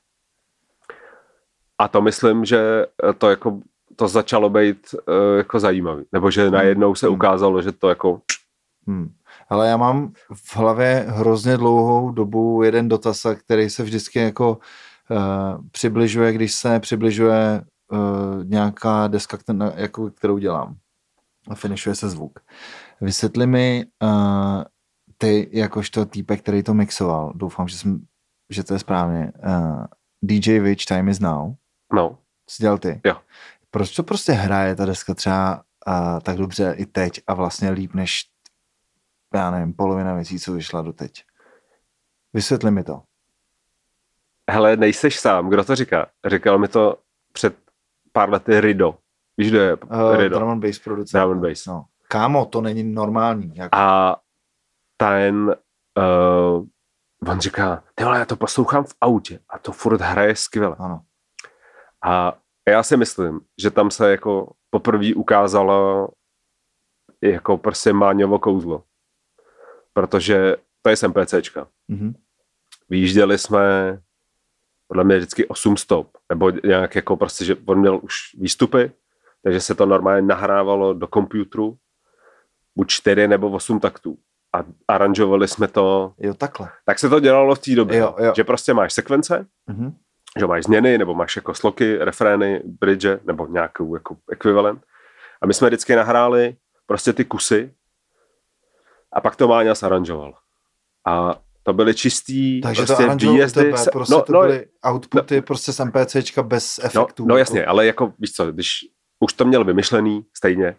A 1.77 1.87
to 1.87 2.01
myslím, 2.01 2.45
že 2.45 2.85
to 3.17 3.29
jako 3.29 3.59
to 3.95 4.07
začalo 4.07 4.49
být 4.49 4.95
uh, 5.07 5.37
jako 5.37 5.59
zajímavý. 5.59 6.03
Nebo 6.11 6.31
že 6.31 6.51
najednou 6.51 6.95
se 6.95 7.07
hmm. 7.07 7.15
ukázalo, 7.15 7.61
že 7.61 7.71
to 7.71 7.89
jako... 7.89 8.21
Hmm. 8.87 9.13
Ale 9.49 9.67
já 9.67 9.77
mám 9.77 10.13
v 10.33 10.55
hlavě 10.55 11.05
hrozně 11.07 11.57
dlouhou 11.57 12.11
dobu 12.11 12.63
jeden 12.63 12.87
dotaz, 12.87 13.25
který 13.39 13.69
se 13.69 13.83
vždycky 13.83 14.19
jako 14.19 14.57
uh, 15.09 15.67
přibližuje, 15.71 16.33
když 16.33 16.53
se 16.53 16.79
přibližuje 16.79 17.61
uh, 17.91 18.43
nějaká 18.43 19.07
deska, 19.07 19.37
která, 19.37 19.73
jako, 19.75 20.09
kterou 20.09 20.37
dělám. 20.37 20.75
A 21.49 21.55
finišuje 21.55 21.95
se 21.95 22.09
zvuk. 22.09 22.39
Vysvětli 23.01 23.47
mi, 23.47 23.85
uh, 24.03 24.63
ty 25.17 25.49
jakožto 25.51 26.05
týpek, 26.05 26.41
který 26.41 26.63
to 26.63 26.73
mixoval, 26.73 27.33
doufám, 27.35 27.67
že, 27.67 27.77
jsem, 27.77 28.05
že 28.49 28.63
to 28.63 28.73
je 28.73 28.79
správně, 28.79 29.31
uh, 29.45 29.83
eh, 29.83 29.87
DJ 30.21 30.59
Witch 30.59 30.85
Time 30.85 31.09
is 31.09 31.19
Now. 31.19 31.53
No. 31.93 32.17
Jsi 32.49 32.63
dělal 32.63 32.77
ty? 32.77 33.01
Jo. 33.05 33.17
Proč 33.71 33.95
to 33.95 34.03
prostě 34.03 34.31
hraje 34.31 34.75
ta 34.75 34.85
deska 34.85 35.13
třeba 35.13 35.63
uh, 35.87 36.19
tak 36.19 36.37
dobře 36.37 36.75
i 36.77 36.85
teď 36.85 37.21
a 37.27 37.33
vlastně 37.33 37.69
líp 37.69 37.93
než 37.93 38.23
já 39.33 39.51
nevím, 39.51 39.73
polovina 39.73 40.13
věcí, 40.13 40.39
co 40.39 40.53
vyšla 40.53 40.81
do 40.81 40.93
teď? 40.93 41.23
Vysvětli 42.33 42.71
mi 42.71 42.83
to. 42.83 43.01
Hele, 44.51 44.77
nejseš 44.77 45.19
sám, 45.19 45.49
kdo 45.49 45.63
to 45.63 45.75
říká? 45.75 46.07
Říkal 46.25 46.57
mi 46.57 46.67
to 46.67 46.97
před 47.31 47.57
pár 48.11 48.29
lety 48.29 48.61
Rido. 48.61 48.95
Víš, 49.37 49.49
kde 49.49 49.59
je 49.59 49.75
uh, 49.75 50.23
Drum 50.29 50.49
and 50.49 50.59
bass 50.59 50.79
producent. 50.79 51.23
Drum 51.23 51.31
and 51.31 51.49
bass. 51.49 51.65
No. 51.65 51.85
Kámo, 52.07 52.45
to 52.45 52.61
není 52.61 52.83
normální. 52.83 53.51
Jako. 53.55 53.75
A 53.75 54.17
ten, 54.97 55.55
uh, 55.97 56.65
on 57.31 57.39
říká, 57.39 57.83
ty 57.95 58.03
vole, 58.03 58.19
já 58.19 58.25
to 58.25 58.35
poslouchám 58.35 58.83
v 58.83 58.93
autě 59.01 59.39
a 59.49 59.59
to 59.59 59.71
furt 59.71 60.01
hraje 60.01 60.35
skvěle. 60.35 60.75
Ano. 60.79 61.01
A 62.05 62.37
já 62.69 62.83
si 62.83 62.97
myslím, 62.97 63.39
že 63.61 63.71
tam 63.71 63.91
se 63.91 64.11
jako 64.11 64.53
poprvé 64.69 65.13
ukázalo 65.13 66.09
jako 67.21 67.57
prostě 67.57 67.93
Máňovo 67.93 68.39
kouzlo. 68.39 68.83
Protože 69.93 70.55
to 70.81 70.89
je 70.89 70.95
MPCčka. 71.07 71.67
Mm-hmm. 71.89 72.13
Výjížděli 72.89 73.37
jsme 73.37 73.99
podle 74.87 75.03
mě 75.03 75.17
vždycky 75.17 75.47
8 75.47 75.77
stop, 75.77 76.17
nebo 76.29 76.49
nějak 76.49 76.95
jako 76.95 77.17
prostě, 77.17 77.45
že 77.45 77.55
on 77.65 77.79
měl 77.79 77.99
už 78.03 78.15
výstupy, 78.37 78.91
takže 79.43 79.59
se 79.59 79.75
to 79.75 79.85
normálně 79.85 80.27
nahrávalo 80.27 80.93
do 80.93 81.07
počítaču, 81.07 81.77
buď 82.75 82.87
4 82.87 83.27
nebo 83.27 83.51
8 83.51 83.79
taktů. 83.79 84.17
A 84.55 84.63
aranžovali 84.87 85.47
jsme 85.47 85.67
to. 85.67 86.13
Jo, 86.17 86.33
takhle. 86.33 86.69
Tak 86.85 86.99
se 86.99 87.09
to 87.09 87.19
dělalo 87.19 87.55
v 87.55 87.59
té 87.59 87.75
době, 87.75 87.97
jo, 87.97 88.15
jo. 88.19 88.33
že 88.35 88.43
prostě 88.43 88.73
máš 88.73 88.93
sekvence, 88.93 89.45
mm-hmm. 89.69 89.93
že 90.39 90.47
máš 90.47 90.63
změny, 90.63 90.97
nebo 90.97 91.13
máš 91.13 91.35
jako 91.35 91.53
sloky, 91.53 91.97
refrény, 91.97 92.61
bridge, 92.65 93.19
nebo 93.25 93.47
nějakou 93.47 93.95
jako 93.95 94.17
ekvivalent. 94.31 94.83
A 95.41 95.45
my 95.45 95.53
jsme 95.53 95.67
vždycky 95.67 95.95
nahráli 95.95 96.55
prostě 96.87 97.13
ty 97.13 97.25
kusy 97.25 97.73
a 99.13 99.21
pak 99.21 99.35
to 99.35 99.47
Máňa 99.47 99.73
aranžoval. 99.83 100.33
A 101.07 101.39
to 101.63 101.73
byly 101.73 101.93
čistý 101.93 102.61
Takže 102.61 102.85
prostě 102.85 103.05
to 103.05 103.15
výjezdy. 103.15 103.63
Tebe, 103.63 103.77
se, 103.77 103.91
prostě 103.91 104.13
no, 104.13 104.21
to 104.21 104.33
no, 104.33 104.39
byly 104.39 104.67
outputy 104.87 105.35
no, 105.35 105.41
prostě 105.41 105.71
z 105.71 105.79
MPCčka 105.79 106.43
bez 106.43 106.77
no, 106.77 106.85
efektů. 106.85 107.23
No, 107.23 107.27
no 107.27 107.37
jasně, 107.37 107.59
jako. 107.59 107.69
ale 107.69 107.85
jako 107.85 108.13
víš 108.19 108.33
co, 108.33 108.51
když 108.51 108.69
už 109.19 109.33
to 109.33 109.45
měl 109.45 109.63
vymyšlený 109.63 110.25
stejně 110.37 110.75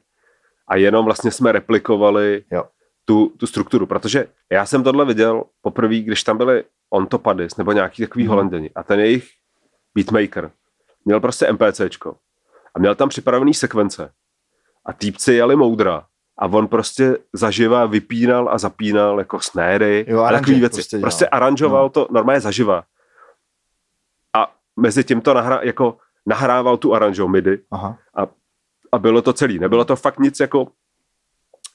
a 0.69 0.77
jenom 0.77 1.05
vlastně 1.05 1.31
jsme 1.31 1.53
replikovali 1.53 2.45
jo. 2.53 2.65
Tu, 3.09 3.33
tu 3.37 3.47
strukturu, 3.47 3.87
protože 3.87 4.27
já 4.53 4.67
jsem 4.67 4.83
tohle 4.83 5.05
viděl 5.05 5.45
poprvé, 5.61 5.99
když 5.99 6.23
tam 6.23 6.39
byly 6.39 6.65
Ontopadis 6.91 7.57
nebo 7.57 7.73
nějaký 7.73 8.03
takový 8.03 8.25
hmm. 8.25 8.31
holanděni 8.31 8.71
a 8.75 8.83
ten 8.83 9.01
jejich 9.01 9.29
beatmaker 9.95 10.51
měl 11.05 11.21
prostě 11.21 11.53
MPCčko 11.53 12.17
a 12.75 12.79
měl 12.79 12.95
tam 12.95 13.09
připravený 13.09 13.55
sekvence 13.55 14.13
a 14.85 14.93
týpci 14.93 15.33
jeli 15.33 15.57
moudra 15.57 16.07
a 16.39 16.47
on 16.47 16.69
prostě 16.69 17.19
zaživa 17.33 17.87
vypínal 17.87 18.49
a 18.49 18.59
zapínal 18.59 19.19
jako 19.19 19.41
snéry 19.41 20.05
jo, 20.09 20.23
a 20.23 20.33
takové 20.33 20.59
věci. 20.59 20.77
Prostě, 20.77 20.99
prostě 20.99 21.27
aranžoval 21.27 21.83
no. 21.83 21.89
to 21.89 22.09
normálně 22.11 22.41
zaživa. 22.41 22.85
A 24.35 24.53
mezi 24.77 25.05
tím 25.05 25.21
to 25.21 25.35
nahra, 25.35 25.61
jako 25.63 25.97
nahrával 26.27 26.77
tu 26.77 26.95
aranžou 26.95 27.29
midi 27.29 27.59
Aha. 27.71 27.99
A, 28.15 28.27
a 28.93 28.99
bylo 28.99 29.23
to 29.23 29.33
celý. 29.33 29.59
Nebylo 29.59 29.85
to 29.85 29.97
fakt 29.97 30.19
nic 30.19 30.41
jako 30.41 30.69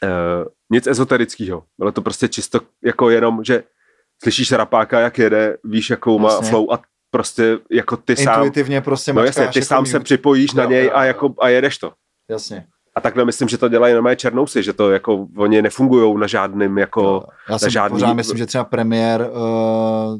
uh, 0.03 0.45
nic 0.71 0.87
ezoterického. 0.87 1.63
Bylo 1.77 1.91
to 1.91 2.01
prostě 2.01 2.27
čisto 2.27 2.59
jako 2.83 3.09
jenom, 3.09 3.43
že 3.43 3.63
slyšíš 4.23 4.51
rapáka, 4.51 4.99
jak 4.99 5.17
jede, 5.17 5.57
víš, 5.63 5.89
jakou 5.89 6.19
má 6.19 6.31
Jasně. 6.31 6.49
flow 6.49 6.73
a 6.73 6.79
prostě 7.11 7.57
jako 7.71 7.97
ty 7.97 8.01
Intuitivně 8.13 8.25
sám... 8.25 8.43
Intuitivně 8.43 8.81
prostě 8.81 9.13
no 9.13 9.23
jasně, 9.23 9.47
ty 9.47 9.59
jako 9.59 9.67
sám 9.67 9.85
se 9.85 9.99
připojíš 9.99 10.51
jo, 10.53 10.57
na 10.57 10.65
něj 10.65 10.85
jo, 10.85 10.91
a, 10.93 11.05
jako, 11.05 11.33
a 11.41 11.49
jedeš 11.49 11.77
to. 11.77 11.93
Jasně. 12.29 12.65
A 12.95 13.01
takhle 13.01 13.25
myslím, 13.25 13.47
že 13.47 13.57
to 13.57 13.69
dělají 13.69 13.93
normálně 13.93 14.15
černousy, 14.15 14.63
že 14.63 14.73
to 14.73 14.91
jako 14.91 15.27
oni 15.37 15.61
nefungují 15.61 16.19
na 16.19 16.27
žádným 16.27 16.77
jako... 16.77 17.01
No, 17.01 17.23
já 17.49 17.59
si 17.59 17.71
žádný... 17.71 17.95
pořád 17.95 18.13
myslím, 18.13 18.37
že 18.37 18.45
třeba 18.45 18.63
premiér 18.63 19.29
uh, 19.31 20.17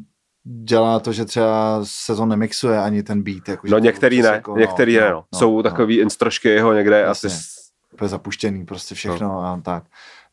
dělá 0.64 1.00
to, 1.00 1.14
že 1.14 1.26
třeba 1.26 1.80
se 1.84 2.16
to 2.16 2.26
nemixuje 2.26 2.80
ani 2.80 3.04
ten 3.04 3.22
beat. 3.24 3.50
Jako, 3.50 3.68
no 3.68 3.78
některý 3.78 4.22
ne, 4.22 4.28
jako, 4.28 4.58
některý 4.58 4.96
no, 4.96 5.02
ne, 5.02 5.12
no. 5.12 5.24
no 5.34 5.40
Jsou 5.40 5.58
no, 5.58 5.64
takový 5.64 5.98
no. 5.98 6.04
instrošky 6.04 6.50
jeho 6.50 6.74
někde 6.74 7.00
Jasně. 7.00 7.28
asi... 7.28 7.61
Úplně 8.02 8.10
zapuštěný 8.10 8.66
prostě 8.66 8.96
všechno 8.96 9.28
no. 9.28 9.40
a 9.40 9.62
tak. 9.64 9.84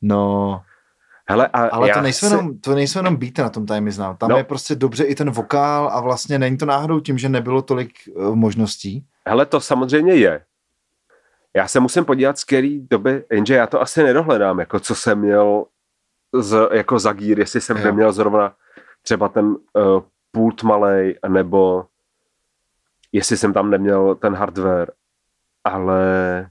No... 0.03 0.63
Hele, 1.31 1.47
a 1.47 1.69
Ale 1.69 1.93
to 1.93 2.01
nejsou, 2.01 2.27
si... 2.27 2.33
jenom, 2.33 2.59
to 2.59 2.75
nejsou 2.75 2.99
jenom 2.99 3.17
beaty 3.17 3.43
na 3.43 3.51
tom 3.51 3.67
Time 3.67 3.91
Znám. 3.91 4.17
Tam 4.17 4.31
no. 4.31 4.37
je 4.37 4.45
prostě 4.45 4.75
dobře 4.75 5.05
i 5.05 5.15
ten 5.15 5.31
vokál 5.31 5.89
a 5.93 6.01
vlastně 6.01 6.39
není 6.39 6.57
to 6.57 6.67
náhodou 6.67 7.01
tím, 7.01 7.19
že 7.19 7.29
nebylo 7.29 7.63
tolik 7.63 7.93
uh, 8.15 8.35
možností. 8.35 9.07
Hele, 9.27 9.47
to 9.47 9.61
samozřejmě 9.61 10.15
je. 10.15 10.45
Já 11.57 11.69
se 11.69 11.81
musím 11.81 12.05
podívat 12.05 12.39
z 12.39 12.45
který 12.45 12.81
doby, 12.91 13.25
jenže 13.33 13.55
já 13.55 13.67
to 13.67 13.81
asi 13.81 14.03
nedohledám, 14.03 14.59
jako 14.59 14.81
co 14.81 14.95
jsem 14.95 15.19
měl 15.19 15.65
z, 16.33 16.69
jako 16.73 16.99
za 16.99 17.13
gír, 17.13 17.39
jestli 17.39 17.61
jsem 17.61 17.77
jo. 17.77 17.85
neměl 17.85 18.13
zrovna 18.13 18.53
třeba 19.03 19.29
ten 19.29 19.47
uh, 19.47 19.57
pult 20.33 20.63
malej, 20.63 21.19
nebo 21.29 21.87
jestli 23.13 23.37
jsem 23.37 23.53
tam 23.53 23.71
neměl 23.71 24.15
ten 24.15 24.35
hardware, 24.35 24.91
ale 25.65 26.51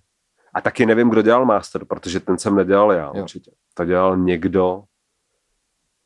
a 0.57 0.61
taky 0.61 0.85
nevím, 0.85 1.09
kdo 1.09 1.21
dělal 1.21 1.45
master, 1.45 1.85
protože 1.85 2.19
ten 2.19 2.37
jsem 2.37 2.55
nedělal 2.55 2.91
já 2.91 3.05
jo. 3.05 3.21
určitě. 3.21 3.51
To 3.73 3.85
dělal 3.85 4.17
někdo, 4.17 4.83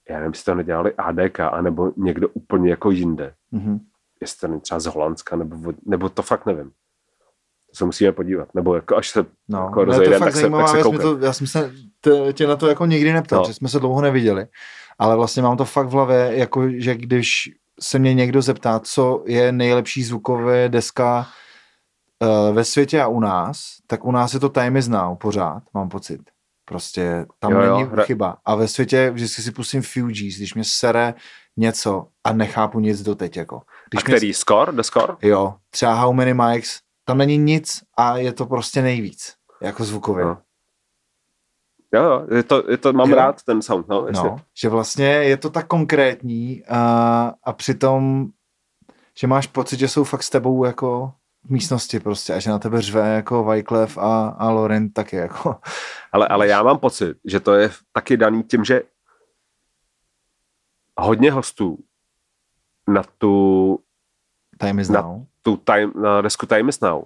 já 0.10 0.16
nevím, 0.16 0.32
jestli 0.32 0.46
to 0.46 0.56
nedělali 0.56 0.94
ADK, 0.98 1.40
anebo 1.40 1.92
někdo 1.98 2.30
úplně 2.30 2.70
jako 2.70 2.92
jinde. 2.92 3.34
Mm-hmm. 3.54 3.80
Jestli 4.22 4.50
to 4.50 4.60
třeba 4.60 4.80
z 4.80 4.86
Holandska, 4.86 5.36
nebo, 5.36 5.74
nebo 5.86 6.10
to 6.10 6.22
fakt 6.22 6.46
nevím 6.46 6.72
se 7.74 7.86
musíme 7.86 8.12
podívat, 8.12 8.56
nebo 8.56 8.76
jako 8.76 8.98
až 8.98 9.10
se 9.10 9.26
no, 9.48 9.60
jako 9.60 9.86
rozejdem, 9.86 10.20
tak, 10.20 10.36
se, 10.36 10.50
tak 10.50 10.68
se 10.70 11.00
to, 11.00 11.18
Já 11.18 11.34
jsem 11.34 11.48
se 11.48 11.72
tě 12.34 12.48
na 12.48 12.56
to 12.56 12.68
jako 12.68 12.86
nikdy 12.86 13.14
neptal, 13.14 13.40
no. 13.40 13.48
že 13.48 13.54
jsme 13.54 13.70
se 13.70 13.80
dlouho 13.80 14.02
neviděli, 14.02 14.46
ale 15.00 15.16
vlastně 15.16 15.44
mám 15.44 15.58
to 15.58 15.66
fakt 15.66 15.88
v 15.88 15.92
hlavě, 15.92 16.32
jako 16.34 16.70
že 16.70 16.96
když 16.96 17.52
se 17.80 18.00
mě 18.00 18.14
někdo 18.14 18.42
zeptá, 18.42 18.80
co 18.80 19.24
je 19.28 19.52
nejlepší 19.52 20.04
zvukové 20.04 20.70
deska 20.70 21.28
ve 22.52 22.64
světě 22.64 23.02
a 23.02 23.08
u 23.08 23.20
nás, 23.20 23.78
tak 23.88 24.06
u 24.06 24.12
nás 24.12 24.34
je 24.34 24.40
to 24.40 24.50
Time 24.50 24.78
is 24.78 24.88
Now 24.88 25.16
pořád, 25.16 25.64
mám 25.74 25.90
pocit. 25.90 26.22
Prostě 26.66 27.26
tam 27.40 27.52
jo, 27.52 27.60
není 27.62 27.82
jo. 27.82 28.04
chyba. 28.04 28.38
A 28.46 28.56
ve 28.56 28.68
světě 28.68 29.12
vždycky 29.12 29.42
si 29.42 29.52
pustím 29.52 29.82
Fugees, 29.82 30.36
když 30.38 30.54
mě 30.54 30.64
sere 30.64 31.14
něco 31.58 32.08
a 32.24 32.34
nechápu 32.34 32.80
nic 32.80 33.02
doteď. 33.02 33.38
Jako. 33.38 33.62
Když 33.90 34.04
a 34.04 34.06
který? 34.06 34.28
Mě... 34.28 34.34
Score? 34.34 34.72
The 34.72 34.82
Score? 34.82 35.16
Jo. 35.22 35.56
Třeba 35.70 35.94
How 35.94 36.14
Many 36.14 36.34
Mics 36.34 36.80
tam 37.06 37.18
není 37.18 37.38
nic 37.38 37.84
a 37.98 38.18
je 38.18 38.34
to 38.34 38.46
prostě 38.46 38.82
nejvíc, 38.82 39.34
jako 39.62 39.84
zvukově. 39.84 40.26
No. 40.26 40.38
Jo, 41.94 42.04
jo, 42.04 42.28
je 42.36 42.44
to, 42.44 42.64
je 42.72 42.78
to, 42.78 42.94
mám 42.94 43.10
jo. 43.10 43.16
rád 43.16 43.44
ten 43.44 43.62
sound, 43.62 43.88
no, 43.88 44.08
no, 44.12 44.38
že 44.62 44.70
vlastně 44.70 45.06
je 45.06 45.38
to 45.38 45.50
tak 45.50 45.68
konkrétní 45.68 46.64
a, 46.70 47.34
a 47.44 47.54
přitom, 47.54 48.28
že 49.20 49.28
máš 49.28 49.48
pocit, 49.48 49.80
že 49.80 49.88
jsou 49.88 50.04
fakt 50.04 50.24
s 50.24 50.30
tebou 50.30 50.66
jako 50.66 51.14
místnosti 51.50 52.00
prostě 52.00 52.34
a 52.34 52.40
že 52.40 52.50
na 52.50 52.60
tebe 52.60 52.82
řve 52.82 53.16
jako 53.16 53.44
Wyclef 53.44 53.98
a, 53.98 54.28
a 54.28 54.50
Loren 54.50 54.90
taky 54.90 55.16
jako. 55.16 55.56
Ale, 56.12 56.28
ale 56.28 56.48
já 56.48 56.64
mám 56.64 56.80
pocit, 56.80 57.18
že 57.26 57.40
to 57.40 57.54
je 57.54 57.72
taky 57.94 58.18
daný 58.18 58.44
tím, 58.44 58.64
že 58.64 58.82
hodně 60.98 61.32
hostů 61.32 61.78
na 62.88 63.04
tu 63.18 63.80
Time 64.58 64.80
is 64.80 64.90
na, 64.90 65.02
now 65.02 65.26
tu 65.42 65.58
time, 65.58 65.92
na 65.96 66.22
desku 66.22 66.46
Time 66.46 66.70
is 66.70 66.80
Now 66.80 67.04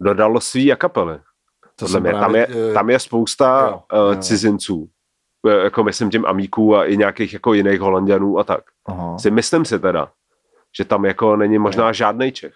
dodalo 0.00 0.40
svý 0.40 0.72
a 0.72 0.76
kapely. 0.76 1.20
To 1.76 2.00
mě. 2.00 2.10
Právě, 2.10 2.20
tam, 2.20 2.34
je, 2.34 2.70
eh, 2.70 2.74
tam 2.74 2.90
je 2.90 2.98
spousta 2.98 3.68
jo, 3.70 3.82
uh, 3.92 4.14
jo. 4.14 4.22
cizinců, 4.22 4.88
eh, 5.48 5.64
jako 5.64 5.84
myslím 5.84 6.10
tím 6.10 6.26
Amíků 6.26 6.76
a 6.76 6.84
i 6.84 6.96
nějakých 6.96 7.32
jako 7.32 7.54
jiných 7.54 7.80
Holandianů 7.80 8.38
a 8.38 8.44
tak. 8.44 8.64
Aha. 8.86 9.18
Si 9.18 9.30
myslím 9.30 9.64
si 9.64 9.78
teda, 9.78 10.12
že 10.76 10.84
tam 10.84 11.04
jako 11.04 11.36
není 11.36 11.58
možná 11.58 11.86
jo. 11.86 11.92
žádný 11.92 12.32
Čech. 12.32 12.54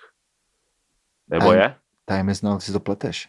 Nebo 1.32 1.46
time, 1.46 1.58
je? 1.58 1.74
Time 2.04 2.28
is 2.28 2.42
Now, 2.42 2.58
ty 2.58 2.64
si 2.64 2.72
to 2.72 2.80
pleteš. 2.80 3.28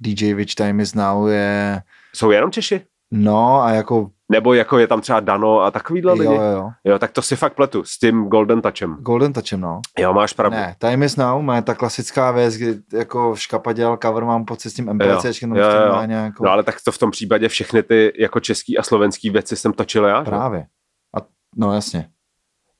DJ 0.00 0.34
Witch 0.34 0.54
Time 0.54 0.80
is 0.80 0.94
Now 0.94 1.28
je... 1.28 1.82
Jsou 2.14 2.30
jenom 2.30 2.50
Češi? 2.50 2.86
No 3.10 3.62
a 3.62 3.70
jako 3.70 4.10
nebo 4.32 4.54
jako 4.54 4.78
je 4.78 4.86
tam 4.86 5.00
třeba 5.00 5.20
Dano 5.20 5.60
a 5.60 5.70
takovýhle 5.70 6.12
lidi. 6.12 6.24
Jo, 6.24 6.42
jo. 6.42 6.70
jo, 6.84 6.98
tak 6.98 7.12
to 7.12 7.22
si 7.22 7.36
fakt 7.36 7.54
pletu 7.54 7.84
s 7.84 7.98
tím 7.98 8.28
Golden 8.28 8.62
Touchem. 8.62 8.96
Golden 9.00 9.32
Touchem, 9.32 9.60
no. 9.60 9.80
Jo, 9.98 10.12
máš 10.12 10.32
pravdu. 10.32 10.56
Ne, 10.56 10.76
Time 10.78 11.02
is 11.02 11.16
Now 11.16 11.42
má 11.42 11.62
ta 11.62 11.74
klasická 11.74 12.30
věc, 12.30 12.54
kdy 12.54 12.74
jako 12.92 13.36
Škapa 13.36 13.72
dělal 13.72 13.98
cover, 14.02 14.24
mám 14.24 14.44
pocit 14.44 14.70
s 14.70 14.74
tím 14.74 14.92
MPC, 14.92 15.24
jo, 15.42 15.48
jo, 15.54 15.70
jo. 15.86 16.02
Nějakou... 16.06 16.44
No 16.44 16.50
ale 16.50 16.62
tak 16.62 16.74
to 16.84 16.92
v 16.92 16.98
tom 16.98 17.10
případě 17.10 17.48
všechny 17.48 17.82
ty 17.82 18.12
jako 18.18 18.40
český 18.40 18.78
a 18.78 18.82
slovenský 18.82 19.30
věci 19.30 19.56
jsem 19.56 19.72
točil 19.72 20.04
já. 20.04 20.24
Právě. 20.24 20.66
A, 21.16 21.26
no 21.56 21.74
jasně. 21.74 22.08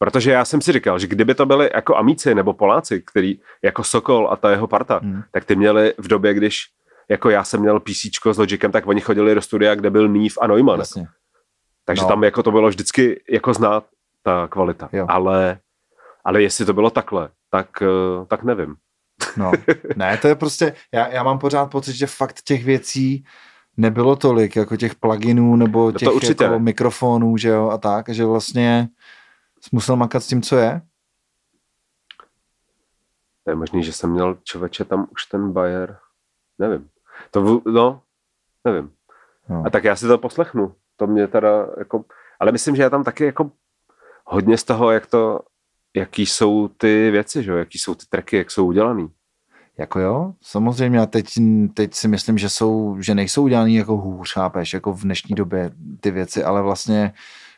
Protože 0.02 0.30
já 0.30 0.44
jsem 0.44 0.60
si 0.60 0.72
říkal, 0.72 0.98
že 0.98 1.06
kdyby 1.06 1.34
to 1.34 1.46
byli 1.46 1.70
jako 1.74 1.96
Amíci 1.96 2.34
nebo 2.34 2.52
Poláci, 2.52 3.02
který 3.02 3.40
jako 3.62 3.84
Sokol 3.84 4.28
a 4.30 4.36
ta 4.36 4.50
jeho 4.50 4.66
parta, 4.66 5.00
hmm. 5.02 5.22
tak 5.30 5.44
ty 5.44 5.56
měli 5.56 5.94
v 5.98 6.08
době, 6.08 6.34
když 6.34 6.64
jako 7.08 7.30
já 7.30 7.44
jsem 7.44 7.60
měl 7.60 7.80
PC 7.80 8.26
s 8.32 8.38
Logicem, 8.38 8.72
tak 8.72 8.86
oni 8.86 9.00
chodili 9.00 9.34
do 9.34 9.42
studia, 9.42 9.74
kde 9.74 9.90
byl 9.90 10.08
Neve 10.08 10.34
a 10.40 10.46
Neumann. 10.46 10.78
Jasně. 10.78 11.06
Takže 11.84 12.02
no. 12.02 12.08
tam 12.08 12.24
jako 12.24 12.42
to 12.42 12.50
bylo 12.50 12.68
vždycky 12.68 13.22
jako 13.30 13.54
znát 13.54 13.84
ta 14.22 14.48
kvalita. 14.48 14.88
Jo. 14.92 15.06
Ale, 15.08 15.58
ale 16.24 16.42
jestli 16.42 16.64
to 16.64 16.72
bylo 16.72 16.90
takhle, 16.90 17.28
tak, 17.50 17.82
eh, 17.82 18.26
tak 18.26 18.42
nevím. 18.42 18.74
No, 19.36 19.52
ne, 19.96 20.16
to 20.16 20.28
je 20.28 20.34
prostě, 20.34 20.74
já, 20.92 21.08
já 21.08 21.22
mám 21.22 21.38
pořád 21.38 21.70
pocit, 21.70 21.92
že 21.92 22.06
fakt 22.06 22.42
těch 22.44 22.64
věcí 22.64 23.24
nebylo 23.76 24.16
tolik, 24.16 24.56
jako 24.56 24.76
těch 24.76 24.94
pluginů 24.94 25.56
nebo 25.56 25.86
no 25.86 25.92
těch 25.92 26.08
no 26.08 26.46
jako 26.46 26.58
mikrofonů, 26.58 27.36
že 27.36 27.48
jo, 27.48 27.70
a 27.70 27.78
tak, 27.78 28.08
že 28.08 28.24
vlastně 28.24 28.88
jsi 29.64 29.70
musel 29.72 29.96
makat 29.96 30.22
s 30.22 30.26
tím, 30.26 30.42
co 30.42 30.56
je. 30.56 30.82
To 33.44 33.50
je 33.50 33.54
možný, 33.54 33.82
že 33.82 33.92
jsem 33.92 34.10
měl 34.10 34.38
člověče 34.44 34.84
tam 34.84 35.06
už 35.10 35.26
ten 35.26 35.52
Bayer 35.52 35.98
nevím. 36.58 36.88
To, 37.30 37.62
no, 37.66 38.02
nevím. 38.64 38.90
No. 39.48 39.62
A 39.66 39.70
tak 39.70 39.84
já 39.84 39.96
si 39.96 40.06
to 40.06 40.18
poslechnu. 40.18 40.74
To 40.96 41.06
mě 41.06 41.28
teda 41.28 41.66
jako, 41.78 42.04
ale 42.40 42.52
myslím, 42.52 42.76
že 42.76 42.82
je 42.82 42.90
tam 42.90 43.04
taky 43.04 43.24
jako 43.24 43.50
hodně 44.24 44.58
z 44.58 44.64
toho, 44.64 44.90
jak 44.90 45.06
to, 45.06 45.40
jaký 45.96 46.26
jsou 46.26 46.68
ty 46.68 47.10
věci, 47.10 47.42
že? 47.42 47.52
jaký 47.52 47.78
jsou 47.78 47.94
ty 47.94 48.06
tracky, 48.08 48.36
jak 48.36 48.50
jsou 48.50 48.66
udělaný. 48.66 49.10
Jako 49.78 50.00
jo, 50.00 50.34
samozřejmě 50.42 51.00
a 51.00 51.06
teď, 51.06 51.26
teď 51.74 51.94
si 51.94 52.08
myslím, 52.08 52.38
že 52.38 52.48
jsou, 52.48 52.96
že 53.00 53.14
nejsou 53.14 53.42
udělaný 53.42 53.74
jako 53.74 53.96
hůř, 53.96 54.32
chápeš, 54.32 54.74
jako 54.74 54.92
v 54.92 55.02
dnešní 55.02 55.34
době 55.34 55.70
ty 56.00 56.10
věci, 56.10 56.44
ale 56.44 56.62
vlastně 56.62 57.12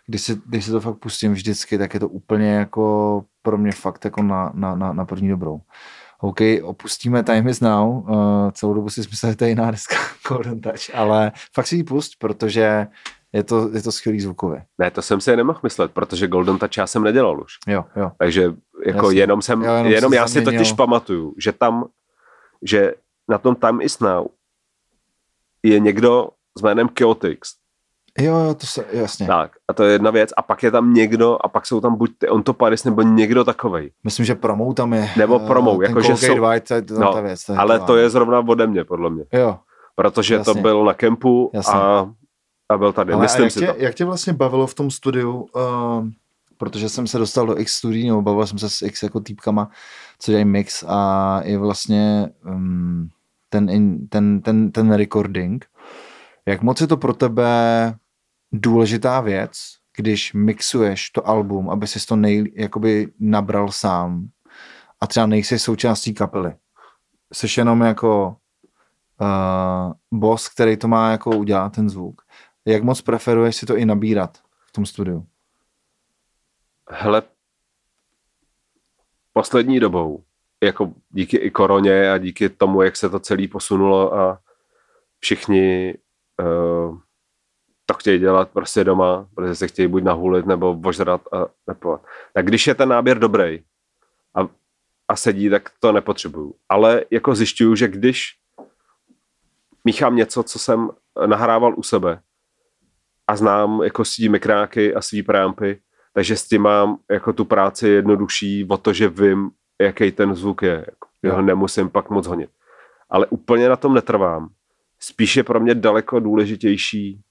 když 0.06 0.22
si, 0.22 0.40
když 0.46 0.64
si 0.64 0.70
to 0.70 0.80
fakt 0.80 0.96
pustím 0.96 1.32
vždycky, 1.32 1.78
tak 1.78 1.94
je 1.94 2.00
to 2.00 2.08
úplně 2.08 2.52
jako 2.52 3.24
pro 3.42 3.58
mě 3.58 3.72
fakt 3.72 4.04
jako 4.04 4.22
na, 4.22 4.52
na, 4.54 4.74
na, 4.74 4.92
na 4.92 5.04
první 5.04 5.28
dobrou. 5.28 5.60
OK, 6.20 6.40
opustíme 6.62 7.22
Time 7.22 7.48
is 7.48 7.60
Now, 7.60 7.88
uh, 7.88 8.50
celou 8.52 8.74
dobu 8.74 8.90
si 8.90 9.00
myslel, 9.00 9.32
že 9.32 9.36
to 9.36 9.44
je 9.44 9.50
jiná 9.50 9.70
deska 9.70 9.96
Golden 10.28 10.60
Touch, 10.60 10.94
ale 10.94 11.32
fakt 11.54 11.66
si 11.66 11.76
ji 11.76 11.84
pust, 11.84 12.12
protože 12.18 12.86
je 13.32 13.42
to, 13.42 13.70
je 13.72 13.82
to 13.82 13.92
skvělý 13.92 14.20
zvukově. 14.20 14.64
Ne, 14.78 14.90
to 14.90 15.02
jsem 15.02 15.20
si 15.20 15.36
nemohl 15.36 15.60
myslet, 15.62 15.92
protože 15.92 16.28
Golden 16.28 16.58
Touch 16.58 16.76
já 16.76 16.86
jsem 16.86 17.04
nedělal 17.04 17.40
už. 17.40 17.52
Jo, 17.68 17.84
jo. 17.96 18.12
Takže 18.18 18.54
jako 18.86 19.06
Jasně. 19.06 19.20
jenom 19.20 19.42
jsem, 19.42 19.62
jo, 19.62 19.72
jenom, 19.72 19.92
jenom 19.92 20.12
já 20.12 20.28
si 20.28 20.42
totiž 20.42 20.72
pamatuju, 20.72 21.34
že 21.38 21.52
tam, 21.52 21.84
že 22.62 22.94
na 23.28 23.38
tom 23.38 23.54
Time 23.54 23.80
is 23.80 23.98
Now 23.98 24.26
je 25.62 25.80
někdo 25.80 26.28
s 26.58 26.62
jménem 26.62 26.88
Chaotix, 26.98 27.54
Jo, 28.18 28.38
jo, 28.38 28.54
to 28.54 28.66
se, 28.66 28.84
jasně. 28.92 29.26
Tak, 29.26 29.52
a 29.68 29.72
to 29.72 29.84
je 29.84 29.92
jedna 29.92 30.10
věc. 30.10 30.30
A 30.36 30.42
pak 30.42 30.62
je 30.62 30.70
tam 30.70 30.94
někdo, 30.94 31.38
a 31.40 31.48
pak 31.48 31.66
jsou 31.66 31.80
tam 31.80 31.96
buď 31.96 32.10
ty 32.18 32.28
On 32.28 32.42
to 32.42 32.52
Paris, 32.52 32.84
nebo 32.84 33.02
někdo 33.02 33.44
takovej. 33.44 33.90
Myslím, 34.04 34.26
že 34.26 34.34
promou 34.34 34.72
tam 34.72 34.92
je. 34.92 35.10
Nebo 35.16 35.38
promou, 35.38 35.76
uh, 35.76 35.82
jako 35.82 36.00
že 36.00 36.16
jsou... 36.16 36.40
White, 36.40 36.68
to 36.68 36.74
je 36.74 36.82
no, 36.98 37.12
ta 37.12 37.20
věc. 37.20 37.44
To 37.44 37.52
je 37.52 37.58
ale 37.58 37.80
to 37.80 37.96
je 37.96 38.10
zrovna 38.10 38.38
ode 38.48 38.66
mě, 38.66 38.84
podle 38.84 39.10
mě. 39.10 39.24
Jo. 39.32 39.58
Protože 39.96 40.34
jasně. 40.34 40.54
to 40.54 40.60
byl 40.60 40.84
na 40.84 40.94
kempu 40.94 41.50
a, 41.72 42.06
a 42.68 42.78
byl 42.78 42.92
tady. 42.92 43.12
Ale 43.12 43.22
Myslím 43.22 43.44
jak 43.44 43.52
si 43.52 43.60
tě, 43.60 43.66
to. 43.66 43.74
jak 43.76 43.94
tě 43.94 44.04
vlastně 44.04 44.32
bavilo 44.32 44.66
v 44.66 44.74
tom 44.74 44.90
studiu, 44.90 45.46
uh, 45.56 46.06
protože 46.56 46.88
jsem 46.88 47.06
se 47.06 47.18
dostal 47.18 47.46
do 47.46 47.58
X 47.58 47.72
studií, 47.72 48.08
nebo 48.08 48.22
bavil 48.22 48.46
jsem 48.46 48.58
se 48.58 48.70
s 48.70 48.82
X 48.82 49.02
jako 49.02 49.20
týpkama, 49.20 49.70
co 50.18 50.30
dělají 50.30 50.44
mix 50.44 50.84
a 50.88 51.40
je 51.44 51.58
vlastně 51.58 52.28
um, 52.46 53.08
ten, 53.48 53.70
in, 53.70 54.08
ten, 54.08 54.40
ten, 54.40 54.72
ten 54.72 54.92
recording. 54.92 55.66
Jak 56.46 56.62
moc 56.62 56.80
je 56.80 56.86
to 56.86 56.96
pro 56.96 57.14
tebe 57.14 57.94
důležitá 58.60 59.20
věc, 59.20 59.58
když 59.96 60.32
mixuješ 60.32 61.10
to 61.10 61.28
album, 61.28 61.70
aby 61.70 61.86
si 61.86 62.06
to 62.06 62.16
nej, 62.16 62.52
jakoby 62.54 63.12
nabral 63.20 63.72
sám 63.72 64.28
a 65.00 65.06
třeba 65.06 65.26
nejsi 65.26 65.58
součástí 65.58 66.14
kapely. 66.14 66.54
Jsi 67.32 67.60
jenom 67.60 67.80
jako 67.80 68.36
uh, 69.20 70.18
boss, 70.18 70.48
který 70.48 70.76
to 70.76 70.88
má 70.88 71.10
jako 71.10 71.30
udělat, 71.30 71.68
ten 71.68 71.90
zvuk. 71.90 72.22
Jak 72.64 72.82
moc 72.82 73.00
preferuješ 73.00 73.56
si 73.56 73.66
to 73.66 73.76
i 73.76 73.84
nabírat 73.84 74.38
v 74.66 74.72
tom 74.72 74.86
studiu? 74.86 75.26
Hele, 76.90 77.22
poslední 79.32 79.80
dobou, 79.80 80.24
jako 80.62 80.92
díky 81.10 81.36
i 81.36 81.50
koroně 81.50 82.10
a 82.10 82.18
díky 82.18 82.48
tomu, 82.48 82.82
jak 82.82 82.96
se 82.96 83.08
to 83.08 83.20
celé 83.20 83.48
posunulo 83.48 84.14
a 84.14 84.40
všichni 85.18 85.94
uh, 86.42 86.98
to 87.86 87.94
chtějí 87.94 88.18
dělat 88.18 88.50
prostě 88.50 88.84
doma, 88.84 89.28
protože 89.34 89.54
se 89.54 89.68
chtějí 89.68 89.88
buď 89.88 90.02
nahulit 90.02 90.46
nebo 90.46 90.80
ožrat 90.84 91.20
a 91.32 91.46
nepovat. 91.66 92.00
Tak 92.34 92.46
když 92.46 92.66
je 92.66 92.74
ten 92.74 92.88
náběr 92.88 93.18
dobrý 93.18 93.62
a, 94.34 94.48
a 95.08 95.16
sedí, 95.16 95.50
tak 95.50 95.70
to 95.80 95.92
nepotřebuju. 95.92 96.54
Ale 96.68 97.04
jako 97.10 97.34
zjišťuju, 97.34 97.74
že 97.74 97.88
když 97.88 98.32
míchám 99.84 100.16
něco, 100.16 100.42
co 100.42 100.58
jsem 100.58 100.90
nahrával 101.26 101.74
u 101.76 101.82
sebe 101.82 102.20
a 103.26 103.36
znám 103.36 103.82
jako 103.82 104.04
svý 104.04 104.28
mikráky 104.28 104.94
a 104.94 105.02
svý 105.02 105.22
preampy, 105.22 105.80
takže 106.12 106.36
s 106.36 106.48
tím 106.48 106.62
mám 106.62 106.98
jako 107.10 107.32
tu 107.32 107.44
práci 107.44 107.88
jednodušší 107.88 108.66
o 108.68 108.76
to, 108.76 108.92
že 108.92 109.08
vím, 109.08 109.50
jaký 109.80 110.12
ten 110.12 110.34
zvuk 110.34 110.62
je. 110.62 110.86
Jako, 110.86 111.08
jo. 111.22 111.42
nemusím 111.42 111.90
pak 111.90 112.10
moc 112.10 112.26
honit. 112.26 112.50
Ale 113.10 113.26
úplně 113.26 113.68
na 113.68 113.76
tom 113.76 113.94
netrvám. 113.94 114.48
Spíš 115.00 115.36
je 115.36 115.44
pro 115.44 115.60
mě 115.60 115.74
daleko 115.74 116.20
důležitější 116.20 117.23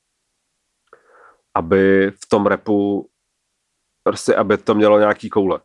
aby 1.55 2.11
v 2.23 2.29
tom 2.29 2.45
repu 2.45 3.09
prostě, 4.03 4.35
aby 4.35 4.57
to 4.57 4.75
mělo 4.75 4.99
nějaký 4.99 5.29
koule. 5.29 5.59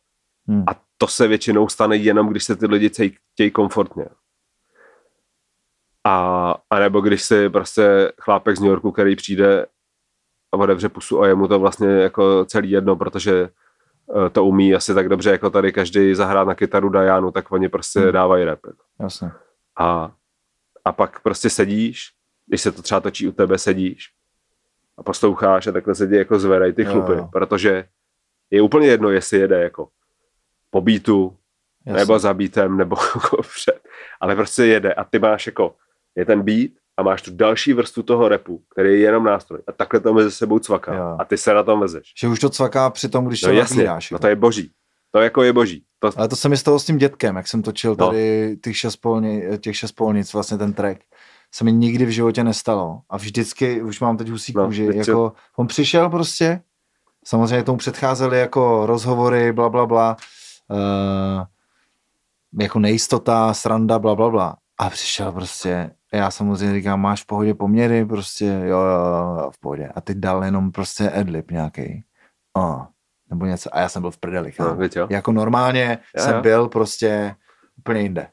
Hmm. 0.48 0.64
A 0.66 0.80
to 0.98 1.06
se 1.06 1.28
většinou 1.28 1.68
stane 1.68 1.96
jenom, 1.96 2.28
když 2.28 2.44
se 2.44 2.56
ty 2.56 2.66
lidi 2.66 2.90
chtějí 3.32 3.50
komfortně. 3.50 4.04
A, 6.04 6.54
a 6.70 6.78
nebo 6.78 7.00
když 7.00 7.22
si 7.22 7.50
prostě 7.50 8.12
chlápek 8.22 8.56
z 8.56 8.60
New 8.60 8.70
Yorku, 8.70 8.92
který 8.92 9.16
přijde 9.16 9.66
a 10.52 10.56
otevře 10.56 10.88
pusu 10.88 11.20
a 11.20 11.26
je 11.26 11.34
mu 11.34 11.48
to 11.48 11.58
vlastně 11.58 11.88
jako 11.88 12.44
celý 12.44 12.70
jedno, 12.70 12.96
protože 12.96 13.48
uh, 14.06 14.28
to 14.28 14.44
umí 14.44 14.74
asi 14.74 14.94
tak 14.94 15.08
dobře, 15.08 15.30
jako 15.30 15.50
tady 15.50 15.72
každý 15.72 16.14
zahrát 16.14 16.48
na 16.48 16.54
kytaru 16.54 16.88
Dianu, 16.88 17.30
tak 17.30 17.52
oni 17.52 17.68
prostě 17.68 18.00
hmm. 18.00 18.12
dávají 18.12 18.44
rap. 18.44 18.60
Jako. 18.66 18.82
Jasně. 19.00 19.30
A, 19.78 20.12
a 20.84 20.92
pak 20.92 21.22
prostě 21.22 21.50
sedíš, 21.50 22.10
když 22.46 22.60
se 22.60 22.72
to 22.72 22.82
třeba 22.82 23.00
točí 23.00 23.28
u 23.28 23.32
tebe, 23.32 23.58
sedíš 23.58 24.17
a 24.98 25.02
posloucháš 25.02 25.66
a 25.66 25.72
takhle 25.72 25.94
se 25.94 26.06
ti 26.06 26.16
jako 26.16 26.38
zvedají 26.38 26.72
ty 26.72 26.84
chlupy, 26.84 27.12
jo, 27.12 27.18
jo. 27.18 27.28
protože 27.32 27.84
je 28.50 28.62
úplně 28.62 28.86
jedno, 28.86 29.10
jestli 29.10 29.38
jede 29.38 29.62
jako 29.62 29.88
po 30.70 30.80
beatu, 30.80 31.36
Jasně. 31.86 31.98
nebo 31.98 32.18
za 32.18 32.34
beatem, 32.34 32.76
nebo 32.76 32.96
jako 33.14 33.42
před, 33.42 33.80
ale 34.20 34.36
prostě 34.36 34.64
jede 34.64 34.92
a 34.94 35.04
ty 35.04 35.18
máš 35.18 35.46
jako, 35.46 35.74
je 36.14 36.24
ten 36.24 36.42
beat 36.42 36.70
a 36.96 37.02
máš 37.02 37.22
tu 37.22 37.30
další 37.36 37.72
vrstvu 37.72 38.02
toho 38.02 38.28
repu, 38.28 38.62
který 38.70 38.88
je 38.88 38.98
jenom 38.98 39.24
nástroj 39.24 39.60
a 39.66 39.72
takhle 39.72 40.00
to 40.00 40.14
mezi 40.14 40.30
sebou 40.30 40.58
cvaká 40.58 40.94
jo. 40.94 41.16
a 41.18 41.24
ty 41.24 41.38
se 41.38 41.54
na 41.54 41.62
tom 41.62 41.80
vezeš. 41.80 42.12
Že 42.20 42.28
už 42.28 42.40
to 42.40 42.50
cvaká 42.50 42.90
při 42.90 43.08
tom, 43.08 43.26
když 43.26 43.42
no 43.42 43.48
to 43.48 43.54
jasně, 43.54 43.76
nabíráš. 43.76 44.10
No 44.10 44.18
to 44.18 44.26
je 44.26 44.36
boží. 44.36 44.70
To 45.10 45.18
jako 45.18 45.42
je 45.42 45.52
boží. 45.52 45.84
To... 45.98 46.10
Ale 46.16 46.28
to 46.28 46.36
se 46.36 46.48
mi 46.48 46.56
stalo 46.56 46.78
s 46.78 46.84
tím 46.84 46.98
dětkem, 46.98 47.36
jak 47.36 47.48
jsem 47.48 47.62
točil 47.62 47.96
no. 47.98 48.06
tady 48.06 48.56
těch, 48.64 48.76
šest 48.76 48.96
polni, 48.96 49.58
těch 49.60 49.76
šest 49.76 49.92
polnic, 49.92 50.32
vlastně 50.32 50.58
ten 50.58 50.72
track 50.72 51.00
se 51.54 51.64
mi 51.64 51.72
nikdy 51.72 52.04
v 52.04 52.10
životě 52.10 52.44
nestalo. 52.44 53.00
A 53.10 53.16
vždycky, 53.16 53.82
už 53.82 54.00
mám 54.00 54.16
teď 54.16 54.28
husí 54.28 54.52
no, 54.56 54.64
kůži, 54.64 54.88
jako 54.94 55.32
on 55.56 55.66
přišel 55.66 56.10
prostě, 56.10 56.60
samozřejmě 57.24 57.62
tomu 57.62 57.78
předcházely 57.78 58.38
jako 58.38 58.86
rozhovory, 58.86 59.52
bla, 59.52 59.68
bla, 59.68 59.86
bla, 59.86 60.16
uh, 60.70 61.44
jako 62.60 62.78
nejistota, 62.78 63.54
sranda, 63.54 63.98
bla, 63.98 64.14
bla, 64.14 64.30
bla. 64.30 64.56
A 64.78 64.90
přišel 64.90 65.32
prostě, 65.32 65.90
já 66.12 66.30
samozřejmě 66.30 66.74
říkám, 66.74 67.00
máš 67.00 67.22
v 67.22 67.26
pohodě 67.26 67.54
poměry, 67.54 68.04
prostě 68.04 68.44
jo, 68.44 68.78
jo, 68.78 69.38
jo, 69.40 69.50
v 69.50 69.60
pohodě. 69.60 69.88
A 69.94 70.00
teď 70.00 70.16
dal 70.16 70.44
jenom 70.44 70.72
prostě 70.72 71.10
adlib 71.10 71.50
nějaký. 71.50 72.04
Oh, 72.52 72.84
nebo 73.30 73.46
něco. 73.46 73.76
A 73.76 73.80
já 73.80 73.88
jsem 73.88 74.02
byl 74.02 74.10
v 74.10 74.18
prdeli. 74.18 74.52
No, 74.60 74.76
jako 75.10 75.32
normálně 75.32 75.98
já, 76.16 76.24
jsem 76.24 76.34
jo. 76.34 76.42
byl 76.42 76.68
prostě 76.68 77.34
úplně 77.78 78.00
jinde 78.00 78.28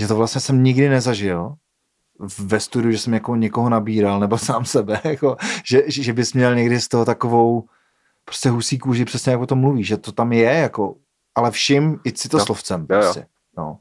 že 0.00 0.08
to 0.08 0.16
vlastně 0.16 0.40
jsem 0.40 0.62
nikdy 0.62 0.88
nezažil 0.88 1.54
ve 2.38 2.60
studiu, 2.60 2.92
že 2.92 2.98
jsem 2.98 3.14
jako 3.14 3.36
někoho 3.36 3.68
nabíral, 3.68 4.20
nebo 4.20 4.38
sám 4.38 4.64
sebe, 4.64 5.00
jako, 5.04 5.36
že, 5.64 5.82
že 5.88 6.12
bys 6.12 6.32
měl 6.32 6.54
někdy 6.54 6.80
z 6.80 6.88
toho 6.88 7.04
takovou 7.04 7.64
prostě 8.24 8.50
husí 8.50 8.78
kůži, 8.78 9.04
přesně 9.04 9.32
jako 9.32 9.46
to 9.46 9.56
mluví, 9.56 9.84
že 9.84 9.96
to 9.96 10.12
tam 10.12 10.32
je, 10.32 10.52
jako, 10.52 10.94
ale 11.34 11.50
všim 11.50 12.00
i 12.04 12.16
si 12.16 12.28
to 12.28 12.38
no. 12.38 12.44
slovcem. 12.44 12.86
Prostě, 12.86 13.26
no. 13.56 13.78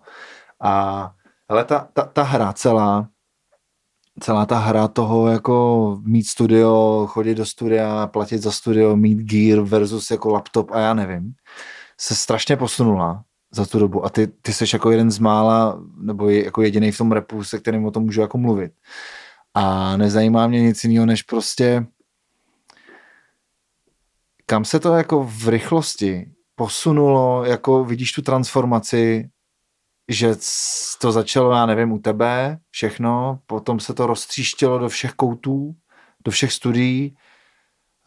A 0.62 1.12
ale 1.50 1.66
ta, 1.66 1.88
ta, 1.94 2.04
ta 2.04 2.24
hra 2.24 2.54
celá, 2.54 3.08
celá 4.20 4.46
ta 4.46 4.58
hra 4.58 4.88
toho 4.88 5.28
jako 5.28 5.98
mít 6.04 6.24
studio, 6.28 7.06
chodit 7.08 7.36
do 7.36 7.46
studia, 7.46 8.08
platit 8.08 8.38
za 8.38 8.52
studio, 8.52 8.96
mít 8.96 9.18
gear 9.18 9.62
versus 9.62 10.12
jako 10.12 10.30
laptop 10.30 10.72
a 10.72 10.80
já 10.80 10.94
nevím, 10.94 11.34
se 11.98 12.16
strašně 12.16 12.58
posunula 12.58 13.24
za 13.52 13.66
tu 13.66 13.80
dobu. 13.80 14.06
A 14.06 14.10
ty, 14.10 14.28
ty 14.28 14.54
jsi 14.54 14.66
jako 14.74 14.92
jeden 14.92 15.12
z 15.12 15.20
mála, 15.20 15.82
nebo 15.98 16.30
jako 16.30 16.62
jediný 16.62 16.92
v 16.92 16.98
tom 16.98 17.12
repu, 17.12 17.44
se 17.44 17.60
kterým 17.60 17.86
o 17.86 17.92
tom 17.92 18.04
můžu 18.04 18.22
jako 18.22 18.38
mluvit. 18.38 18.72
A 19.54 19.98
nezajímá 19.98 20.48
mě 20.48 20.62
nic 20.62 20.84
jiného, 20.84 21.06
než 21.06 21.24
prostě 21.24 21.86
kam 24.50 24.66
se 24.66 24.80
to 24.80 24.94
jako 24.94 25.24
v 25.24 25.48
rychlosti 25.48 26.32
posunulo, 26.56 27.46
jako 27.46 27.86
vidíš 27.86 28.12
tu 28.12 28.22
transformaci, 28.22 29.30
že 30.08 30.36
to 31.02 31.12
začalo, 31.12 31.52
já 31.52 31.66
nevím, 31.66 31.92
u 31.92 32.00
tebe 32.00 32.58
všechno, 32.72 33.40
potom 33.46 33.80
se 33.80 33.94
to 33.94 34.08
roztříštilo 34.08 34.80
do 34.80 34.90
všech 34.90 35.14
koutů, 35.14 35.76
do 36.26 36.32
všech 36.32 36.54
studií. 36.54 37.16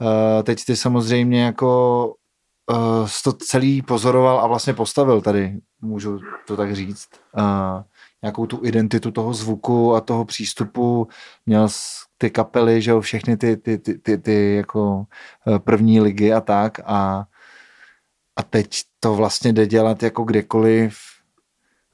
Uh, 0.01 0.43
teď 0.43 0.65
ty 0.65 0.77
samozřejmě 0.77 1.43
jako 1.43 2.15
uh, 2.71 3.09
to 3.25 3.33
celý 3.33 3.83
pozoroval 3.83 4.41
a 4.41 4.47
vlastně 4.47 4.75
postavil 4.75 5.21
tady, 5.21 5.61
můžu 5.81 6.21
to 6.47 6.57
tak 6.57 6.75
říct, 6.75 7.09
uh, 7.39 7.83
nějakou 8.23 8.47
tu 8.47 8.61
identitu 8.65 9.11
toho 9.11 9.35
zvuku 9.35 9.95
a 9.95 10.01
toho 10.01 10.25
přístupu. 10.25 11.09
Měl 11.47 11.69
ty 12.19 12.31
kapely, 12.31 12.83
že 12.83 12.91
jo, 12.91 13.01
všechny 13.01 13.37
ty, 13.37 13.57
ty, 13.57 13.79
ty, 13.79 13.99
ty, 13.99 14.19
ty 14.19 14.55
jako 14.55 15.05
eh, 15.49 15.59
první 15.59 16.01
ligy 16.01 16.33
a 16.33 16.41
tak 16.41 16.81
a, 16.85 17.25
a 18.37 18.43
teď 18.43 18.83
to 19.01 19.15
vlastně 19.15 19.53
jde 19.53 19.67
dělat 19.67 20.03
jako 20.03 20.25
kdekoliv 20.25 20.99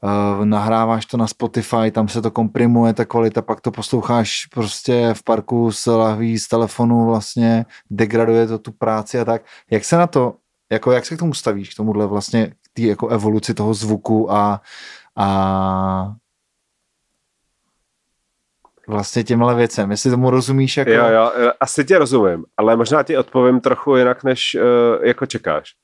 uh, 0.02 0.44
nahráváš 0.44 1.06
to 1.06 1.16
na 1.16 1.26
Spotify, 1.26 1.90
tam 1.92 2.08
se 2.08 2.22
to 2.22 2.30
komprimuje, 2.30 2.92
ta 2.92 3.04
kvalita, 3.04 3.42
pak 3.42 3.60
to 3.60 3.70
posloucháš 3.70 4.46
prostě 4.46 5.14
v 5.14 5.22
parku 5.22 5.72
s 5.72 5.86
lahví 5.86 6.38
z 6.38 6.48
telefonu 6.48 7.06
vlastně, 7.06 7.66
degraduje 7.90 8.46
to 8.46 8.58
tu 8.58 8.72
práci 8.72 9.20
a 9.20 9.24
tak. 9.24 9.42
Jak 9.70 9.84
se 9.84 9.96
na 9.96 10.06
to, 10.06 10.34
jako 10.72 10.92
jak 10.92 11.06
se 11.06 11.16
k 11.16 11.18
tomu 11.18 11.34
stavíš, 11.34 11.74
k 11.74 11.76
tomuhle 11.76 12.06
vlastně, 12.06 12.46
k 12.46 12.68
té 12.72 12.82
jako 12.82 13.08
evoluci 13.08 13.54
toho 13.54 13.74
zvuku 13.74 14.32
a, 14.32 14.60
a 15.16 16.12
vlastně 18.88 19.24
těmhle 19.24 19.54
věcem, 19.54 19.90
jestli 19.90 20.10
tomu 20.10 20.30
rozumíš 20.30 20.76
jako... 20.76 20.90
Jo, 20.90 21.04
jo, 21.08 21.52
asi 21.60 21.84
tě 21.84 21.98
rozumím, 21.98 22.44
ale 22.56 22.76
možná 22.76 23.02
ti 23.02 23.16
odpovím 23.16 23.60
trochu 23.60 23.96
jinak, 23.96 24.24
než 24.24 24.56
uh, 24.60 25.04
jako 25.06 25.26
čekáš. 25.26 25.74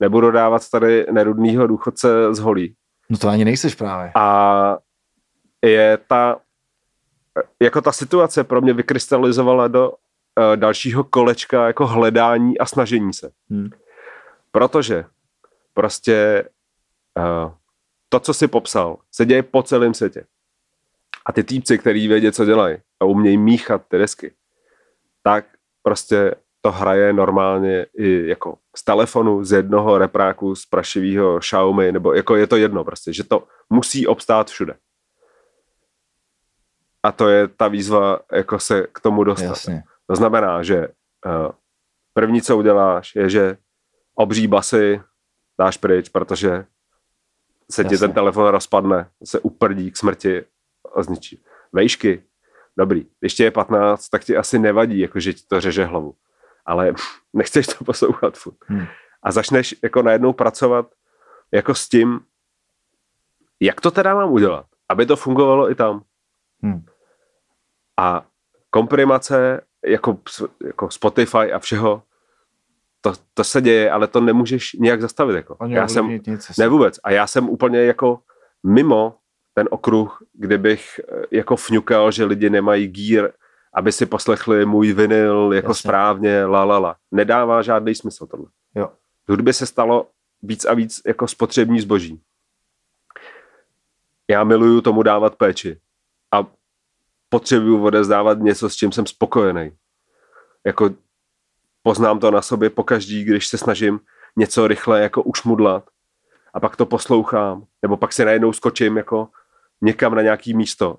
Nebudu 0.00 0.30
dávat 0.30 0.70
tady 0.70 1.06
nerudnýho 1.12 1.66
důchodce 1.66 2.34
z 2.34 2.38
holí. 2.38 2.74
No 3.10 3.18
to 3.18 3.28
ani 3.28 3.44
nejseš 3.44 3.74
právě. 3.74 4.12
A 4.14 4.78
je 5.64 5.98
ta, 6.08 6.36
jako 7.62 7.80
ta 7.80 7.92
situace 7.92 8.44
pro 8.44 8.60
mě 8.60 8.72
vykrystalizovala 8.72 9.68
do 9.68 9.90
uh, 9.90 9.96
dalšího 10.56 11.04
kolečka 11.04 11.66
jako 11.66 11.86
hledání 11.86 12.58
a 12.58 12.66
snažení 12.66 13.12
se. 13.12 13.30
Hmm. 13.50 13.68
Protože 14.54 15.04
prostě 15.74 16.48
uh, 17.18 17.52
to, 18.08 18.20
co 18.20 18.34
jsi 18.34 18.48
popsal, 18.48 18.98
se 19.12 19.26
děje 19.26 19.42
po 19.42 19.62
celém 19.62 19.94
světě. 19.94 20.26
A 21.26 21.32
ty 21.32 21.44
týpci, 21.44 21.78
který 21.78 22.08
vědí, 22.08 22.32
co 22.32 22.44
dělají 22.44 22.76
a 23.00 23.04
umějí 23.04 23.36
míchat 23.38 23.82
ty 23.88 23.98
desky, 23.98 24.34
tak 25.22 25.46
prostě 25.82 26.34
to 26.60 26.72
hraje 26.72 27.12
normálně 27.12 27.86
i 27.98 28.28
jako 28.28 28.58
z 28.76 28.84
telefonu, 28.84 29.44
z 29.44 29.52
jednoho 29.52 29.98
repráku, 29.98 30.54
z 30.54 30.66
prašivého 30.66 31.38
Xiaomi, 31.38 31.92
nebo 31.92 32.14
jako 32.14 32.36
je 32.36 32.46
to 32.46 32.56
jedno 32.56 32.84
prostě, 32.84 33.12
že 33.12 33.24
to 33.24 33.46
musí 33.70 34.06
obstát 34.06 34.50
všude. 34.50 34.74
A 37.02 37.12
to 37.12 37.28
je 37.28 37.48
ta 37.48 37.68
výzva, 37.68 38.20
jako 38.32 38.58
se 38.58 38.86
k 38.92 39.00
tomu 39.00 39.24
dostat. 39.24 39.44
Jasně. 39.44 39.82
To 40.06 40.16
znamená, 40.16 40.62
že 40.62 40.88
uh, 41.26 41.50
první, 42.12 42.42
co 42.42 42.56
uděláš, 42.56 43.14
je, 43.14 43.30
že 43.30 43.56
obří 44.14 44.46
basy 44.46 45.00
dáš 45.58 45.76
pryč, 45.76 46.08
protože 46.08 46.66
se 47.70 47.82
Jasně. 47.82 47.96
ti 47.96 48.00
ten 48.00 48.12
telefon 48.12 48.46
rozpadne, 48.46 49.10
se 49.24 49.40
uprdí 49.40 49.90
k 49.90 49.96
smrti 49.96 50.44
a 50.94 51.02
zničí. 51.02 51.44
Vejšky, 51.72 52.22
dobrý. 52.76 53.06
Když 53.20 53.38
je 53.38 53.50
15, 53.50 54.08
tak 54.08 54.24
ti 54.24 54.36
asi 54.36 54.58
nevadí, 54.58 54.98
jako 54.98 55.20
že 55.20 55.32
ti 55.32 55.42
to 55.48 55.60
řeže 55.60 55.84
hlavu. 55.84 56.14
Ale 56.66 56.94
nechceš 57.32 57.66
to 57.66 57.84
poslouchat 57.84 58.38
furt. 58.38 58.56
Hmm. 58.66 58.86
A 59.22 59.32
začneš 59.32 59.74
jako 59.82 60.02
najednou 60.02 60.32
pracovat 60.32 60.86
jako 61.52 61.74
s 61.74 61.88
tím, 61.88 62.20
jak 63.60 63.80
to 63.80 63.90
teda 63.90 64.14
mám 64.14 64.32
udělat, 64.32 64.66
aby 64.88 65.06
to 65.06 65.16
fungovalo 65.16 65.70
i 65.70 65.74
tam. 65.74 66.02
Hmm. 66.62 66.84
A 67.96 68.26
komprimace 68.70 69.60
jako, 69.86 70.18
jako 70.64 70.90
Spotify 70.90 71.52
a 71.52 71.58
všeho, 71.58 72.02
to, 73.04 73.12
to 73.34 73.44
se 73.44 73.60
děje, 73.60 73.90
ale 73.90 74.06
to 74.06 74.20
nemůžeš 74.20 74.72
nijak 74.72 75.00
zastavit. 75.00 75.36
Jako. 75.36 75.56
Já 75.66 75.88
jsem, 75.88 76.08
nic, 76.26 76.56
ne 76.58 76.68
vůbec. 76.68 77.00
A 77.04 77.10
já 77.10 77.26
jsem 77.26 77.48
úplně 77.48 77.78
jako 77.78 78.18
mimo 78.66 79.14
ten 79.54 79.68
okruh, 79.70 80.22
kde 80.32 80.58
bych 80.58 81.00
eh, 81.08 81.22
jako 81.30 81.56
fňukal, 81.56 82.12
že 82.12 82.24
lidi 82.24 82.50
nemají 82.50 82.86
gír, 82.86 83.30
aby 83.74 83.92
si 83.92 84.06
poslechli 84.06 84.66
můj 84.66 84.92
vinyl 84.92 85.50
jako 85.54 85.70
Jasně. 85.70 85.88
správně, 85.88 86.44
la, 86.44 86.64
la, 86.64 86.78
la. 86.78 86.96
Nedává 87.12 87.62
žádný 87.62 87.94
smysl 87.94 88.26
tohle. 88.26 88.46
Jo. 88.74 88.90
V 89.26 89.30
hudbě 89.30 89.52
se 89.52 89.66
stalo 89.66 90.08
víc 90.42 90.64
a 90.64 90.74
víc 90.74 91.02
jako 91.06 91.28
spotřební 91.28 91.80
zboží. 91.80 92.20
Já 94.28 94.44
miluju 94.44 94.80
tomu 94.80 95.02
dávat 95.02 95.34
péči 95.34 95.78
a 96.32 96.46
potřebuju 97.28 97.84
odezdávat 97.84 98.38
něco, 98.38 98.70
s 98.70 98.74
čím 98.74 98.92
jsem 98.92 99.06
spokojený. 99.06 99.72
Jako 100.64 100.90
poznám 101.84 102.18
to 102.18 102.30
na 102.30 102.42
sobě 102.42 102.70
pokaždý, 102.70 103.24
když 103.24 103.48
se 103.48 103.58
snažím 103.58 104.00
něco 104.36 104.68
rychle 104.68 105.00
jako 105.00 105.22
ušmudlat 105.22 105.84
a 106.54 106.60
pak 106.60 106.76
to 106.76 106.86
poslouchám, 106.86 107.64
nebo 107.82 107.96
pak 107.96 108.12
se 108.12 108.24
najednou 108.24 108.52
skočím 108.52 108.96
jako 108.96 109.28
někam 109.80 110.14
na 110.14 110.22
nějaký 110.22 110.54
místo 110.54 110.98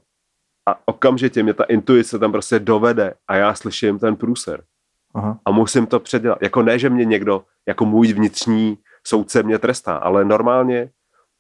a 0.66 0.80
okamžitě 0.86 1.44
mě 1.44 1.54
ta 1.54 1.64
intuice 1.64 2.20
tam 2.20 2.32
prostě 2.32 2.60
dovede 2.60 3.14
a 3.28 3.36
já 3.36 3.56
slyším 3.56 4.00
ten 4.00 4.16
průser. 4.16 4.64
Aha. 5.14 5.40
A 5.46 5.52
musím 5.52 5.88
to 5.88 6.00
předělat. 6.00 6.38
Jako 6.42 6.62
ne, 6.62 6.80
že 6.80 6.90
mě 6.90 7.06
někdo, 7.06 7.46
jako 7.66 7.86
můj 7.86 8.14
vnitřní 8.14 8.78
soudce 9.04 9.44
mě 9.44 9.60
trestá, 9.60 9.96
ale 9.96 10.26
normálně 10.26 10.90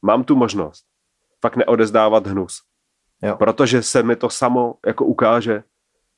mám 0.01 0.23
tu 0.23 0.35
možnost 0.35 0.85
fakt 1.41 1.55
neodezdávat 1.55 2.27
hnus. 2.27 2.61
Jo. 3.23 3.35
Protože 3.35 3.83
se 3.83 4.03
mi 4.03 4.15
to 4.15 4.29
samo 4.29 4.75
jako 4.85 5.05
ukáže 5.05 5.63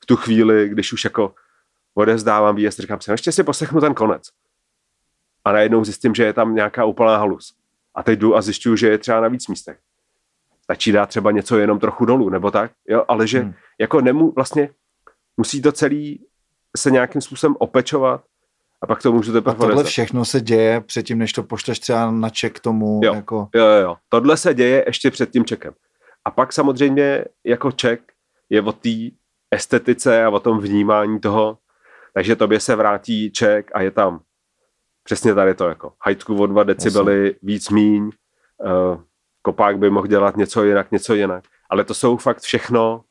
v 0.02 0.06
tu 0.06 0.16
chvíli, 0.16 0.68
když 0.68 0.92
už 0.92 1.04
jako 1.04 1.34
odezdávám 1.94 2.56
výjezd, 2.56 2.80
říkám 2.80 3.00
si, 3.00 3.10
no, 3.10 3.14
ještě 3.14 3.32
si 3.32 3.44
poslechnu 3.44 3.80
ten 3.80 3.94
konec. 3.94 4.22
A 5.44 5.52
najednou 5.52 5.84
zjistím, 5.84 6.14
že 6.14 6.24
je 6.24 6.32
tam 6.32 6.54
nějaká 6.54 6.84
úplná 6.84 7.16
halus. 7.16 7.54
A 7.94 8.02
teď 8.02 8.18
jdu 8.18 8.36
a 8.36 8.42
zjišťuju, 8.42 8.76
že 8.76 8.88
je 8.88 8.98
třeba 8.98 9.20
na 9.20 9.28
víc 9.28 9.48
místech 9.48 9.78
stačí 10.68 10.92
dát 10.92 11.06
třeba 11.06 11.30
něco 11.30 11.58
jenom 11.58 11.78
trochu 11.78 12.04
dolů, 12.04 12.28
nebo 12.28 12.50
tak, 12.50 12.70
jo, 12.88 13.04
ale 13.08 13.26
že 13.26 13.40
hmm. 13.40 13.54
jako 13.78 14.00
nemu, 14.00 14.32
vlastně 14.36 14.70
musí 15.36 15.62
to 15.62 15.72
celý 15.72 16.20
se 16.76 16.90
nějakým 16.90 17.20
způsobem 17.20 17.56
opečovat 17.58 18.24
a 18.82 18.86
pak 18.86 19.02
to 19.02 19.12
můžete 19.12 19.38
A 19.38 19.54
tohle 19.54 19.84
všechno 19.84 20.24
se 20.24 20.40
děje 20.40 20.80
předtím, 20.80 21.18
než 21.18 21.32
to 21.32 21.42
pošleš 21.42 21.78
třeba 21.78 22.10
na 22.10 22.30
ček 22.30 22.60
tomu. 22.60 23.00
Jo, 23.04 23.14
jako... 23.14 23.48
jo, 23.54 23.64
jo, 23.64 23.96
tohle 24.08 24.36
se 24.36 24.54
děje 24.54 24.84
ještě 24.86 25.10
před 25.10 25.30
tím 25.30 25.44
čekem. 25.44 25.74
A 26.24 26.30
pak 26.30 26.52
samozřejmě 26.52 27.24
jako 27.44 27.72
ček 27.72 28.00
je 28.50 28.62
o 28.62 28.72
té 28.72 28.90
estetice 29.50 30.24
a 30.24 30.30
o 30.30 30.40
tom 30.40 30.58
vnímání 30.58 31.20
toho, 31.20 31.58
takže 32.18 32.36
tobě 32.36 32.60
se 32.60 32.76
vrátí 32.76 33.30
ček 33.30 33.70
a 33.74 33.80
je 33.80 33.90
tam 33.90 34.20
přesně 35.02 35.34
tady 35.34 35.54
to 35.54 35.68
jako 35.68 35.92
hajtku 36.00 36.36
o 36.36 36.46
dva 36.46 36.64
decibely, 36.64 37.24
Jasně. 37.24 37.38
víc 37.42 37.70
míň, 37.70 38.02
uh, 38.02 39.02
kopák 39.42 39.78
by 39.78 39.90
mohl 39.90 40.06
dělat 40.06 40.36
něco 40.36 40.64
jinak, 40.64 40.90
něco 40.92 41.14
jinak. 41.14 41.44
Ale 41.70 41.84
to 41.84 41.94
jsou 41.94 42.16
fakt 42.16 42.40
všechno 42.40 43.04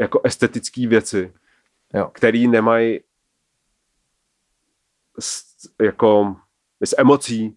jako 0.00 0.20
estetické 0.24 0.86
věci, 0.86 1.32
které 2.12 2.38
nemají 2.38 3.00
s, 5.18 5.44
jako 5.82 6.36
s 6.84 6.94
emocí 6.98 7.56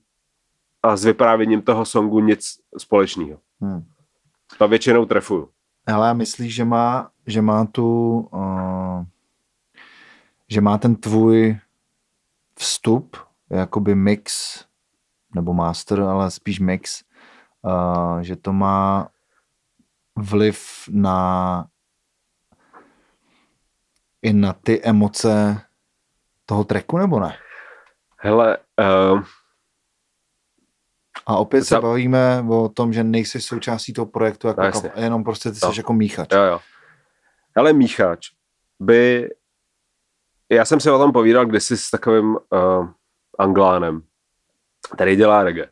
a 0.84 0.98
s 0.98 1.06
vyprávěním 1.06 1.62
toho 1.62 1.86
songu 1.86 2.20
nic 2.20 2.60
společného. 2.78 3.40
Hmm. 3.62 3.86
To 4.58 4.68
většinou 4.68 5.06
trefuju. 5.06 5.50
Ale 5.88 6.08
já 6.08 6.14
myslíš, 6.14 6.56
že 6.56 6.66
má, 6.66 7.12
že 7.28 7.42
má 7.42 7.66
tu, 7.66 8.20
uh, 8.20 8.63
že 10.50 10.62
má 10.62 10.78
ten 10.78 10.96
tvůj 10.96 11.58
vstup, 12.60 13.18
jakoby 13.50 13.96
mix, 13.96 14.56
nebo 15.36 15.54
master, 15.54 16.02
ale 16.02 16.32
spíš 16.32 16.60
mix, 16.60 17.04
uh, 17.62 18.20
že 18.20 18.36
to 18.36 18.54
má 18.54 19.10
vliv 20.16 20.90
na 20.92 21.68
i 24.22 24.34
na 24.34 24.54
ty 24.54 24.82
emoce 24.84 25.62
toho 26.46 26.64
treku, 26.64 26.98
nebo 26.98 27.20
ne? 27.20 27.38
Hele, 28.18 28.58
uh, 29.12 29.24
a 31.26 31.38
opět 31.38 31.62
za... 31.62 31.76
se 31.76 31.82
bavíme 31.82 32.46
o 32.50 32.70
tom, 32.70 32.94
že 32.94 33.04
nejsi 33.04 33.42
součástí 33.42 33.94
toho 33.94 34.06
projektu, 34.06 34.48
jako, 34.48 34.62
no, 34.84 34.92
jenom 34.96 35.24
prostě 35.24 35.52
ty 35.52 35.60
no. 35.64 35.74
jsi 35.74 35.80
jako 35.80 35.94
míchač. 35.94 36.32
Jo, 36.32 36.42
jo. 36.42 36.60
Hele, 37.56 37.74
míchač 37.74 38.30
by... 38.80 39.30
Já 40.54 40.66
jsem 40.66 40.80
si 40.80 40.92
o 40.92 40.98
tom 40.98 41.12
povídal 41.12 41.46
kdysi 41.46 41.78
s 41.78 41.90
takovým 41.90 42.36
uh, 42.36 42.88
anglánem, 43.40 44.02
který 44.94 45.16
dělá 45.16 45.44
reggae. 45.44 45.70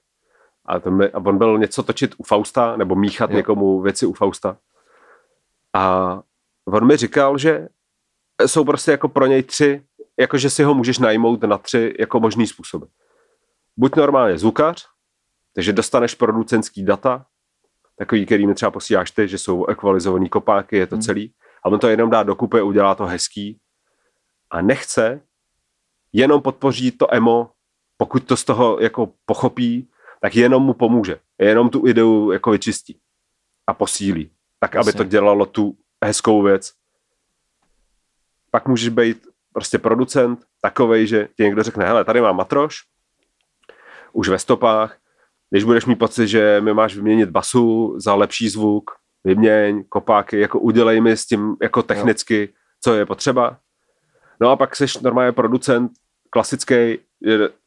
A, 0.65 0.79
to 0.79 0.91
mi, 0.91 1.09
a 1.09 1.17
on 1.17 1.37
byl 1.37 1.57
něco 1.57 1.83
točit 1.83 2.15
u 2.17 2.23
Fausta, 2.23 2.77
nebo 2.77 2.95
míchat 2.95 3.29
jo. 3.29 3.37
někomu 3.37 3.81
věci 3.81 4.05
u 4.05 4.13
Fausta. 4.13 4.57
A 5.73 6.19
on 6.65 6.87
mi 6.87 6.97
říkal, 6.97 7.37
že 7.37 7.67
jsou 8.45 8.63
prostě 8.63 8.91
jako 8.91 9.09
pro 9.09 9.25
něj 9.25 9.43
tři, 9.43 9.83
jakože 10.19 10.49
si 10.49 10.63
ho 10.63 10.73
můžeš 10.73 10.99
najmout 10.99 11.43
na 11.43 11.57
tři 11.57 11.95
jako 11.99 12.19
možný 12.19 12.47
způsoby. 12.47 12.85
Buď 13.77 13.95
normálně 13.95 14.37
zvukař, 14.37 14.87
takže 15.55 15.73
dostaneš 15.73 16.15
producentský 16.15 16.85
data, 16.85 17.25
takový, 17.97 18.25
který 18.25 18.47
mi 18.47 18.53
třeba 18.53 18.71
posíláš 18.71 19.11
ty, 19.11 19.27
že 19.27 19.37
jsou 19.37 19.65
ekvalizovaný 19.65 20.29
kopáky, 20.29 20.77
je 20.77 20.87
to 20.87 20.95
hmm. 20.95 21.01
celý. 21.01 21.33
A 21.63 21.69
on 21.69 21.79
to 21.79 21.87
jenom 21.87 22.09
dá 22.09 22.23
do 22.23 22.35
kupy, 22.35 22.61
udělá 22.61 22.95
to 22.95 23.05
hezký. 23.05 23.59
A 24.51 24.61
nechce, 24.61 25.21
jenom 26.13 26.41
podpoří 26.41 26.91
to 26.91 27.13
emo, 27.13 27.51
pokud 27.97 28.27
to 28.27 28.37
z 28.37 28.43
toho 28.43 28.79
jako 28.79 29.13
pochopí, 29.25 29.89
tak 30.21 30.35
jenom 30.35 30.63
mu 30.63 30.73
pomůže. 30.73 31.19
Jenom 31.39 31.69
tu 31.69 31.87
ideu 31.87 32.31
jako 32.31 32.51
vyčistí 32.51 32.99
a 33.67 33.73
posílí. 33.73 34.31
Tak, 34.59 34.73
Jasně. 34.73 34.89
aby 34.89 34.97
to 34.97 35.03
dělalo 35.03 35.45
tu 35.45 35.77
hezkou 36.05 36.41
věc. 36.41 36.73
Pak 38.51 38.67
můžeš 38.67 38.89
být 38.89 39.27
prostě 39.53 39.77
producent 39.77 40.45
takovej, 40.61 41.07
že 41.07 41.27
ti 41.37 41.43
někdo 41.43 41.63
řekne, 41.63 41.85
hele, 41.85 42.05
tady 42.05 42.21
mám 42.21 42.35
matroš, 42.35 42.77
už 44.13 44.29
ve 44.29 44.39
stopách, 44.39 44.97
když 45.49 45.63
budeš 45.63 45.85
mít 45.85 45.95
pocit, 45.95 46.27
že 46.27 46.61
mi 46.61 46.73
máš 46.73 46.95
vyměnit 46.95 47.29
basu 47.29 47.95
za 47.99 48.13
lepší 48.13 48.49
zvuk, 48.49 48.91
vyměň 49.23 49.83
kopáky, 49.89 50.39
jako 50.39 50.59
udělej 50.59 51.01
mi 51.01 51.17
s 51.17 51.25
tím 51.25 51.55
jako 51.61 51.83
technicky, 51.83 52.41
jo. 52.41 52.47
co 52.81 52.93
je 52.93 53.05
potřeba. 53.05 53.59
No 54.41 54.49
a 54.49 54.55
pak 54.55 54.75
jsi 54.75 54.85
normálně 55.01 55.31
producent 55.31 55.91
klasický, 56.29 56.97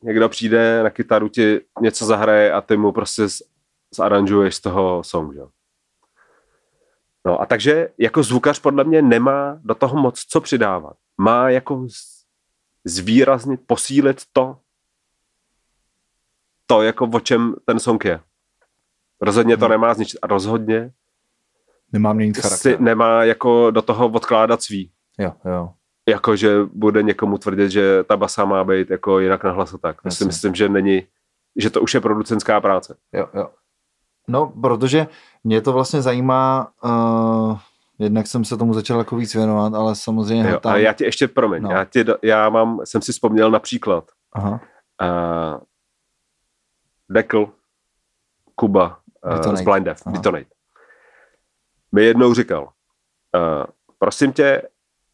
někdo 0.03 0.29
přijde 0.29 0.83
na 0.83 0.91
kytaru 0.91 1.29
ti 1.29 1.61
něco 1.81 2.05
zahraje 2.05 2.53
a 2.53 2.61
ty 2.61 2.77
mu 2.77 2.93
prostě 2.93 3.23
zaranžuješ 3.97 4.55
z 4.55 4.61
toho 4.61 5.05
song, 5.05 5.35
jo. 5.37 5.49
No 7.27 7.41
a 7.41 7.47
takže 7.47 7.89
jako 7.99 8.23
zvukař 8.23 8.59
podle 8.59 8.85
mě 8.85 9.03
nemá 9.03 9.61
do 9.65 9.75
toho 9.75 10.01
moc 10.03 10.21
co 10.29 10.41
přidávat. 10.41 10.97
Má 11.19 11.51
jako 11.51 11.87
zvýraznit, 12.85 13.61
posílit 13.67 14.23
to, 14.33 14.59
to 16.67 16.83
jako 16.83 17.11
o 17.13 17.21
čem 17.21 17.55
ten 17.65 17.81
song 17.81 18.05
je. 18.05 18.21
Rozhodně 19.21 19.57
to 19.57 19.65
hmm. 19.65 19.71
nemá 19.71 19.95
zničit. 19.95 20.19
A 20.23 20.27
rozhodně 20.27 20.93
nemá 21.93 22.13
měnit 22.13 22.37
charakter. 22.37 22.77
Si 22.77 22.83
nemá 22.83 23.25
jako 23.25 23.71
do 23.71 23.83
toho 23.83 24.09
odkládat 24.09 24.63
svý. 24.63 24.91
Jo, 25.19 25.33
jo. 25.45 25.73
Jako, 26.09 26.37
že 26.37 26.57
bude 26.73 27.03
někomu 27.03 27.39
tvrdit, 27.39 27.71
že 27.71 28.05
ta 28.05 28.17
basa 28.17 28.45
má 28.45 28.65
být 28.65 28.91
jako 28.91 29.19
jinak 29.19 29.45
na 29.45 29.51
hlas 29.51 29.75
a 29.75 29.79
tak. 29.79 30.03
To 30.03 30.11
si 30.11 30.25
myslím, 30.25 30.55
že 30.55 30.69
není, 30.69 31.07
že 31.57 31.71
to 31.71 31.81
už 31.81 31.95
je 31.95 32.01
producentská 32.01 32.61
práce. 32.61 32.97
Jo, 33.13 33.29
jo. 33.35 33.51
No, 34.29 34.53
protože 34.63 35.07
mě 35.45 35.61
to 35.61 35.73
vlastně 35.73 36.03
zajímá, 36.03 36.73
uh, 36.85 37.59
jednak 37.99 38.27
jsem 38.27 38.45
se 38.45 38.57
tomu 38.57 38.75
začal 38.75 38.99
jako 38.99 39.17
víc 39.17 39.35
věnovat, 39.35 39.75
ale 39.75 39.95
samozřejmě... 39.95 40.51
Jo, 40.51 40.61
tam... 40.61 40.73
A 40.73 40.77
já 40.77 40.93
ti 40.93 41.05
ještě, 41.05 41.29
promiň, 41.29 41.63
no. 41.63 41.71
já, 41.71 41.85
ti, 41.85 42.05
já 42.23 42.49
mám, 42.49 42.81
jsem 42.85 43.03
si 43.03 43.13
vzpomněl 43.13 43.51
například 43.51 44.11
Aha. 44.33 44.61
Uh, 45.03 45.61
Dekl, 47.11 47.53
Kuba 48.55 48.99
uh, 49.47 49.57
z 49.57 49.63
Blind 49.63 49.85
Death, 49.85 50.03
Detonate. 50.07 50.47
Mi 51.93 52.05
jednou 52.05 52.35
říkal, 52.35 52.63
uh, 52.63 53.65
prosím 53.99 54.33
tě, 54.33 54.63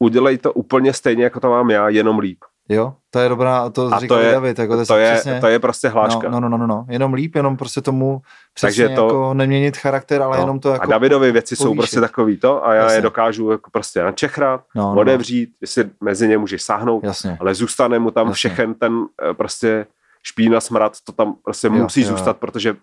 udělej 0.03 0.39
to 0.39 0.53
úplně 0.53 0.93
stejně, 0.93 1.25
jako 1.25 1.41
to 1.41 1.51
mám 1.51 1.71
já, 1.71 1.89
jenom 1.89 2.19
líp. 2.19 2.39
Jo, 2.69 2.95
to 3.11 3.19
je 3.19 3.29
dobrá, 3.29 3.71
to 3.71 3.95
a 3.95 4.01
říkal 4.01 4.19
to 4.19 4.25
je, 4.25 4.33
David. 4.33 4.59
Jako 4.59 4.77
to, 4.77 4.87
to, 4.87 4.97
je, 4.97 5.13
přesně, 5.13 5.41
to 5.41 5.47
je 5.47 5.59
prostě 5.59 5.89
hláška. 5.89 6.29
No, 6.29 6.41
no, 6.41 6.49
no, 6.49 6.59
no, 6.59 6.67
no, 6.67 6.87
jenom 6.89 7.15
líp, 7.15 7.35
jenom 7.35 7.57
prostě 7.57 7.81
tomu 7.81 8.23
přesně 8.55 8.85
Takže 8.85 8.97
to, 8.97 9.07
jako 9.07 9.35
neměnit 9.35 9.77
charakter, 9.77 10.23
ale 10.23 10.37
no, 10.37 10.43
jenom 10.43 10.61
to 10.61 10.69
jako... 10.69 10.85
A 10.85 10.87
Davidovy 10.87 11.33
věci 11.33 11.57
povýšit. 11.57 11.69
jsou 11.69 11.75
prostě 11.75 12.01
takový 12.01 12.37
to 12.37 12.67
a 12.67 12.75
já 12.75 12.83
Jasně. 12.83 12.99
je 12.99 13.03
dokážu 13.03 13.51
jako 13.51 13.71
prostě 13.71 14.03
načechrat, 14.03 14.65
no, 14.75 14.95
no, 14.95 15.01
odevřít, 15.01 15.49
no. 15.49 15.57
jestli 15.61 15.91
mezi 16.01 16.29
ně 16.29 16.39
můžeš 16.39 16.63
sáhnout, 16.63 17.05
Jasně. 17.05 17.37
ale 17.41 17.55
zůstane 17.55 17.99
mu 17.99 18.11
tam 18.11 18.27
Jasně. 18.27 18.35
všechen 18.35 18.75
ten 18.75 19.05
eh, 19.31 19.35
prostě 19.35 19.87
špína, 20.23 20.61
smrad, 20.61 20.93
to 21.05 21.13
tam 21.13 21.35
prostě 21.45 21.67
jo, 21.67 21.73
musí 21.73 22.01
jo, 22.01 22.09
zůstat, 22.09 22.37
protože 22.37 22.77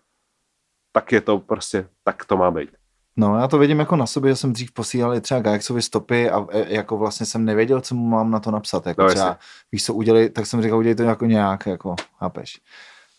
tak 0.94 1.12
je 1.12 1.22
to 1.22 1.40
prostě, 1.40 1.88
tak 2.04 2.26
to 2.26 2.38
má 2.38 2.52
být. 2.52 2.70
No, 3.20 3.38
já 3.38 3.48
to 3.48 3.58
vidím 3.58 3.80
jako 3.80 3.96
na 3.96 4.06
sobě, 4.06 4.32
že 4.32 4.36
jsem 4.36 4.54
dřív 4.54 4.72
posílal 4.72 5.20
třeba 5.20 5.40
Gajaxovi 5.40 5.82
stopy 5.82 6.30
a 6.30 6.46
e, 6.52 6.74
jako 6.74 6.98
vlastně 6.98 7.26
jsem 7.26 7.46
nevěděl, 7.46 7.82
co 7.82 7.96
mu 7.96 8.10
mám 8.10 8.32
na 8.32 8.40
to 8.40 8.52
napsat. 8.52 8.88
Jako 8.88 9.02
no, 9.04 9.10
třeba, 9.10 9.38
víš 9.72 9.86
co, 9.86 9.94
udělej, 9.94 10.30
tak 10.30 10.46
jsem 10.46 10.62
říkal, 10.62 10.78
udělej 10.78 10.96
to 10.96 11.04
jako 11.04 11.26
nějak, 11.26 11.66
jako, 11.66 11.96
chápeš. 12.20 12.62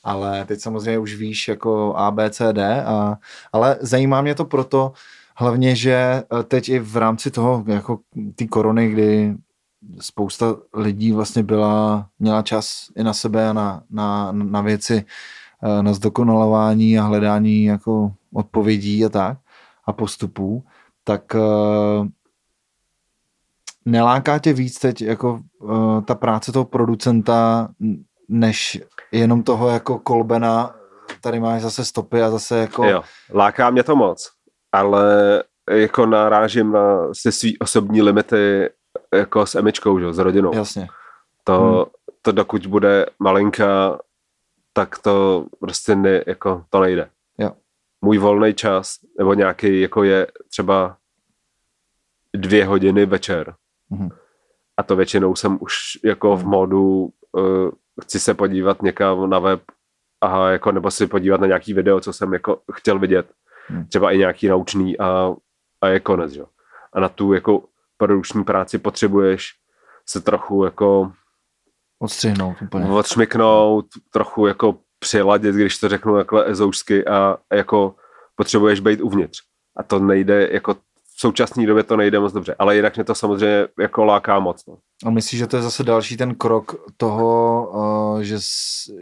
Ale 0.05 0.45
teď 0.45 0.61
samozřejmě 0.61 0.99
už 0.99 1.15
víš 1.15 1.49
jako 1.49 1.95
A, 1.97 2.11
B, 2.11 2.31
C, 2.31 2.53
D, 2.53 2.85
a, 2.85 3.17
ale 3.53 3.77
zajímá 3.81 4.23
mě 4.23 4.35
to 4.35 4.45
proto, 4.45 4.93
hlavně, 5.37 5.77
že 5.77 5.93
e, 5.93 6.25
teď 6.43 6.69
i 6.69 6.79
v 6.79 6.97
rámci 6.97 7.31
toho, 7.31 7.65
jako 7.67 7.99
ty 8.37 8.49
korony, 8.49 8.91
kdy 8.91 9.35
spousta 10.01 10.57
lidí 10.75 11.13
vlastně 11.13 11.43
byla, 11.43 12.07
měla 12.19 12.43
čas 12.43 12.89
i 12.97 13.03
na 13.03 13.15
sebe 13.15 13.49
a 13.49 13.53
na, 13.53 13.83
na, 13.91 14.33
na 14.33 14.61
věci, 14.61 15.05
e, 15.63 15.83
na 15.83 15.93
zdokonalování 15.93 16.99
a 16.99 17.03
hledání 17.03 17.65
jako 17.65 18.13
odpovědí 18.35 19.05
a 19.05 19.09
tak, 19.09 19.39
a 19.89 19.93
postupů, 19.93 20.65
tak 21.05 21.35
uh, 21.35 22.07
neláká 23.85 24.39
tě 24.39 24.53
víc 24.53 24.79
teď 24.79 25.03
jako 25.03 25.41
uh, 25.61 26.01
ta 26.03 26.15
práce 26.15 26.53
toho 26.53 26.65
producenta, 26.65 27.69
než 28.29 28.81
jenom 29.13 29.43
toho 29.43 29.69
jako 29.69 29.99
kolbena, 29.99 30.75
tady 31.21 31.41
máš 31.41 31.63
zase 31.63 31.85
stopy 31.85 32.23
a 32.23 32.31
zase 32.31 32.59
jako... 32.59 32.85
Jo, 32.85 33.03
láká 33.35 33.71
mě 33.71 33.83
to 33.83 33.97
moc, 33.97 34.31
ale 34.73 35.43
jako 35.71 36.07
narážím 36.07 36.73
na 36.73 37.15
si 37.15 37.33
svý 37.33 37.59
osobní 37.59 38.03
limity 38.03 38.71
jako 39.15 39.47
s 39.47 39.55
Emičkou, 39.55 40.01
že, 40.01 40.13
s 40.13 40.19
rodinou. 40.19 40.55
Jasně. 40.55 40.89
To, 41.45 41.61
hmm. 41.61 41.85
to 42.23 42.33
dokud 42.33 42.67
bude 42.67 43.07
malinká, 43.19 43.99
tak 44.73 44.99
to 44.99 45.47
prostě 45.61 45.97
ne, 45.97 46.25
jako 46.27 46.65
to 46.71 46.81
nejde 46.81 47.11
můj 48.01 48.19
volný 48.19 48.55
čas, 48.55 48.95
nebo 49.19 49.35
nějaký, 49.35 49.81
jako 49.81 50.05
je 50.05 50.27
třeba 50.49 50.97
dvě 52.35 52.67
hodiny 52.67 53.07
večer. 53.07 53.55
Mm-hmm. 53.91 54.11
A 54.77 54.83
to 54.83 54.97
většinou 54.97 55.37
jsem 55.37 55.59
už 55.61 55.75
jako 56.05 56.37
v 56.37 56.45
módu 56.45 57.13
uh, 57.33 57.71
chci 58.03 58.21
se 58.21 58.35
podívat 58.35 58.83
někam 58.83 59.31
na 59.31 59.39
web 59.39 59.63
a 60.21 60.51
jako, 60.51 60.73
nebo 60.73 60.91
si 60.91 61.07
podívat 61.07 61.41
na 61.41 61.47
nějaký 61.47 61.75
video, 61.75 62.01
co 62.01 62.13
jsem 62.13 62.33
jako 62.33 62.61
chtěl 62.73 62.99
vidět. 62.99 63.33
Mm. 63.71 63.87
Třeba 63.87 64.13
i 64.13 64.19
nějaký 64.19 64.49
naučný 64.49 64.99
a, 64.99 65.35
a 65.81 65.89
je 65.89 66.01
konec, 66.01 66.35
jo. 66.35 66.47
A 66.93 67.01
na 67.01 67.09
tu 67.09 67.33
jako 67.33 67.65
produkční 67.97 68.45
práci 68.45 68.79
potřebuješ 68.79 69.51
se 70.07 70.21
trochu 70.21 70.65
jako 70.65 71.13
odstřihnout 71.99 72.63
úplně. 72.63 72.91
Odšmiknout, 72.91 73.87
trochu 74.13 74.47
jako 74.47 74.79
přiladit, 74.99 75.55
když 75.55 75.79
to 75.79 75.89
řeknu 75.89 76.17
takhle 76.17 76.47
ezoušsky 76.47 77.07
a 77.07 77.37
jako 77.53 77.95
potřebuješ 78.37 78.81
být 78.81 79.01
uvnitř. 79.01 79.41
A 79.77 79.83
to 79.83 79.99
nejde, 79.99 80.49
jako 80.53 80.75
v 81.19 81.21
současné 81.21 81.67
době 81.67 81.83
to 81.83 81.97
nejde 81.97 82.21
moc 82.21 82.33
dobře, 82.33 82.55
ale 82.59 82.77
jinak 82.77 82.97
mě 82.97 83.05
to 83.05 83.15
samozřejmě 83.15 83.69
jako 83.79 84.05
láká 84.05 84.39
moc. 84.39 84.67
No. 84.67 84.77
A 85.07 85.11
myslíš, 85.11 85.39
že 85.39 85.47
to 85.47 85.57
je 85.57 85.63
zase 85.63 85.85
další 85.85 86.17
ten 86.17 86.35
krok 86.35 86.75
toho, 86.97 87.71
uh, 87.75 88.21
že, 88.21 88.39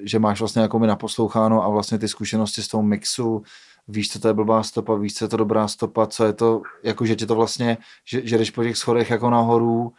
že 0.02 0.18
máš 0.18 0.40
vlastně 0.40 0.62
jako 0.62 0.78
mi 0.78 0.86
naposloucháno 0.86 1.64
a 1.64 1.68
vlastně 1.68 1.98
ty 1.98 2.08
zkušenosti 2.08 2.62
z 2.62 2.68
toho 2.68 2.82
mixu, 2.82 3.42
víš, 3.88 4.12
co 4.12 4.18
to 4.18 4.28
je 4.28 4.34
blbá 4.34 4.62
stopa, 4.62 4.94
víš, 4.94 5.14
co 5.14 5.24
je 5.24 5.28
to 5.28 5.36
dobrá 5.36 5.68
stopa, 5.68 6.06
co 6.06 6.24
je 6.24 6.32
to, 6.32 6.62
jako 6.82 7.06
že 7.06 7.16
ti 7.16 7.26
to 7.26 7.34
vlastně, 7.34 7.78
že, 8.04 8.26
že 8.26 8.38
jdeš 8.38 8.50
po 8.50 8.62
těch 8.62 8.76
schodech 8.76 9.10
jako 9.10 9.30
nahoru 9.30 9.92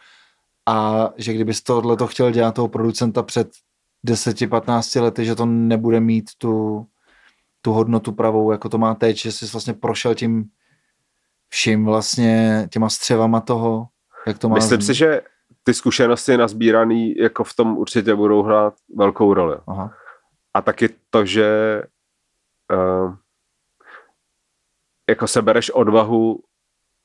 a 0.66 1.08
že 1.16 1.32
kdybys 1.32 1.62
tohle 1.62 1.96
to 1.96 2.06
chtěl 2.06 2.30
dělat 2.30 2.54
toho 2.54 2.68
producenta 2.68 3.22
před 3.22 3.48
10-15 4.06 5.02
lety, 5.02 5.24
že 5.24 5.34
to 5.34 5.46
nebude 5.46 6.00
mít 6.00 6.30
tu, 6.38 6.86
tu 7.62 7.72
hodnotu 7.72 8.12
pravou, 8.12 8.52
jako 8.52 8.68
to 8.68 8.78
má 8.78 8.94
teď, 8.94 9.16
že 9.16 9.32
jsi 9.32 9.46
vlastně 9.46 9.74
prošel 9.74 10.14
tím 10.14 10.44
vším 11.48 11.84
vlastně 11.84 12.68
těma 12.72 12.88
střevama 12.88 13.40
toho, 13.40 13.88
jak 14.26 14.38
to 14.38 14.48
má. 14.48 14.54
Myslím 14.54 14.82
si, 14.82 14.94
že 14.94 15.22
ty 15.62 15.74
zkušenosti 15.74 16.36
nazbírané 16.36 17.12
jako 17.16 17.44
v 17.44 17.54
tom 17.54 17.78
určitě 17.78 18.14
budou 18.14 18.42
hrát 18.42 18.74
velkou 18.96 19.34
roli. 19.34 19.56
Aha. 19.66 19.94
A 20.54 20.62
taky 20.62 20.88
to, 21.10 21.24
že 21.24 21.82
uh, 22.72 23.14
jako 25.08 25.26
sebereš 25.26 25.70
odvahu 25.70 26.42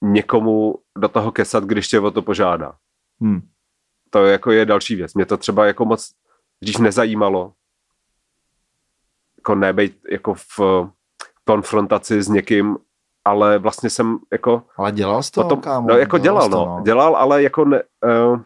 někomu 0.01 0.75
do 0.97 1.09
toho 1.09 1.31
kesat, 1.31 1.63
když 1.63 1.87
tě 1.87 1.99
o 1.99 2.11
to 2.11 2.21
požádá. 2.21 2.75
Hmm. 3.21 3.41
To 4.09 4.25
jako 4.25 4.51
je 4.51 4.65
další 4.65 4.95
věc. 4.95 5.13
Mě 5.13 5.25
to 5.25 5.37
třeba 5.37 5.65
jako 5.65 5.85
moc 5.85 6.11
dřív 6.63 6.79
nezajímalo. 6.79 7.53
Jako 9.37 9.55
nebejt 9.55 9.97
jako 10.11 10.33
v 10.33 10.59
konfrontaci 11.43 12.21
s 12.21 12.27
někým, 12.27 12.77
ale 13.25 13.57
vlastně 13.57 13.89
jsem 13.89 14.19
jako... 14.31 14.63
Ale 14.77 14.91
dělal 14.91 15.23
jsi 15.23 15.31
to, 15.31 15.41
potom, 15.41 15.61
kámo? 15.61 15.87
No 15.87 15.97
jako 15.97 16.17
dělal, 16.17 16.49
dělal 16.49 16.65
no. 16.65 16.77
no. 16.77 16.83
Dělal, 16.83 17.15
ale 17.15 17.43
jako 17.43 17.65
ne, 17.65 17.83
uh, 18.05 18.39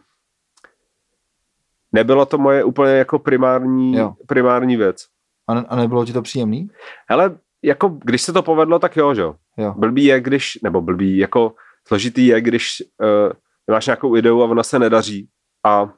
nebylo 1.92 2.26
to 2.26 2.38
moje 2.38 2.64
úplně 2.64 2.92
jako 2.92 3.18
primární, 3.18 3.96
primární 4.26 4.76
věc. 4.76 5.06
A, 5.46 5.54
ne, 5.54 5.64
a 5.68 5.76
nebylo 5.76 6.04
ti 6.04 6.12
to 6.12 6.22
příjemný? 6.22 6.68
Hele, 7.08 7.38
jako 7.62 7.88
když 7.88 8.22
se 8.22 8.32
to 8.32 8.42
povedlo, 8.42 8.78
tak 8.78 8.96
jo, 8.96 9.14
že 9.14 9.22
jo. 9.22 9.34
Blbý 9.76 10.04
je, 10.04 10.20
když, 10.20 10.58
nebo 10.62 10.80
blbý, 10.80 11.18
jako 11.18 11.54
složitý 11.86 12.26
je, 12.26 12.40
když 12.40 12.82
uh, 13.00 13.32
máš 13.70 13.86
nějakou 13.86 14.16
ideu 14.16 14.42
a 14.42 14.44
ona 14.44 14.62
se 14.62 14.78
nedaří 14.78 15.28
a 15.66 15.90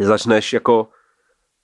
začneš 0.00 0.52
jako 0.52 0.88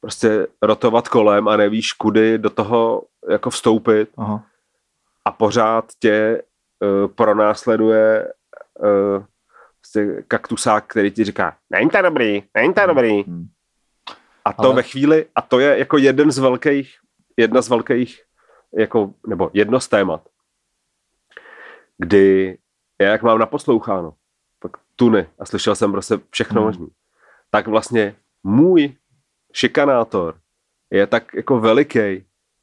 prostě 0.01 0.47
rotovat 0.63 1.09
kolem 1.09 1.49
a 1.49 1.57
nevíš, 1.57 1.93
kudy 1.93 2.39
do 2.39 2.51
toho 2.51 3.03
jako 3.31 3.51
vstoupit 3.51 4.11
Aha. 4.17 4.45
a 5.25 5.31
pořád 5.31 5.85
tě 5.99 6.43
uh, 6.81 7.11
pronásleduje 7.13 8.33
uh, 8.79 9.25
prostě 9.81 10.23
kaktusák, 10.29 10.87
který 10.87 11.11
ti 11.11 11.25
říká, 11.25 11.57
není 11.71 11.91
to 11.91 12.03
dobrý, 12.03 12.43
není 12.55 12.75
to 12.75 12.87
dobrý. 12.87 13.23
Hmm. 13.23 13.47
A 14.45 14.53
to 14.53 14.63
Ale... 14.63 14.75
ve 14.75 14.83
chvíli, 14.83 15.27
a 15.35 15.43
to 15.43 15.61
je 15.61 15.79
jako 15.79 15.99
jeden 15.99 16.31
z 16.31 16.39
velkých, 16.39 16.95
jedna 17.37 17.63
z 17.63 17.69
velkých, 17.69 18.23
jako, 18.79 19.15
nebo 19.27 19.51
jedno 19.53 19.81
z 19.81 19.89
témat, 19.89 20.29
kdy 21.99 22.59
já 23.01 23.11
jak 23.11 23.23
mám 23.23 23.39
naposloucháno, 23.39 24.15
tak 24.63 24.73
tuny 24.97 25.29
a 25.39 25.45
slyšel 25.45 25.75
jsem 25.75 25.93
prostě 25.93 26.19
všechno 26.31 26.61
hmm. 26.61 26.67
možné, 26.67 26.87
tak 27.51 27.67
vlastně 27.67 28.17
můj 28.43 28.97
šikanátor 29.57 30.35
je 30.91 31.07
tak 31.07 31.35
jako 31.35 31.61
veliký, 31.61 31.99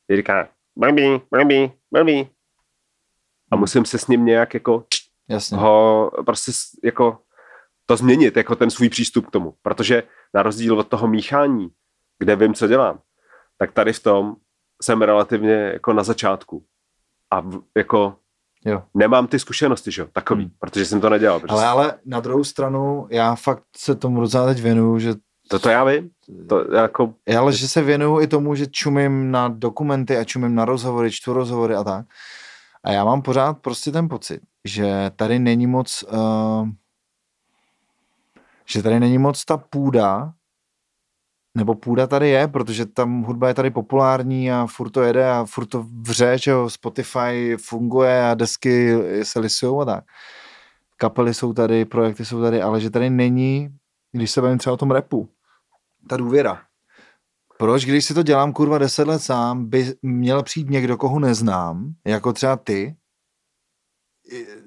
je 0.07 0.15
říká, 0.15 0.47
blbý, 0.75 1.21
blbý, 1.31 1.71
blbý. 1.91 2.29
A 3.51 3.55
musím 3.55 3.85
se 3.85 3.97
s 3.97 4.07
ním 4.07 4.25
nějak 4.25 4.53
jako 4.53 4.85
Jasně. 5.29 5.57
ho 5.57 6.11
prostě 6.25 6.51
jako 6.83 7.19
to 7.85 7.97
změnit, 7.97 8.37
jako 8.37 8.55
ten 8.55 8.69
svůj 8.69 8.89
přístup 8.89 9.27
k 9.27 9.31
tomu. 9.31 9.53
Protože 9.61 10.03
na 10.33 10.43
rozdíl 10.43 10.79
od 10.79 10.87
toho 10.87 11.07
míchání, 11.07 11.69
kde 12.19 12.35
vím, 12.35 12.53
co 12.53 12.67
dělám, 12.67 12.99
tak 13.57 13.71
tady 13.71 13.93
v 13.93 14.03
tom 14.03 14.35
jsem 14.81 15.01
relativně 15.01 15.53
jako 15.53 15.93
na 15.93 16.03
začátku. 16.03 16.65
A 17.31 17.39
v, 17.39 17.61
jako 17.77 18.15
jo. 18.65 18.83
nemám 18.93 19.27
ty 19.27 19.39
zkušenosti, 19.39 19.91
že 19.91 20.01
jo, 20.01 20.07
takový, 20.13 20.43
hmm. 20.43 20.53
protože 20.59 20.85
jsem 20.85 21.01
to 21.01 21.09
nedělal. 21.09 21.39
Protože... 21.39 21.53
Ale, 21.53 21.67
ale 21.67 21.99
na 22.05 22.19
druhou 22.19 22.43
stranu, 22.43 23.07
já 23.09 23.35
fakt 23.35 23.63
se 23.77 23.95
tomu 23.95 24.21
docela 24.21 24.45
teď 24.45 24.61
věnuju, 24.61 24.99
že 24.99 25.13
to, 25.53 25.59
to 25.59 25.69
já 25.69 25.83
vím. 25.83 26.09
To 26.49 26.75
jako... 26.75 27.13
Ale 27.37 27.53
že 27.53 27.67
se 27.67 27.81
věnuju 27.81 28.21
i 28.21 28.27
tomu, 28.27 28.55
že 28.55 28.67
čumím 28.67 29.31
na 29.31 29.47
dokumenty 29.47 30.17
a 30.17 30.23
čumím 30.23 30.55
na 30.55 30.65
rozhovory, 30.65 31.11
čtu 31.11 31.33
rozhovory 31.33 31.75
a 31.75 31.83
tak. 31.83 32.05
A 32.83 32.91
já 32.91 33.05
mám 33.05 33.21
pořád 33.21 33.57
prostě 33.57 33.91
ten 33.91 34.09
pocit, 34.09 34.41
že 34.65 35.11
tady 35.15 35.39
není 35.39 35.67
moc 35.67 36.03
uh, 36.03 36.67
že 38.65 38.83
tady 38.83 38.99
není 38.99 39.17
moc 39.17 39.45
ta 39.45 39.57
půda, 39.57 40.33
nebo 41.55 41.75
půda 41.75 42.07
tady 42.07 42.29
je, 42.29 42.47
protože 42.47 42.85
tam 42.85 43.21
hudba 43.23 43.47
je 43.47 43.53
tady 43.53 43.71
populární 43.71 44.51
a 44.51 44.67
furt 44.69 44.89
to 44.89 45.01
jede 45.01 45.31
a 45.31 45.45
furt 45.45 45.65
to 45.65 45.85
vře, 46.01 46.37
že 46.37 46.51
jo, 46.51 46.69
Spotify 46.69 47.57
funguje 47.61 48.29
a 48.29 48.33
desky 48.33 48.95
se 49.23 49.39
lisujou 49.39 49.81
a 49.81 49.85
tak. 49.85 50.03
Kapely 50.97 51.33
jsou 51.33 51.53
tady, 51.53 51.85
projekty 51.85 52.25
jsou 52.25 52.41
tady, 52.41 52.61
ale 52.61 52.81
že 52.81 52.89
tady 52.89 53.09
není, 53.09 53.69
když 54.11 54.31
se 54.31 54.41
bavím 54.41 54.57
třeba 54.57 54.73
o 54.73 54.77
tom 54.77 54.91
repu, 54.91 55.29
ta 56.09 56.17
důvěra. 56.17 56.61
Proč, 57.57 57.85
když 57.85 58.05
si 58.05 58.13
to 58.13 58.23
dělám 58.23 58.53
kurva 58.53 58.77
deset 58.77 59.07
let 59.07 59.19
sám, 59.19 59.65
by 59.65 59.93
měl 60.01 60.43
přijít 60.43 60.69
někdo, 60.69 60.97
koho 60.97 61.19
neznám, 61.19 61.93
jako 62.05 62.33
třeba 62.33 62.55
ty, 62.55 62.95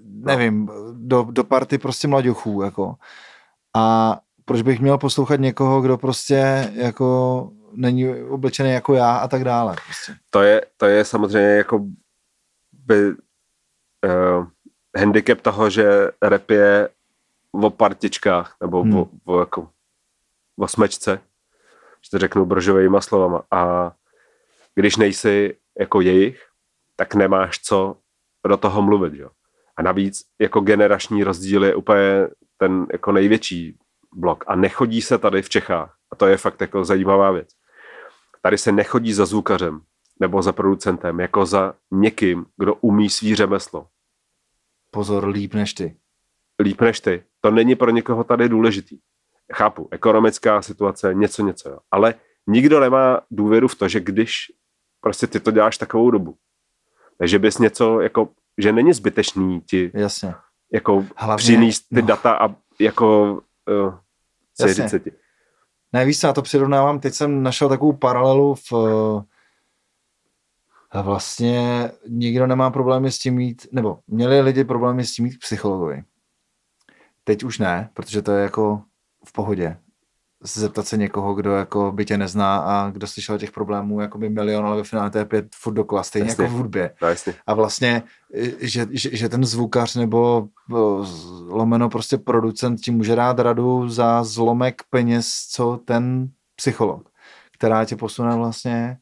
nevím, 0.03 0.71
do, 0.93 1.27
do 1.31 1.45
party 1.45 1.79
prostě 1.79 2.09
mladěchů, 2.09 2.63
jako, 2.63 2.95
a 3.77 4.17
proč 4.45 4.63
bych 4.63 4.81
měl 4.81 4.99
poslouchat 4.99 5.41
někoho, 5.41 5.81
kdo 5.81 5.99
prostě 5.99 6.73
jako 6.75 7.51
není 7.73 8.09
oblečený 8.15 8.71
jako 8.71 8.95
já 8.95 9.17
a 9.17 9.29
tak 9.29 9.45
dále. 9.45 9.77
Prostě. 9.85 10.17
To, 10.31 10.43
je, 10.43 10.67
to 10.77 10.87
je 10.87 11.05
samozřejmě 11.05 11.49
jako 11.49 11.85
by 12.73 13.09
uh, 13.09 14.47
handicap 14.99 15.41
toho, 15.41 15.71
že 15.71 16.11
rap 16.23 16.51
je 16.51 16.89
o 17.53 17.71
partičkách 17.71 18.57
nebo 18.61 18.83
hmm. 18.83 18.97
o, 18.97 19.09
o, 19.25 19.41
jako, 19.41 19.69
o 20.59 20.69
smečce, 20.69 21.21
že 22.05 22.11
to 22.11 22.19
řeknu 22.19 22.47
brožovými 22.47 22.97
slovama. 23.01 23.43
A 23.51 23.93
když 24.75 24.97
nejsi 24.97 25.57
jako 25.81 26.01
jejich, 26.01 26.43
tak 26.97 27.15
nemáš 27.15 27.59
co 27.59 27.97
do 28.49 28.57
toho 28.57 28.83
mluvit. 28.83 29.15
Jo? 29.15 29.31
A 29.77 29.83
navíc 29.83 30.23
jako 30.41 30.61
generační 30.61 31.25
rozdíl 31.25 31.65
je 31.65 31.75
úplně 31.75 32.29
ten 32.57 32.87
jako 32.93 33.13
největší 33.13 33.79
blok. 34.15 34.45
A 34.47 34.57
nechodí 34.57 35.03
se 35.03 35.19
tady 35.19 35.43
v 35.43 35.49
Čechách. 35.49 35.97
A 36.13 36.17
to 36.17 36.27
je 36.27 36.37
fakt 36.37 36.61
jako 36.61 36.85
zajímavá 36.85 37.31
věc. 37.31 37.49
Tady 38.43 38.59
se 38.59 38.73
nechodí 38.73 39.13
za 39.13 39.27
zvukařem 39.27 39.81
nebo 40.21 40.43
za 40.43 40.53
producentem, 40.53 41.21
jako 41.21 41.47
za 41.47 41.75
někým, 41.91 42.47
kdo 42.57 42.75
umí 42.75 43.11
svý 43.11 43.35
řemeslo. 43.35 43.89
Pozor, 44.91 45.29
líp 45.29 45.55
než 45.55 45.75
ty. 45.75 45.97
Líp 46.63 46.81
než 46.81 47.01
ty. 47.01 47.25
To 47.41 47.51
není 47.51 47.75
pro 47.75 47.91
někoho 47.91 48.25
tady 48.25 48.49
důležitý. 48.49 48.99
Chápu, 49.53 49.89
ekonomická 49.91 50.63
situace, 50.63 51.15
něco, 51.15 51.43
něco. 51.43 51.69
Jo. 51.69 51.79
Ale 51.91 52.15
nikdo 52.47 52.81
nemá 52.81 53.21
důvěru 53.31 53.69
v 53.69 53.75
to, 53.75 53.89
že 53.89 54.01
když 54.01 54.53
prostě 55.01 55.27
ty 55.27 55.41
to 55.41 55.51
děláš 55.51 55.79
takovou 55.79 56.11
dobu, 56.11 56.37
takže 57.19 57.39
bys 57.39 57.59
něco 57.59 58.01
jako, 58.01 58.29
že 58.59 58.73
není 58.73 58.93
zbytečný 58.93 59.61
ti 59.61 59.91
Jasně 59.95 60.35
jako 60.73 61.07
Hlavně, 61.17 61.43
přinést 61.43 61.81
ty 61.81 62.03
no. 62.03 62.07
data 62.07 62.33
a 62.33 62.55
jako 62.81 63.41
uh, 63.87 63.95
se 64.89 65.01
ti. 65.01 65.13
Ne, 65.93 66.05
víš 66.05 66.23
já 66.23 66.33
to 66.33 66.43
přirovnávám, 66.43 67.01
teď 67.01 67.15
jsem 67.15 67.43
našel 67.43 67.69
takovou 67.69 67.93
paralelu 67.93 68.55
v 68.55 68.73
a 70.91 71.03
vlastně 71.03 71.91
nikdo 72.09 72.47
nemá 72.47 72.71
problémy 72.71 73.13
s 73.13 73.19
tím 73.19 73.35
mít, 73.35 73.67
nebo 73.73 73.99
měli 74.07 74.41
lidi 74.41 74.65
problémy 74.65 75.05
s 75.05 75.13
tím 75.13 75.25
mít 75.25 75.39
psychologovi. 75.39 76.05
Teď 77.25 77.45
už 77.45 77.59
ne, 77.59 77.91
protože 77.95 78.23
to 78.23 78.33
je 78.33 78.43
jako 78.43 78.83
v 79.29 79.33
pohodě 79.33 79.77
zeptat 80.41 80.87
se 80.87 80.97
někoho, 80.97 81.35
kdo 81.35 81.53
jako 81.53 81.93
by 81.93 82.05
tě 82.05 82.19
nezná 82.19 82.57
a 82.57 82.91
kdo 82.91 83.07
slyšel 83.07 83.39
těch 83.39 83.51
problémů 83.51 84.01
jako 84.01 84.19
by 84.19 84.29
milion, 84.29 84.67
ale 84.67 84.77
ve 84.77 84.85
finále 84.85 85.11
to 85.11 85.19
je 85.19 85.25
pět 85.25 85.47
furt 85.55 85.75
dokola, 85.75 86.03
stejně 86.03 86.29
jasně. 86.29 86.45
jako 86.45 86.55
v 86.55 86.59
hudbě. 86.59 86.95
No, 87.03 87.09
a 87.47 87.55
vlastně, 87.55 88.03
že, 88.61 88.87
že, 88.91 89.17
že, 89.17 89.29
ten 89.29 89.45
zvukař 89.45 89.95
nebo 89.95 90.49
lomeno 91.49 91.89
prostě 91.89 92.19
producent 92.19 92.81
ti 92.81 92.91
může 92.91 93.17
dát 93.17 93.39
radu 93.39 93.89
za 93.89 94.25
zlomek 94.25 94.83
peněz, 94.91 95.47
co 95.51 95.81
ten 95.85 96.29
psycholog, 96.57 97.09
která 97.53 97.85
tě 97.85 97.97
posune 97.97 98.37
vlastně 98.37 98.99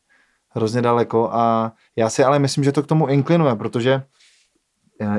hrozně 0.48 0.82
daleko 0.82 1.30
a 1.32 1.72
já 1.96 2.10
si 2.10 2.24
ale 2.24 2.38
myslím, 2.38 2.64
že 2.64 2.72
to 2.72 2.82
k 2.82 2.86
tomu 2.86 3.06
inklinuje, 3.06 3.54
protože 3.54 4.02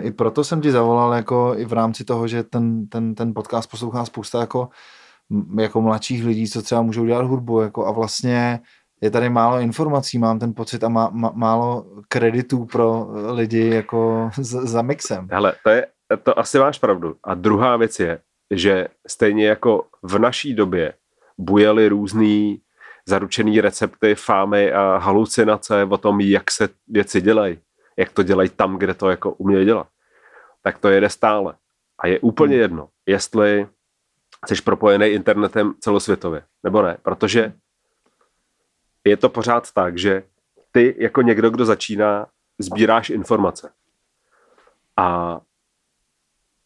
i 0.01 0.11
proto 0.11 0.43
jsem 0.43 0.61
ti 0.61 0.71
zavolal 0.71 1.13
jako 1.13 1.53
i 1.57 1.65
v 1.65 1.73
rámci 1.73 2.03
toho, 2.03 2.27
že 2.27 2.43
ten, 2.43 2.87
ten, 2.87 3.15
ten 3.15 3.33
podcast 3.33 3.71
poslouchá 3.71 4.05
spousta 4.05 4.39
jako 4.39 4.69
jako 5.59 5.81
mladších 5.81 6.25
lidí, 6.25 6.49
co 6.49 6.61
třeba 6.61 6.81
můžou 6.81 7.05
dělat 7.05 7.25
hudbu, 7.25 7.61
jako 7.61 7.87
a 7.87 7.91
vlastně 7.91 8.59
je 9.01 9.11
tady 9.11 9.29
málo 9.29 9.59
informací, 9.59 10.17
mám 10.17 10.39
ten 10.39 10.53
pocit 10.53 10.83
a 10.83 10.89
má, 10.89 11.09
má, 11.13 11.31
málo 11.35 11.85
kreditů 12.07 12.65
pro 12.65 13.07
lidi 13.31 13.69
jako 13.69 14.29
z, 14.37 14.51
za 14.51 14.81
mixem. 14.81 15.27
Hele, 15.31 15.53
to, 15.63 15.69
je, 15.69 15.87
to 16.23 16.39
asi 16.39 16.59
máš 16.59 16.79
pravdu. 16.79 17.15
A 17.23 17.33
druhá 17.33 17.77
věc 17.77 17.99
je, 17.99 18.19
že 18.51 18.87
stejně 19.07 19.47
jako 19.47 19.85
v 20.03 20.19
naší 20.19 20.53
době 20.53 20.93
bujely 21.37 21.87
různý 21.87 22.61
zaručený 23.07 23.61
recepty, 23.61 24.15
fámy 24.15 24.71
a 24.71 24.97
halucinace 24.97 25.83
o 25.83 25.97
tom, 25.97 26.21
jak 26.21 26.51
se 26.51 26.69
věci 26.87 27.21
dělají, 27.21 27.57
jak 27.97 28.11
to 28.11 28.23
dělají 28.23 28.49
tam, 28.49 28.77
kde 28.77 28.93
to 28.93 29.09
jako 29.09 29.31
umějí 29.31 29.65
dělat, 29.65 29.87
tak 30.61 30.77
to 30.77 30.89
jede 30.89 31.09
stále. 31.09 31.55
A 31.99 32.07
je 32.07 32.19
úplně 32.19 32.53
hmm. 32.53 32.61
jedno, 32.61 32.89
jestli 33.05 33.67
jsi 34.47 34.61
propojený 34.61 35.07
internetem 35.07 35.73
celosvětově, 35.79 36.43
nebo 36.63 36.81
ne, 36.81 36.97
protože 37.01 37.53
je 39.03 39.17
to 39.17 39.29
pořád 39.29 39.71
tak, 39.71 39.97
že 39.97 40.23
ty 40.71 40.95
jako 40.97 41.21
někdo, 41.21 41.49
kdo 41.49 41.65
začíná, 41.65 42.27
sbíráš 42.59 43.09
informace. 43.09 43.71
A 44.97 45.39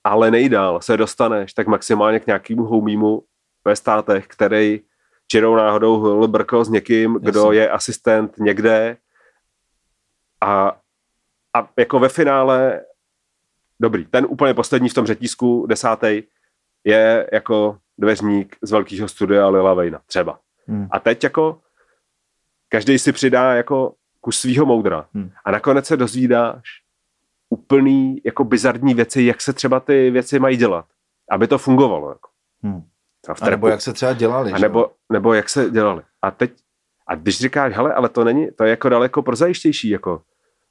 ale 0.03 0.31
nejdál 0.31 0.81
se 0.81 0.97
dostaneš 0.97 1.53
tak 1.53 1.67
maximálně 1.67 2.19
k 2.19 2.27
nějakému 2.27 2.63
houmímu 2.63 3.23
ve 3.65 3.75
státech, 3.75 4.27
který 4.27 4.81
čirou 5.27 5.55
náhodou 5.55 5.99
hl 5.99 6.27
brko 6.27 6.65
s 6.65 6.69
někým, 6.69 7.13
Jasně. 7.13 7.31
kdo 7.31 7.51
je 7.51 7.69
asistent 7.69 8.37
někde 8.37 8.97
a, 10.41 10.77
a 11.57 11.69
jako 11.77 11.99
ve 11.99 12.09
finále 12.09 12.81
dobrý, 13.79 14.05
ten 14.05 14.25
úplně 14.29 14.53
poslední 14.53 14.89
v 14.89 14.93
tom 14.93 15.05
řetízku, 15.05 15.65
desátý, 15.69 16.23
je 16.83 17.29
jako 17.33 17.77
dveřník 17.97 18.55
z 18.61 18.71
velkého 18.71 19.07
studia 19.07 19.47
Lila 19.47 19.73
Vejna, 19.73 20.01
třeba. 20.05 20.39
Hmm. 20.67 20.87
A 20.91 20.99
teď 20.99 21.23
jako 21.23 21.61
každý 22.69 22.99
si 22.99 23.11
přidá 23.11 23.53
jako 23.53 23.93
kus 24.21 24.39
svého 24.39 24.65
moudra. 24.65 25.07
Hmm. 25.13 25.31
A 25.45 25.51
nakonec 25.51 25.85
se 25.85 25.97
dozvídáš 25.97 26.63
úplný 27.49 28.21
jako 28.25 28.43
bizarní 28.43 28.93
věci, 28.93 29.23
jak 29.23 29.41
se 29.41 29.53
třeba 29.53 29.79
ty 29.79 30.11
věci 30.11 30.39
mají 30.39 30.57
dělat, 30.57 30.85
aby 31.31 31.47
to 31.47 31.57
fungovalo. 31.57 32.09
Jako. 32.09 32.29
Hmm. 32.63 32.83
A 33.41 33.49
nebo 33.49 33.67
jak 33.67 33.81
se 33.81 33.93
třeba 33.93 34.13
dělali. 34.13 34.51
A 34.51 34.57
nebo, 34.57 34.91
nebo 35.11 35.33
jak 35.33 35.49
se 35.49 35.69
dělali. 35.69 36.01
A 36.21 36.31
teď, 36.31 36.51
a 37.07 37.15
když 37.15 37.37
říkáš, 37.37 37.73
hele, 37.73 37.93
ale 37.93 38.09
to 38.09 38.23
není, 38.23 38.51
to 38.51 38.63
je 38.63 38.69
jako 38.69 38.89
daleko 38.89 39.21
prozajištější, 39.21 39.89
jako 39.89 40.21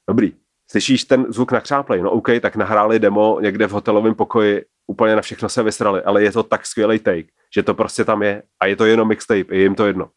dobrý, 0.07 0.33
slyšíš 0.71 1.03
ten 1.03 1.25
zvuk 1.29 1.51
nakřáplej, 1.51 2.01
no 2.01 2.11
OK, 2.11 2.29
tak 2.41 2.55
nahráli 2.55 2.99
demo 2.99 3.39
někde 3.41 3.67
v 3.67 3.71
hotelovém 3.71 4.15
pokoji 4.15 4.65
úplně 4.87 5.15
na 5.15 5.21
všechno 5.21 5.49
se 5.49 5.63
vysrali, 5.63 6.03
ale 6.03 6.23
je 6.23 6.31
to 6.31 6.43
tak 6.43 6.65
skvělý 6.65 6.99
take, 6.99 7.29
že 7.55 7.63
to 7.63 7.73
prostě 7.73 8.05
tam 8.05 8.23
je 8.23 8.43
a 8.59 8.65
je 8.65 8.75
to 8.75 8.85
jenom 8.85 9.07
mixtape, 9.07 9.55
je 9.55 9.61
jim 9.61 9.75
to 9.75 9.85
jedno. 9.85 10.11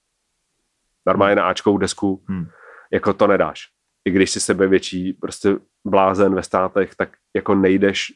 Normálně 1.06 1.36
na 1.36 1.48
Ačkou 1.48 1.78
desku, 1.78 2.24
hmm. 2.28 2.46
jako 2.92 3.12
to 3.12 3.26
nedáš. 3.26 3.68
I 4.04 4.10
když 4.10 4.30
si 4.30 4.40
sebe 4.40 4.66
větší 4.66 5.12
prostě 5.12 5.56
blázen 5.84 6.34
ve 6.34 6.42
státech, 6.42 6.94
tak 6.94 7.16
jako 7.36 7.54
nejdeš 7.54 8.12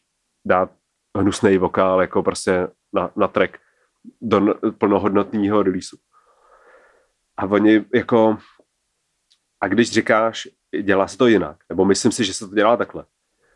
dát 0.46 0.70
hnusný 1.18 1.58
vokál 1.58 2.00
jako 2.00 2.22
prostě 2.22 2.68
na, 2.92 3.10
na 3.16 3.28
track 3.28 3.58
do 4.20 4.54
plnohodnotného 4.78 5.62
releaseu. 5.62 5.98
A 7.36 7.44
oni 7.44 7.84
jako 7.94 8.38
a 9.60 9.68
když 9.68 9.90
říkáš, 9.90 10.48
dělá 10.82 11.08
se 11.08 11.18
to 11.18 11.26
jinak, 11.26 11.56
nebo 11.68 11.84
myslím 11.84 12.12
si, 12.12 12.24
že 12.24 12.34
se 12.34 12.48
to 12.48 12.54
dělá 12.54 12.76
takhle, 12.76 13.04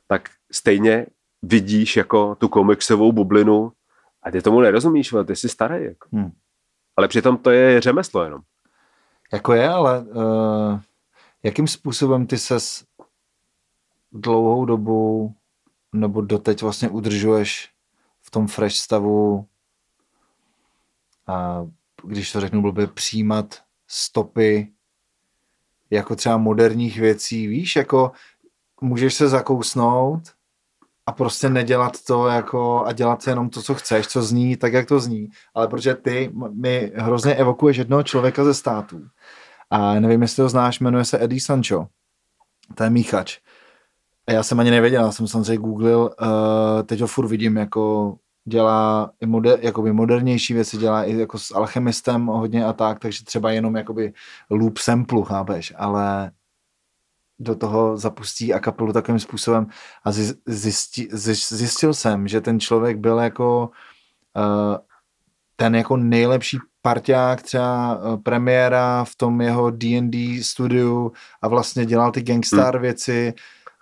tak 0.06 0.30
stejně 0.52 1.06
vidíš 1.42 1.96
jako 1.96 2.34
tu 2.34 2.48
komiksovou 2.48 3.12
bublinu 3.12 3.72
a 4.22 4.30
ty 4.30 4.42
tomu 4.42 4.60
nerozumíš, 4.60 5.14
ty 5.26 5.36
jsi 5.36 5.48
starý. 5.48 5.84
Jako. 5.84 6.08
Hmm. 6.12 6.32
Ale 6.96 7.08
přitom 7.08 7.36
to 7.36 7.50
je 7.50 7.80
řemeslo 7.80 8.24
jenom. 8.24 8.40
Jako 9.32 9.52
je, 9.52 9.68
ale 9.68 10.00
uh, 10.00 10.80
Jakým 11.42 11.68
způsobem 11.68 12.26
ty 12.26 12.38
ses 12.38 12.84
dlouhou 14.12 14.64
dobu 14.64 15.34
nebo 15.92 16.20
doteď 16.20 16.62
vlastně 16.62 16.88
udržuješ 16.88 17.70
v 18.20 18.30
tom 18.30 18.46
fresh 18.46 18.76
stavu 18.76 19.46
a 21.26 21.66
když 22.04 22.32
to 22.32 22.40
řeknu 22.40 22.62
blbě, 22.62 22.86
přijímat 22.86 23.62
stopy 23.86 24.72
jako 25.90 26.16
třeba 26.16 26.36
moderních 26.36 27.00
věcí, 27.00 27.46
víš, 27.46 27.76
jako 27.76 28.12
můžeš 28.80 29.14
se 29.14 29.28
zakousnout 29.28 30.22
a 31.06 31.12
prostě 31.12 31.48
nedělat 31.48 31.92
to 32.06 32.26
jako 32.26 32.84
a 32.86 32.92
dělat 32.92 33.26
jenom 33.26 33.50
to, 33.50 33.62
co 33.62 33.74
chceš, 33.74 34.06
co 34.06 34.22
zní, 34.22 34.56
tak, 34.56 34.72
jak 34.72 34.88
to 34.88 35.00
zní. 35.00 35.28
Ale 35.54 35.68
protože 35.68 35.94
ty 35.94 36.32
mi 36.52 36.92
hrozně 36.94 37.34
evokuješ 37.34 37.76
jednoho 37.76 38.02
člověka 38.02 38.44
ze 38.44 38.54
států. 38.54 39.06
A 39.70 40.00
nevím, 40.00 40.22
jestli 40.22 40.42
ho 40.42 40.48
znáš, 40.48 40.80
jmenuje 40.80 41.04
se 41.04 41.24
Eddie 41.24 41.40
Sancho. 41.40 41.86
To 42.74 42.84
je 42.84 42.90
míchač. 42.90 43.38
A 44.26 44.32
já 44.32 44.42
jsem 44.42 44.60
ani 44.60 44.70
nevěděl, 44.70 45.04
já 45.04 45.12
jsem 45.12 45.26
samozřejmě 45.26 45.56
googlil, 45.56 46.10
uh, 46.20 46.82
teď 46.82 47.00
ho 47.00 47.06
furt 47.06 47.28
vidím 47.28 47.56
jako 47.56 48.14
dělá 48.44 49.10
i 49.20 49.26
moder, 49.26 49.58
jakoby 49.62 49.92
modernější 49.92 50.54
věci, 50.54 50.76
dělá 50.76 51.04
i 51.04 51.16
jako 51.16 51.38
s 51.38 51.54
alchemistem 51.54 52.26
hodně 52.26 52.64
a 52.64 52.72
tak, 52.72 52.98
takže 52.98 53.24
třeba 53.24 53.50
jenom 53.50 53.76
jakoby 53.76 54.12
loop 54.50 54.78
samplu, 54.78 55.24
chápeš, 55.24 55.72
ale 55.76 56.32
do 57.38 57.54
toho 57.54 57.96
zapustí 57.96 58.54
a 58.54 58.58
kapelu 58.60 58.92
takovým 58.92 59.20
způsobem 59.20 59.66
a 60.04 60.12
zjistil, 60.46 61.08
zjistil 61.48 61.94
jsem, 61.94 62.28
že 62.28 62.40
ten 62.40 62.60
člověk 62.60 62.98
byl 62.98 63.18
jako 63.18 63.70
uh, 64.36 64.76
ten 65.56 65.74
jako 65.74 65.96
nejlepší 65.96 66.58
parťák 66.82 67.42
třeba 67.42 67.96
uh, 67.96 68.22
premiéra 68.22 69.04
v 69.04 69.16
tom 69.16 69.40
jeho 69.40 69.70
D&D 69.70 70.42
studiu 70.42 71.12
a 71.42 71.48
vlastně 71.48 71.86
dělal 71.86 72.12
ty 72.12 72.22
gangstar 72.22 72.74
hmm. 72.74 72.82
věci 72.82 73.34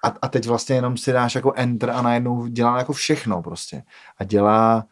a, 0.04 0.14
a 0.22 0.28
teď 0.28 0.46
vlastně 0.46 0.76
jenom 0.76 0.96
si 0.96 1.12
dáš 1.12 1.34
jako 1.34 1.52
enter 1.56 1.90
a 1.90 2.02
najednou 2.02 2.46
dělá 2.46 2.78
jako 2.78 2.92
všechno 2.92 3.42
prostě. 3.42 3.82
A 4.18 4.24
dělá, 4.24 4.86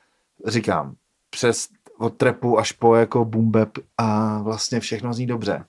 říkám, 0.47 0.95
přes 1.31 1.69
od 1.99 2.17
trepu 2.17 2.59
až 2.59 2.73
po 2.73 2.95
jako 2.95 3.25
boom 3.25 3.51
bap 3.51 3.79
a 3.99 4.39
vlastně 4.43 4.81
všechno 4.81 5.15
zní 5.15 5.27
dobře. 5.27 5.65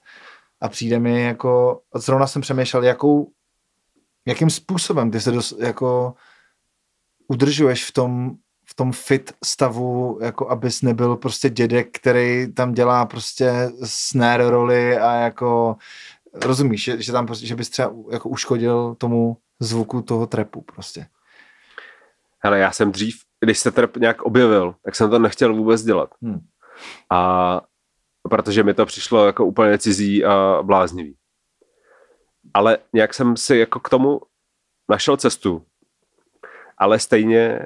A 0.61 0.69
přijde 0.69 0.99
mi 0.99 1.23
jako, 1.23 1.81
zrovna 1.95 2.27
jsem 2.27 2.41
přemýšlel, 2.41 2.83
jakou, 2.83 3.31
jakým 4.25 4.49
způsobem 4.49 5.11
ty 5.11 5.21
se 5.21 5.31
dos, 5.31 5.55
jako 5.59 6.13
udržuješ 7.27 7.85
v 7.85 7.91
tom, 7.91 8.35
v 8.65 8.73
tom 8.75 8.91
fit 8.91 9.33
stavu, 9.43 10.19
jako 10.21 10.49
abys 10.49 10.81
nebyl 10.81 11.15
prostě 11.15 11.49
dědek, 11.49 11.87
který 11.99 12.53
tam 12.53 12.73
dělá 12.73 13.05
prostě 13.05 13.71
snare 13.83 14.49
roli 14.49 14.97
a 14.97 15.13
jako 15.13 15.75
rozumíš, 16.43 16.83
že, 16.83 17.01
že 17.01 17.11
tam 17.11 17.25
prostě, 17.25 17.47
že 17.47 17.55
bys 17.55 17.69
třeba 17.69 17.93
jako 18.11 18.29
uškodil 18.29 18.95
tomu 18.95 19.37
zvuku 19.59 20.01
toho 20.01 20.27
trepu 20.27 20.61
prostě. 20.61 21.07
Hele, 22.43 22.59
já 22.59 22.71
jsem 22.71 22.91
dřív, 22.91 23.15
když 23.43 23.59
se 23.59 23.71
trep 23.71 23.97
nějak 23.97 24.21
objevil, 24.21 24.75
tak 24.83 24.95
jsem 24.95 25.09
to 25.09 25.19
nechtěl 25.19 25.55
vůbec 25.55 25.83
dělat. 25.83 26.09
Hmm. 26.21 26.39
A 27.11 27.61
protože 28.29 28.63
mi 28.63 28.73
to 28.73 28.85
přišlo 28.85 29.25
jako 29.25 29.45
úplně 29.45 29.77
cizí 29.77 30.25
a 30.25 30.59
bláznivý. 30.63 31.15
Ale 32.53 32.77
nějak 32.93 33.13
jsem 33.13 33.37
si 33.37 33.57
jako 33.57 33.79
k 33.79 33.89
tomu 33.89 34.21
našel 34.89 35.17
cestu. 35.17 35.65
Ale 36.77 36.99
stejně 36.99 37.65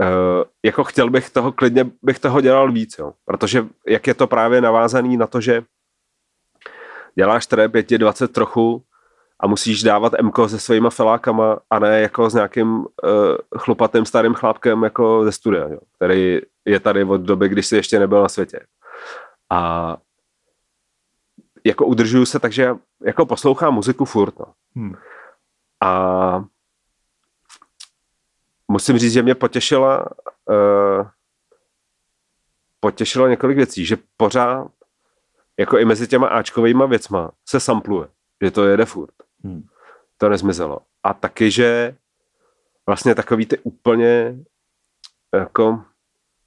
uh, 0.00 0.44
jako 0.64 0.84
chtěl 0.84 1.10
bych 1.10 1.30
toho 1.30 1.52
klidně, 1.52 1.90
bych 2.02 2.18
toho 2.18 2.40
dělal 2.40 2.72
víc, 2.72 2.98
jo. 2.98 3.12
Protože 3.24 3.66
jak 3.86 4.06
je 4.06 4.14
to 4.14 4.26
právě 4.26 4.60
navázaný 4.60 5.16
na 5.16 5.26
to, 5.26 5.40
že 5.40 5.62
děláš 7.20 7.46
trep, 7.46 7.74
je 7.74 7.82
ti 7.82 7.98
20 7.98 8.32
trochu 8.32 8.82
a 9.40 9.46
musíš 9.46 9.82
dávat 9.82 10.12
MKO 10.22 10.48
se 10.48 10.58
svýma 10.60 10.90
felákama 10.90 11.60
a 11.70 11.78
ne 11.78 12.00
jako 12.00 12.30
s 12.30 12.34
nějakým 12.34 12.78
uh, 12.78 12.86
chlupatým 13.58 14.06
starým 14.06 14.34
chlápkem 14.34 14.82
jako 14.82 15.24
ze 15.24 15.32
studia, 15.32 15.68
jo, 15.68 15.78
který 15.96 16.40
je 16.64 16.80
tady 16.80 17.04
od 17.04 17.20
doby, 17.20 17.48
když 17.48 17.66
jsi 17.66 17.76
ještě 17.76 17.98
nebyl 17.98 18.22
na 18.22 18.28
světě. 18.28 18.60
A 19.50 19.96
jako 21.64 21.86
udržuju 21.86 22.26
se, 22.26 22.38
takže 22.38 22.74
jako 23.04 23.26
poslouchám 23.26 23.74
muziku 23.74 24.04
furt. 24.04 24.38
No. 24.38 24.46
Hmm. 24.76 24.94
A 25.80 26.44
musím 28.68 28.98
říct, 28.98 29.12
že 29.12 29.22
mě 29.22 29.34
potěšila 29.34 30.08
uh, 30.48 31.06
potěšilo 32.80 33.28
několik 33.28 33.56
věcí, 33.56 33.84
že 33.86 33.96
pořád 34.16 34.68
jako 35.60 35.78
i 35.78 35.84
mezi 35.84 36.08
těma 36.08 36.28
Ačkovými 36.28 36.84
věcma 36.88 37.30
se 37.48 37.60
sampluje, 37.60 38.08
že 38.44 38.50
to 38.50 38.66
jede 38.66 38.84
furt. 38.84 39.14
Hmm. 39.44 39.62
To 40.18 40.28
nezmizelo. 40.28 40.80
A 41.02 41.14
taky, 41.14 41.50
že 41.50 41.96
vlastně 42.86 43.14
takový 43.14 43.46
ty 43.46 43.58
úplně 43.58 44.36
jako 45.34 45.84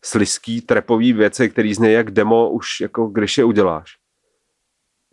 sliský, 0.06 0.62
trepový 0.62 1.14
věci, 1.14 1.50
který 1.50 1.74
zní 1.74 1.92
jak 1.92 2.12
demo 2.12 2.50
už 2.50 2.82
jako 2.82 3.08
když 3.08 3.38
je 3.38 3.44
uděláš. 3.44 3.98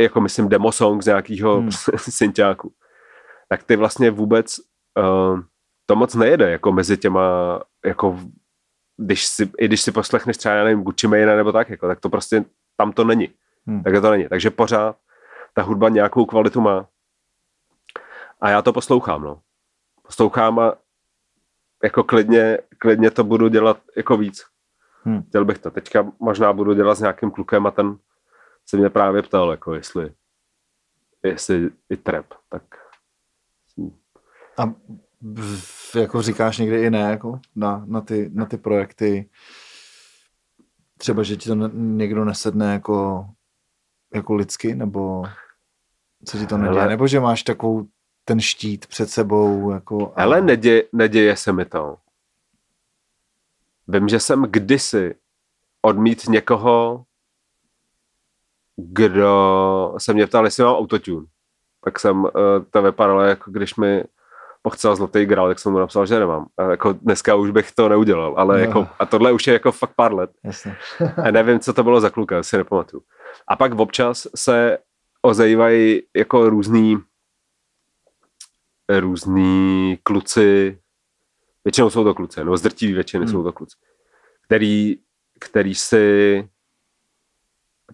Jako 0.00 0.20
myslím 0.20 0.48
demo 0.48 0.72
song 0.72 1.02
z 1.02 1.06
nějakého 1.06 1.60
hmm. 1.60 1.70
synťáku. 1.96 2.72
Tak 3.48 3.62
ty 3.62 3.76
vlastně 3.76 4.10
vůbec 4.10 4.56
uh, 4.98 5.40
to 5.86 5.96
moc 5.96 6.14
nejede 6.14 6.50
jako 6.50 6.72
mezi 6.72 6.96
těma 6.96 7.60
jako 7.86 8.20
když 8.96 9.26
si, 9.26 9.50
i 9.58 9.64
když 9.64 9.80
si 9.80 9.92
poslechneš 9.92 10.36
třeba, 10.36 10.54
já 10.54 10.64
nevím, 10.64 10.82
Gucci 10.82 11.06
Mane 11.06 11.36
nebo 11.36 11.52
tak, 11.52 11.70
jako, 11.70 11.88
tak 11.88 12.00
to 12.00 12.10
prostě 12.10 12.44
tam 12.76 12.92
to 12.92 13.04
není. 13.04 13.28
Hmm. 13.66 13.82
Tak 13.82 14.02
to 14.02 14.10
není. 14.10 14.28
Takže 14.28 14.50
pořád 14.50 14.96
ta 15.54 15.62
hudba 15.62 15.88
nějakou 15.88 16.26
kvalitu 16.26 16.60
má. 16.60 16.88
A 18.40 18.50
já 18.50 18.62
to 18.62 18.72
poslouchám, 18.72 19.22
no. 19.22 19.40
Poslouchám 20.02 20.58
a 20.58 20.74
jako 21.84 22.04
klidně, 22.04 22.58
klidně 22.78 23.10
to 23.10 23.24
budu 23.24 23.48
dělat 23.48 23.80
jako 23.96 24.16
víc. 24.16 24.44
Hmm. 25.04 25.22
Chtěl 25.22 25.44
bych 25.44 25.58
to. 25.58 25.70
Teďka 25.70 26.12
možná 26.20 26.52
budu 26.52 26.74
dělat 26.74 26.94
s 26.94 27.00
nějakým 27.00 27.30
klukem 27.30 27.66
a 27.66 27.70
ten 27.70 27.98
se 28.66 28.76
mě 28.76 28.90
právě 28.90 29.22
ptal, 29.22 29.50
jako 29.50 29.74
jestli, 29.74 30.12
jestli 31.22 31.70
i 31.90 31.96
trap, 31.96 32.26
tak... 32.48 32.62
A 34.58 34.74
jako 35.94 36.22
říkáš 36.22 36.58
někdy 36.58 36.82
i 36.82 36.90
ne, 36.90 36.98
jako 37.00 37.40
na, 37.56 37.84
na, 37.86 38.00
ty, 38.00 38.30
na 38.34 38.46
ty 38.46 38.56
projekty, 38.56 39.30
třeba, 40.98 41.22
že 41.22 41.36
ti 41.36 41.48
to 41.48 41.54
někdo 41.74 42.24
nesedne 42.24 42.72
jako, 42.72 43.26
jako 44.14 44.34
lidsky, 44.34 44.74
nebo 44.74 45.24
co 46.24 46.38
ti 46.38 46.46
to 46.46 46.56
neděje, 46.56 46.86
nebo 46.86 47.06
že 47.06 47.20
máš 47.20 47.42
takovou 47.42 47.86
ten 48.24 48.40
štít 48.40 48.86
před 48.86 49.10
sebou. 49.10 49.70
Jako, 49.70 50.12
a... 50.16 50.22
Ale 50.22 50.40
neděje, 50.40 50.84
neděje 50.92 51.36
se 51.36 51.52
mi 51.52 51.64
to. 51.64 51.96
Vím, 53.88 54.08
že 54.08 54.20
jsem 54.20 54.42
kdysi 54.42 55.14
odmít 55.82 56.28
někoho, 56.28 57.04
kdo 58.76 59.94
se 59.98 60.12
mě 60.12 60.26
ptal, 60.26 60.44
jestli 60.44 60.64
mám 60.64 60.74
autotune. 60.74 61.26
Tak 61.84 61.98
jsem, 61.98 62.24
uh, 62.24 62.30
to 62.70 62.82
vypadalo, 62.82 63.22
jako 63.22 63.50
když 63.50 63.74
mi 63.76 64.04
pochcel 64.62 64.96
zlatý 64.96 65.24
grál, 65.24 65.48
tak 65.48 65.58
jsem 65.58 65.72
mu 65.72 65.78
napsal, 65.78 66.06
že 66.06 66.18
nemám. 66.18 66.46
A 66.56 66.62
jako 66.62 66.92
dneska 66.92 67.34
už 67.34 67.50
bych 67.50 67.72
to 67.72 67.88
neudělal, 67.88 68.34
ale 68.36 68.58
no. 68.58 68.64
jako, 68.64 68.88
a 68.98 69.06
tohle 69.06 69.32
už 69.32 69.46
je 69.46 69.52
jako 69.52 69.72
fakt 69.72 69.94
pár 69.96 70.14
let. 70.14 70.30
Jasně. 70.44 70.76
a 71.24 71.30
nevím, 71.30 71.60
co 71.60 71.72
to 71.72 71.82
bylo 71.82 72.00
za 72.00 72.10
kluka, 72.10 72.42
si 72.42 72.56
nepamatuju. 72.56 73.02
A 73.48 73.56
pak 73.56 73.78
občas 73.78 74.26
se 74.34 74.78
ozejvají 75.22 76.02
jako 76.16 76.50
různý 76.50 76.98
různý 78.98 79.98
kluci, 80.02 80.78
většinou 81.64 81.90
jsou 81.90 82.04
to 82.04 82.14
kluci, 82.14 82.40
nebo 82.40 82.56
zdrtivý 82.56 82.92
většiny 82.92 83.24
hmm. 83.24 83.32
jsou 83.32 83.42
to 83.42 83.52
kluci, 83.52 83.76
který, 84.42 84.96
který 85.40 85.74
si 85.74 86.48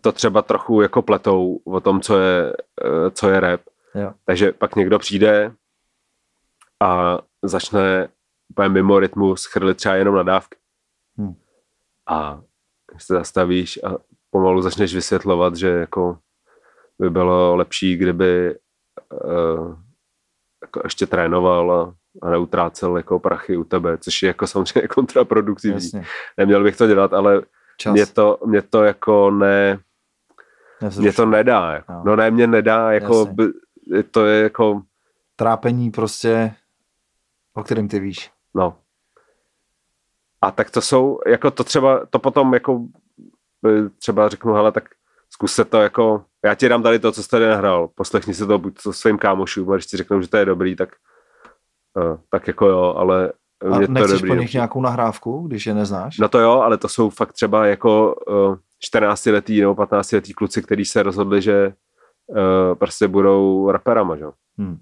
to 0.01 0.13
třeba 0.13 0.43
trochu 0.43 0.83
jako 0.83 1.03
pletou 1.03 1.61
o 1.65 1.81
tom, 1.81 2.01
co 2.01 2.19
je, 2.19 2.53
eh, 2.85 3.11
co 3.11 3.29
je 3.29 3.41
rap. 3.41 3.61
Jo. 3.95 4.13
Takže 4.25 4.53
pak 4.53 4.77
někdo 4.77 4.99
přijde 4.99 5.53
a 6.81 7.19
začne 7.43 8.09
úplně 8.51 8.69
mimo 8.69 9.01
rytmus 9.01 9.45
chrlit 9.45 9.77
třeba 9.77 9.95
jenom 9.95 10.15
nadávky. 10.15 10.57
Hmm. 11.17 11.35
A 12.07 12.43
když 12.91 13.05
se 13.05 13.15
zastavíš 13.15 13.81
a 13.85 13.99
pomalu 14.31 14.63
začneš 14.63 14.95
vysvětlovat, 14.95 15.57
že 15.57 15.69
jako 15.69 16.19
by 16.99 17.11
bylo 17.11 17.57
lepší, 17.57 17.97
kdyby 17.97 18.57
uh, 19.25 19.77
jako 20.63 20.81
ještě 20.85 21.07
trénoval 21.07 21.73
a, 21.73 21.95
a 22.23 22.31
neutrácel 22.31 22.97
jako 22.97 23.19
prachy 23.19 23.57
u 23.57 23.65
tebe, 23.65 23.99
což 23.99 24.23
je 24.23 24.27
jako 24.27 24.47
samozřejmě 24.47 24.89
kontraproduktivní. 24.95 25.85
Jasně. 25.85 26.05
Neměl 26.37 26.65
bych 26.65 26.77
to 26.77 26.87
dělat, 26.87 27.13
ale 27.13 27.43
mě 27.91 28.07
to, 28.07 28.39
mě 28.47 28.63
to 28.63 28.85
jako 28.85 29.31
ne, 29.31 29.79
mě 30.99 31.13
to 31.13 31.27
nedá. 31.27 31.73
Jako. 31.73 31.93
No. 31.93 32.03
no 32.05 32.17
ne, 32.17 32.31
mě 32.31 32.47
nedá, 32.47 32.93
jako 32.93 33.27
by, 33.27 33.45
to 34.11 34.27
je 34.27 34.43
jako... 34.43 34.83
Trápení 35.39 35.91
prostě, 35.91 36.55
o 37.55 37.63
kterém 37.63 37.89
ty 37.89 38.01
víš. 38.01 38.31
No. 38.55 38.77
A 40.41 40.51
tak 40.51 40.71
to 40.71 40.81
jsou, 40.81 41.19
jako 41.27 41.51
to 41.51 41.65
třeba, 41.65 42.07
to 42.07 42.19
potom 42.19 42.55
jako 42.55 42.87
třeba 43.99 44.29
řeknu, 44.29 44.53
hele, 44.53 44.73
tak 44.73 44.85
zkus 45.31 45.55
se 45.55 45.65
to 45.65 45.81
jako, 45.81 46.25
já 46.45 46.55
ti 46.55 46.69
dám 46.69 46.83
tady 46.83 46.99
to, 46.99 47.13
co 47.13 47.23
jsi 47.23 47.29
tady 47.29 47.47
nahrál, 47.47 47.89
poslechni 47.95 48.35
si 48.35 48.47
to 48.47 48.59
buď 48.59 48.83
to 48.83 48.93
svým 48.93 49.19
kámošům, 49.19 49.71
a 49.71 49.75
když 49.75 49.87
ti 49.87 49.97
řeknou, 49.97 50.21
že 50.21 50.29
to 50.29 50.37
je 50.37 50.45
dobrý, 50.45 50.77
tak, 50.77 50.89
uh, 51.97 52.19
tak 52.31 52.47
jako 52.47 52.67
jo, 52.67 52.95
ale 52.97 53.33
a 53.61 53.79
mě 53.79 53.89
nechceš 53.89 54.11
to 54.11 54.17
dobrý, 54.17 54.29
po 54.29 54.35
nich 54.35 54.55
nějakou 54.55 54.81
nahrávku, 54.81 55.47
když 55.47 55.67
je 55.67 55.75
neznáš? 55.75 56.19
No 56.19 56.29
to 56.29 56.39
jo, 56.39 56.51
ale 56.51 56.79
to 56.79 56.89
jsou 56.89 57.11
fakt 57.11 57.33
třeba 57.33 57.67
jako 57.67 58.15
uh, 58.15 58.57
14 58.79 59.27
letý 59.27 59.61
nebo 59.61 59.75
15 59.75 60.13
letý 60.13 60.35
kluci, 60.35 60.63
kteří 60.63 60.85
se 60.85 61.03
rozhodli, 61.03 61.43
že 61.43 61.73
uh, 62.27 62.75
prostě 62.75 63.09
budou 63.09 63.71
raperama, 63.71 64.17
že? 64.17 64.25
Hmm. 64.59 64.79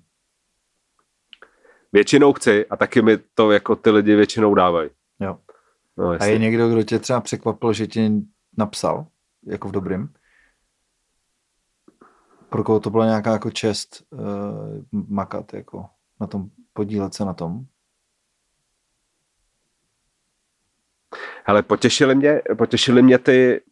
Většinou 1.93 2.32
chci 2.32 2.66
a 2.66 2.76
taky 2.76 3.03
mi 3.03 3.18
to 3.35 3.53
jako 3.53 3.76
ty 3.76 3.91
lidi 3.91 4.16
většinou 4.16 4.55
dávají. 4.55 4.91
Jo. 5.20 5.39
No, 5.97 6.09
a 6.20 6.24
je 6.24 6.39
někdo, 6.39 6.68
kdo 6.68 6.82
tě 6.82 6.99
třeba 6.99 7.20
překvapil, 7.20 7.72
že 7.72 7.87
ti 7.87 8.12
napsal, 8.57 9.07
jako 9.47 9.69
v 9.69 9.73
dobrým? 9.73 10.15
Pro 12.49 12.65
koho 12.65 12.81
to 12.81 12.91
byla 12.91 13.07
nějaká 13.07 13.33
jako 13.33 13.51
čest 13.51 14.07
uh, 14.11 14.21
makat, 15.09 15.55
jako 15.55 15.87
na 16.21 16.27
tom, 16.27 16.51
podílet 16.73 17.15
se 17.15 17.25
na 17.25 17.35
tom? 17.35 17.65
Hele, 21.45 21.63
potěšili 21.63 22.15
mě, 22.15 22.43
potěšili 22.59 23.03
mě 23.03 23.19
ty, 23.19 23.65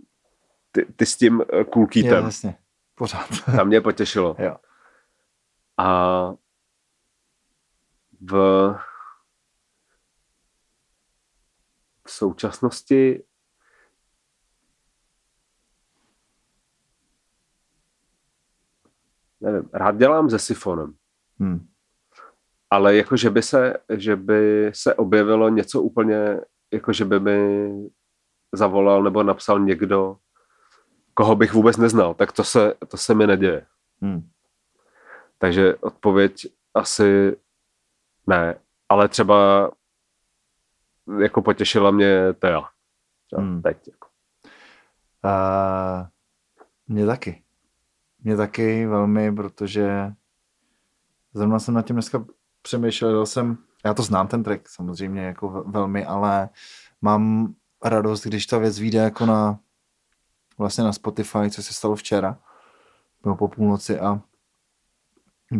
ty, 0.73 0.85
ty 0.97 1.07
s 1.07 1.17
tím 1.17 1.43
kulkýtem. 1.73 2.19
Jo, 2.19 2.25
jasně, 2.25 2.57
pořád. 2.95 3.29
Tam 3.57 3.67
mě 3.67 3.81
potěšilo. 3.81 4.37
jo. 4.39 4.57
A 5.79 6.33
v, 8.21 8.35
v 12.07 12.11
současnosti 12.11 13.25
nevím, 19.43 19.71
rád 19.73 19.97
dělám 19.97 20.31
se 20.31 20.39
sifonem. 20.39 20.95
Hmm. 21.39 21.67
Ale 22.71 22.97
jako, 22.97 23.17
že 23.17 23.31
by, 23.31 23.43
se, 23.43 23.77
že 23.89 24.17
by 24.17 24.71
se 24.75 24.95
objevilo 24.95 25.49
něco 25.49 25.83
úplně, 25.83 26.41
jako 26.73 26.93
že 26.93 27.05
by 27.05 27.21
mi 27.21 27.71
zavolal 28.53 29.03
nebo 29.03 29.23
napsal 29.23 29.61
někdo, 29.61 30.17
koho 31.15 31.37
bych 31.37 31.53
vůbec 31.53 31.77
neznal, 31.77 32.15
tak 32.15 32.33
to 32.33 32.45
se, 32.45 32.75
to 32.89 32.97
se 32.97 33.15
mi 33.15 33.27
neděje. 33.27 33.67
Hmm. 34.03 34.29
Takže 35.39 35.77
odpověď 35.77 36.47
asi 36.75 37.37
ne, 38.27 38.59
ale 38.89 39.09
třeba 39.09 39.71
jako 41.21 41.43
potěšila 41.43 41.91
mě 41.91 42.33
Tea. 42.33 42.69
Hmm. 43.37 43.63
Teď. 43.63 43.89
Jako. 43.89 44.09
Uh, 45.25 46.07
mě 46.89 47.07
taky. 47.07 47.42
Mě 48.25 48.37
taky 48.37 48.87
velmi, 48.87 49.33
protože 49.33 50.13
zrovna 51.35 51.59
jsem 51.59 51.75
nad 51.75 51.87
tím 51.87 51.97
dneska 51.97 52.25
přemýšlel, 52.63 53.27
jsem, 53.27 53.59
já 53.85 53.95
to 53.95 54.03
znám 54.03 54.29
ten 54.29 54.43
track 54.43 54.69
samozřejmě 54.69 55.23
jako 55.23 55.65
velmi, 55.67 56.05
ale 56.05 56.49
mám 57.03 57.55
radost, 57.85 58.25
když 58.27 58.47
ta 58.47 58.59
věc 58.59 58.79
vyjde 58.79 58.99
jako 58.99 59.27
na 59.27 59.59
vlastně 60.59 60.85
na 60.85 60.93
Spotify, 60.93 61.51
co 61.51 61.63
se 61.63 61.75
stalo 61.75 61.97
včera, 61.97 62.39
bylo 63.23 63.37
po 63.37 63.49
půlnoci 63.49 64.01
a 64.01 64.21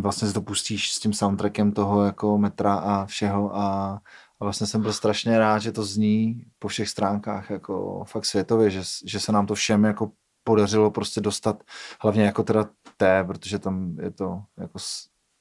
vlastně 0.01 0.27
si 0.27 0.33
to 0.33 0.41
pustíš 0.41 0.91
s 0.91 0.99
tím 0.99 1.13
soundtrackem 1.13 1.71
toho 1.71 2.03
jako 2.03 2.37
metra 2.37 2.73
a 2.75 3.05
všeho 3.05 3.55
a, 3.55 3.93
a 4.39 4.43
vlastně 4.43 4.67
jsem 4.67 4.81
byl 4.81 4.93
strašně 4.93 5.39
rád, 5.39 5.59
že 5.59 5.71
to 5.71 5.83
zní 5.83 6.45
po 6.59 6.67
všech 6.67 6.89
stránkách 6.89 7.49
jako 7.49 8.03
fakt 8.07 8.25
světově, 8.25 8.69
že, 8.69 8.81
že 9.05 9.19
se 9.19 9.31
nám 9.31 9.45
to 9.45 9.55
všem 9.55 9.83
jako 9.83 10.11
podařilo 10.43 10.91
prostě 10.91 11.21
dostat, 11.21 11.63
hlavně 12.01 12.23
jako 12.23 12.43
teda 12.43 12.69
té, 12.97 13.23
protože 13.23 13.59
tam 13.59 13.97
je 13.99 14.11
to 14.11 14.43
jako 14.57 14.79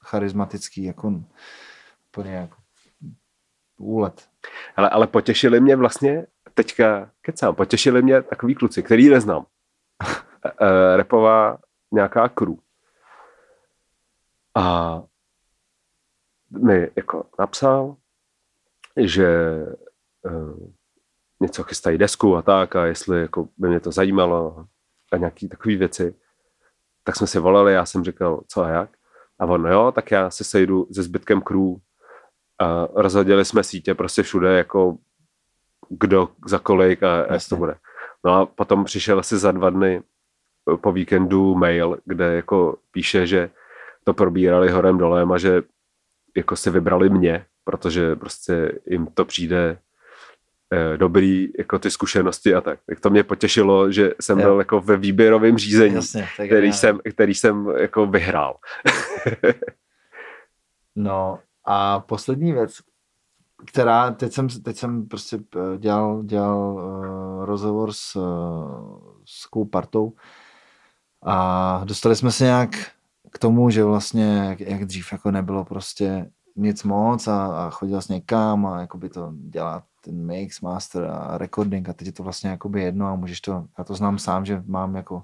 charismatický, 0.05 0.85
jako 0.85 1.23
úplně 2.09 2.35
jako 2.35 2.57
úlet. 3.77 4.29
Ale, 4.77 4.91
ale 4.91 5.07
potěšili 5.07 5.61
mě 5.61 5.77
vlastně 5.77 6.27
teďka, 6.55 7.11
kecám, 7.21 7.55
potěšili 7.55 8.03
mě 8.03 8.23
takový 8.23 8.55
kluci, 8.55 8.83
který 8.83 9.09
neznám. 9.09 9.47
e, 10.61 10.97
repová 10.97 11.59
nějaká 11.93 12.29
crew. 12.29 12.55
A 14.55 15.03
mi 16.51 16.91
jako 16.97 17.25
napsal, 17.39 17.97
že 18.97 19.27
e, 20.27 20.31
něco 21.41 21.63
chystají 21.63 21.99
desku 21.99 22.37
a 22.37 22.43
tak 22.43 22.77
a 22.77 22.87
jestli 22.87 23.21
jako 23.21 23.49
by 23.59 23.69
mě 23.69 23.81
to 23.81 23.93
zajímalo 23.93 24.67
a 25.13 25.17
nějaký 25.17 25.49
takové 25.49 25.77
věci, 25.77 26.15
tak 27.05 27.17
jsme 27.17 27.27
si 27.27 27.39
volali, 27.39 27.73
já 27.73 27.87
jsem 27.87 28.05
říkal, 28.05 28.43
co 28.49 28.63
a 28.63 28.69
jak. 28.69 28.91
A 29.39 29.47
on, 29.47 29.67
jo, 29.67 29.93
tak 29.95 30.11
já 30.11 30.31
se 30.31 30.45
sejdu 30.45 30.89
se 30.93 31.03
zbytkem 31.03 31.41
crew 31.41 31.75
a 32.59 32.89
rozhodili 32.95 33.45
jsme 33.45 33.65
sítě 33.65 33.95
prostě 33.95 34.23
všude, 34.23 34.57
jako 34.57 34.97
kdo 35.89 36.29
za 36.47 36.59
kolik 36.59 37.03
a 37.03 37.33
jak 37.33 37.43
to 37.49 37.57
bude. 37.57 37.75
No 38.25 38.35
a 38.35 38.47
potom 38.47 38.85
přišel 38.85 39.19
asi 39.19 39.39
za 39.39 39.53
dva 39.53 39.71
dny 39.71 40.03
po 40.81 40.93
víkendu 40.93 41.55
mail, 41.55 41.99
kde 42.05 42.35
jako 42.35 42.77
píše, 42.91 43.27
že 43.27 43.51
to 44.05 44.15
probírali 44.15 44.71
horem 44.71 44.99
dolem 44.99 45.33
a 45.33 45.39
že 45.39 45.63
jako 46.37 46.57
si 46.57 46.71
vybrali 46.71 47.09
mě, 47.09 47.47
protože 47.65 48.17
prostě 48.17 48.79
jim 48.87 49.07
to 49.07 49.25
přijde 49.25 49.79
dobrý, 50.97 51.49
jako 51.59 51.79
ty 51.79 51.91
zkušenosti 51.91 52.55
a 52.55 52.61
tak. 52.61 52.81
Tak 52.87 53.01
to 53.01 53.11
mě 53.11 53.23
potěšilo, 53.23 53.93
že 53.93 54.11
jsem 54.21 54.39
jo. 54.39 54.45
byl 54.45 54.59
jako 54.59 54.81
ve 54.81 54.97
výběrovém 54.97 55.59
řízení, 55.59 55.95
Jasně, 55.95 56.29
který, 56.47 56.73
jsem, 56.73 56.99
který 57.11 57.35
jsem 57.35 57.67
jako 57.81 58.07
vyhrál. 58.07 58.57
no 60.97 61.39
a 61.65 62.01
poslední 62.01 62.53
věc, 62.53 62.79
která, 63.67 64.11
teď 64.11 64.33
jsem, 64.33 64.49
teď 64.49 64.77
jsem 64.77 65.09
prostě 65.09 65.39
eh, 65.57 65.79
dělal, 65.79 66.23
dělal 66.23 66.75
uh, 66.75 67.45
rozhovor 67.45 67.93
s, 67.93 68.17
uh, 68.17 69.03
s 69.25 69.49
partou 69.71 70.13
a 71.23 71.81
dostali 71.85 72.17
jsme 72.17 72.31
se 72.31 72.45
nějak 72.45 72.71
k 73.31 73.39
tomu, 73.39 73.71
že 73.71 73.85
vlastně 73.85 74.25
jak, 74.25 74.61
jak 74.61 74.85
dřív 74.85 75.13
jako 75.13 75.31
nebylo 75.31 75.65
prostě 75.65 76.31
nic 76.57 76.85
moc 76.85 77.29
a, 77.29 77.67
a 77.67 77.71
chodil 77.71 78.03
jsi 78.03 78.13
někam 78.13 78.67
a 78.67 78.81
jakoby 78.81 79.09
to 79.09 79.33
dělá 79.35 79.83
ten 80.05 80.27
mix, 80.27 80.61
master 80.61 81.05
a 81.05 81.39
recording 81.39 81.89
a 81.89 81.93
teď 81.93 82.07
je 82.07 82.13
to 82.13 82.23
vlastně 82.23 82.51
jakoby 82.51 82.83
jedno 82.83 83.07
a 83.07 83.15
můžeš 83.15 83.41
to, 83.41 83.67
já 83.79 83.85
to 83.85 83.95
znám 83.95 84.19
sám, 84.19 84.45
že 84.45 84.63
mám 84.67 84.97
jako 84.97 85.23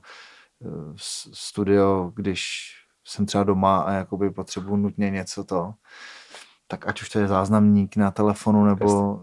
studio, 1.32 2.12
když 2.14 2.72
jsem 3.04 3.26
třeba 3.26 3.44
doma 3.44 3.80
a 3.80 3.92
jakoby 3.92 4.30
potřebuji 4.30 4.76
nutně 4.76 5.10
něco 5.10 5.44
to, 5.44 5.74
tak 6.68 6.88
ať 6.88 7.02
už 7.02 7.08
to 7.08 7.18
je 7.18 7.28
záznamník 7.28 7.96
na 7.96 8.10
telefonu 8.10 8.64
nebo, 8.64 9.20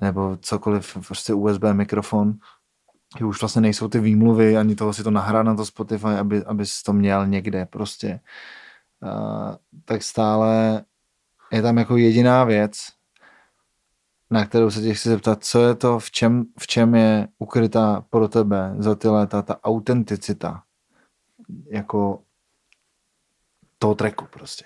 nebo 0.00 0.36
cokoliv, 0.36 0.96
prostě 1.06 1.34
USB 1.34 1.62
mikrofon, 1.72 2.34
že 3.18 3.24
už 3.24 3.40
vlastně 3.40 3.62
nejsou 3.62 3.88
ty 3.88 4.00
výmluvy, 4.00 4.56
ani 4.56 4.74
toho 4.74 4.92
si 4.92 5.04
to 5.04 5.10
nahrát 5.10 5.46
na 5.46 5.54
to 5.54 5.66
Spotify, 5.66 6.06
aby, 6.06 6.44
abys 6.44 6.82
to 6.82 6.92
měl 6.92 7.26
někde 7.26 7.66
prostě. 7.66 8.20
Uh, 9.02 9.56
tak 9.84 10.02
stále 10.02 10.84
je 11.52 11.62
tam 11.62 11.78
jako 11.78 11.96
jediná 11.96 12.44
věc, 12.44 12.78
na 14.32 14.46
kterou 14.46 14.70
se 14.70 14.80
tě 14.80 14.94
chci 14.94 15.08
zeptat, 15.08 15.44
co 15.44 15.62
je 15.62 15.74
to, 15.74 15.98
v 15.98 16.10
čem, 16.10 16.44
v 16.58 16.66
čem 16.66 16.94
je 16.94 17.28
ukrytá 17.38 18.04
pro 18.10 18.28
tebe 18.28 18.74
za 18.78 18.94
ty 18.94 19.08
léta 19.08 19.42
ta 19.42 19.64
autenticita 19.64 20.62
jako 21.70 22.22
toho 23.78 23.94
treku 23.94 24.26
prostě. 24.30 24.64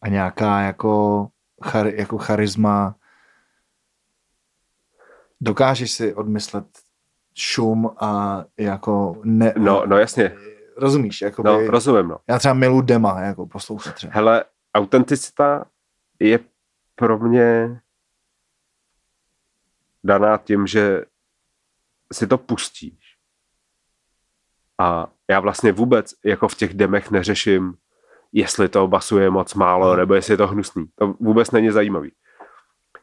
A 0.00 0.08
nějaká 0.08 0.60
jako, 0.60 1.28
char, 1.64 1.86
jako 1.86 2.18
charisma. 2.18 2.96
Dokážeš 5.40 5.92
si 5.92 6.14
odmyslet 6.14 6.66
šum 7.34 7.90
a 8.00 8.44
jako 8.56 9.20
ne... 9.24 9.54
No, 9.58 9.86
no 9.86 9.98
jasně. 9.98 10.36
Rozumíš? 10.76 11.20
Jako 11.20 11.42
no, 11.42 11.66
rozumím, 11.66 12.08
no. 12.08 12.18
Já 12.28 12.38
třeba 12.38 12.54
milu 12.54 12.80
dema, 12.80 13.20
jako 13.20 13.46
poslouchat 13.46 13.94
třeba. 13.94 14.12
Hele, 14.14 14.44
autenticita 14.76 15.64
je 16.20 16.38
pro 16.94 17.18
mě 17.18 17.80
daná 20.04 20.38
tím, 20.38 20.66
že 20.66 21.04
si 22.12 22.26
to 22.26 22.38
pustíš. 22.38 23.16
A 24.78 25.10
já 25.30 25.40
vlastně 25.40 25.72
vůbec 25.72 26.14
jako 26.24 26.48
v 26.48 26.54
těch 26.54 26.74
demech 26.74 27.10
neřeším, 27.10 27.74
jestli 28.32 28.68
to 28.68 28.88
basuje 28.88 29.30
moc 29.30 29.54
málo, 29.54 29.96
nebo 29.96 30.14
jestli 30.14 30.32
je 30.32 30.36
to 30.36 30.46
hnusný. 30.46 30.86
To 30.94 31.06
vůbec 31.06 31.50
není 31.50 31.70
zajímavý. 31.70 32.12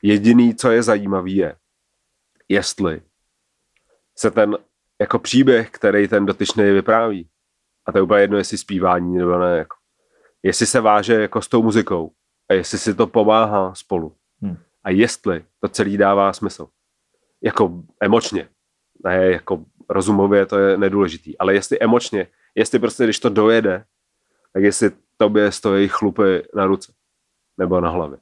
Jediný, 0.02 0.56
co 0.56 0.72
je 0.72 0.84
zajímavý, 0.84 1.36
je, 1.36 1.56
jestli 2.50 3.02
se 4.18 4.32
ten 4.32 4.58
jako 5.02 5.20
příběh, 5.20 5.70
který 5.70 6.08
ten 6.08 6.26
dotyčný 6.26 6.64
vypráví, 6.64 7.30
a 7.86 7.92
to 7.92 7.98
je 7.98 8.02
úplně 8.02 8.22
jedno, 8.22 8.38
jestli 8.38 8.58
zpívání 8.58 9.18
nebo 9.18 9.40
ne, 9.40 9.58
jako, 9.58 9.76
jestli 10.44 10.66
se 10.66 10.82
váže 10.82 11.14
jako 11.14 11.42
s 11.42 11.48
tou 11.48 11.64
muzikou 11.64 12.12
a 12.50 12.54
jestli 12.54 12.78
si 12.78 12.94
to 12.94 13.08
pomáhá 13.08 13.76
spolu. 13.76 14.16
Hmm. 14.42 14.58
A 14.84 14.90
jestli 14.90 15.46
to 15.60 15.68
celý 15.68 15.98
dává 15.98 16.34
smysl. 16.34 16.68
Jako 17.42 17.84
emočně. 18.00 18.50
ne, 19.04 19.26
jako 19.32 19.66
rozumově 19.90 20.46
to 20.46 20.58
je 20.58 20.78
nedůležitý, 20.78 21.38
ale 21.38 21.54
jestli 21.54 21.80
emočně, 21.80 22.28
jestli 22.56 22.80
prostě, 22.80 23.04
když 23.04 23.20
to 23.20 23.30
dojede, 23.30 23.86
tak 24.54 24.64
jestli 24.64 24.92
tobě 25.18 25.52
stojí 25.52 25.88
chlupy 25.88 26.44
na 26.56 26.66
ruce 26.66 26.94
nebo 27.58 27.82
na 27.82 27.90
hlavě. 27.90 28.18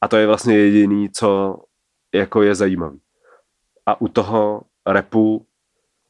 A 0.00 0.08
to 0.08 0.16
je 0.16 0.26
vlastně 0.26 0.56
jediný, 0.56 1.10
co 1.10 1.56
jako 2.14 2.42
je 2.42 2.54
zajímavý. 2.54 3.00
A 3.86 4.00
u 4.00 4.08
toho 4.08 4.62
repu 4.86 5.46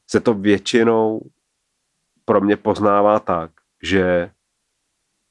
se 0.07 0.19
to 0.19 0.33
většinou 0.33 1.21
pro 2.25 2.41
mě 2.41 2.57
poznává 2.57 3.19
tak, 3.19 3.51
že 3.83 4.31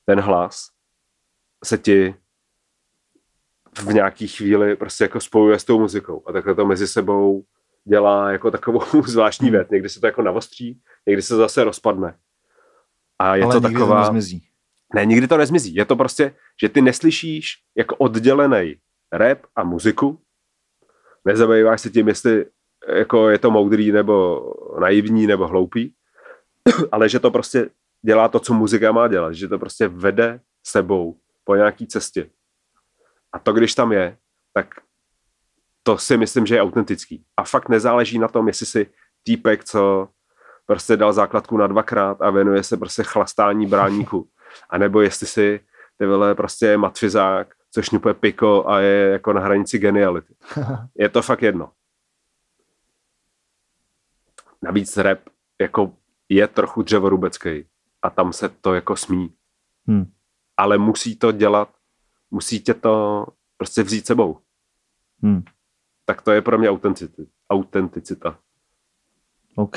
ten 0.09 0.21
hlas 0.21 0.69
se 1.65 1.79
ti 1.79 2.15
v 3.83 3.95
nějaký 3.95 4.29
chvíli 4.29 4.77
prostě 4.77 5.05
jako 5.05 5.21
spojuje 5.21 5.59
s 5.59 5.65
tou 5.65 5.81
muzikou 5.81 6.23
a 6.27 6.33
takhle 6.33 6.55
to 6.55 6.67
mezi 6.67 6.89
sebou 6.89 7.45
dělá 7.85 8.31
jako 8.31 8.51
takovou 8.51 9.03
zvláštní 9.07 9.51
věc. 9.51 9.69
Někdy 9.71 9.89
se 9.89 10.01
to 10.01 10.07
jako 10.07 10.23
navostří, 10.23 10.81
někdy 11.07 11.23
se 11.23 11.37
zase 11.37 11.65
rozpadne. 11.65 12.17
A 13.19 13.37
je 13.37 13.43
Ale 13.43 13.53
to 13.53 13.59
nikdy 13.59 13.75
taková... 13.75 13.95
to 13.95 14.01
nezmizí. 14.01 14.49
Ne, 14.95 15.07
nikdy 15.07 15.29
to 15.29 15.37
nezmizí. 15.37 15.75
Je 15.75 15.85
to 15.85 15.97
prostě, 15.97 16.35
že 16.61 16.69
ty 16.69 16.83
neslyšíš 16.83 17.55
jako 17.77 17.97
oddělený 17.97 18.77
rap 19.13 19.39
a 19.57 19.65
muziku, 19.65 20.21
nezabýváš 21.25 21.81
se 21.81 21.91
tím, 21.91 22.09
jestli 22.09 22.47
jako 22.89 23.29
je 23.29 23.39
to 23.39 23.51
moudrý 23.51 23.93
nebo 23.93 24.41
naivní 24.81 25.27
nebo 25.27 25.49
hloupý, 25.49 25.95
ale 26.93 27.09
že 27.09 27.21
to 27.21 27.31
prostě 27.31 27.71
dělá 28.03 28.29
to, 28.29 28.41
co 28.41 28.55
muzika 28.55 28.93
má 28.93 29.09
dělat, 29.09 29.33
že 29.33 29.49
to 29.49 29.59
prostě 29.59 29.89
vede 29.89 30.41
sebou 30.67 31.19
po 31.45 31.55
nějaký 31.55 31.87
cestě. 31.87 32.31
A 33.33 33.39
to, 33.39 33.53
když 33.53 33.75
tam 33.75 33.93
je, 33.93 34.17
tak 34.53 34.75
to 35.83 35.99
si 35.99 36.17
myslím, 36.17 36.47
že 36.47 36.55
je 36.55 36.63
autentický. 36.63 37.25
A 37.37 37.45
fakt 37.45 37.69
nezáleží 37.69 38.19
na 38.19 38.29
tom, 38.29 38.49
jestli 38.49 38.67
si 38.67 38.87
týpek, 39.23 39.65
co 39.65 40.09
prostě 40.67 40.97
dal 40.97 41.13
základku 41.13 41.57
na 41.57 41.67
dvakrát 41.67 42.23
a 42.23 42.31
věnuje 42.31 42.63
se 42.63 42.77
prostě 42.77 43.03
chlastání 43.03 43.67
bráníku. 43.67 44.29
A 44.71 44.79
nebo 44.79 45.01
jestli 45.01 45.27
si 45.27 45.61
ty 45.99 46.07
vole 46.07 46.35
prostě 46.35 46.77
matfizák, 46.77 47.55
co 47.71 47.83
šňupuje 47.83 48.15
piko 48.15 48.69
a 48.69 48.81
je 48.81 49.09
jako 49.09 49.33
na 49.33 49.41
hranici 49.41 49.79
geniality. 49.79 50.35
Je 50.95 51.09
to 51.09 51.23
fakt 51.23 51.43
jedno. 51.43 51.73
Navíc 54.63 54.97
rap 54.97 55.19
jako 55.61 55.93
je 56.29 56.49
trochu 56.49 56.83
dřevorubecký 56.83 57.65
a 58.03 58.11
tam 58.11 58.33
se 58.33 58.49
to 58.49 58.75
jako 58.75 58.97
smí. 58.97 59.35
Hmm. 59.87 60.13
Ale 60.57 60.79
musí 60.79 61.17
to 61.17 61.33
dělat, 61.33 61.75
musí 62.31 62.61
tě 62.61 62.75
to 62.75 63.27
prostě 63.57 63.83
vzít 63.83 64.07
sebou. 64.07 64.39
Hmm. 65.23 65.43
Tak 66.05 66.23
to 66.23 66.33
je 66.33 66.43
pro 66.43 66.59
mě 66.59 66.71
autenticita. 66.71 67.23
autenticita. 67.51 68.39
OK. 69.57 69.77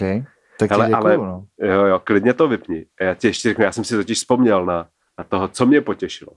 Tak 0.60 0.72
Hele, 0.72 0.88
děkuju, 0.88 1.06
ale, 1.06 1.18
no. 1.18 1.48
jo, 1.58 1.86
jo, 1.86 2.00
klidně 2.00 2.34
to 2.34 2.48
vypni. 2.48 2.86
Já 3.02 3.14
ti 3.14 3.28
ještě 3.28 3.50
řeknu, 3.50 3.64
já 3.64 3.72
jsem 3.72 3.84
si 3.84 3.96
totiž 3.96 4.18
vzpomněl 4.18 4.66
na, 4.66 4.90
na 5.18 5.24
toho, 5.24 5.48
co 5.48 5.66
mě 5.66 5.82
potěšilo. 5.82 6.32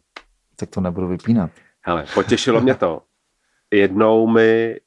Tak 0.56 0.70
to 0.70 0.80
nebudu 0.80 1.08
vypínat. 1.08 1.50
Hele, 1.80 2.06
potěšilo 2.14 2.60
mě 2.60 2.74
to. 2.74 3.02
Jednou 3.70 4.26
mi 4.26 4.80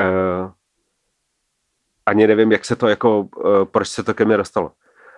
uh, 0.00 0.50
ani 2.06 2.26
nevím, 2.26 2.52
jak 2.52 2.64
se 2.64 2.76
to 2.76 2.88
jako, 2.88 3.20
uh, 3.20 3.64
proč 3.64 3.88
se 3.88 4.02
to 4.02 4.14
ke 4.14 4.24
mně 4.24 4.36
dostalo. 4.36 4.72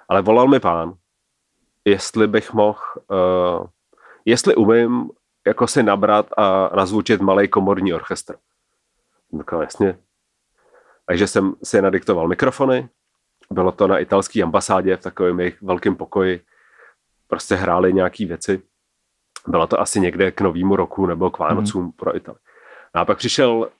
Ale 0.08 0.22
volal 0.22 0.48
mi 0.48 0.60
pán, 0.60 0.94
jestli 1.84 2.26
bych 2.26 2.52
mohl, 2.52 2.78
uh, 3.08 3.66
jestli 4.24 4.54
umím 4.54 5.10
jako 5.46 5.66
si 5.66 5.82
nabrat 5.82 6.26
a 6.36 6.70
nazvučit 6.76 7.20
malý 7.20 7.48
komorní 7.48 7.94
orchestr. 7.94 8.36
Říkal, 9.38 9.62
jasně. 9.62 9.98
Takže 11.06 11.26
jsem 11.26 11.54
si 11.62 11.82
nadiktoval 11.82 12.28
mikrofony, 12.28 12.88
bylo 13.50 13.72
to 13.72 13.86
na 13.86 13.98
italské 13.98 14.42
ambasádě 14.42 14.96
v 14.96 15.02
takovém 15.02 15.40
jejich 15.40 15.62
velkém 15.62 15.96
pokoji. 15.96 16.40
Prostě 17.28 17.54
hráli 17.54 17.92
nějaký 17.92 18.24
věci. 18.24 18.62
Bylo 19.46 19.66
to 19.66 19.80
asi 19.80 20.00
někde 20.00 20.30
k 20.30 20.40
novému 20.40 20.76
roku 20.76 21.06
nebo 21.06 21.30
k 21.30 21.38
Vánocům 21.38 21.84
mm. 21.84 21.92
pro 21.92 22.16
Itali. 22.16 22.38
No 22.94 23.00
a 23.00 23.04
pak 23.04 23.18
přišel, 23.18 23.70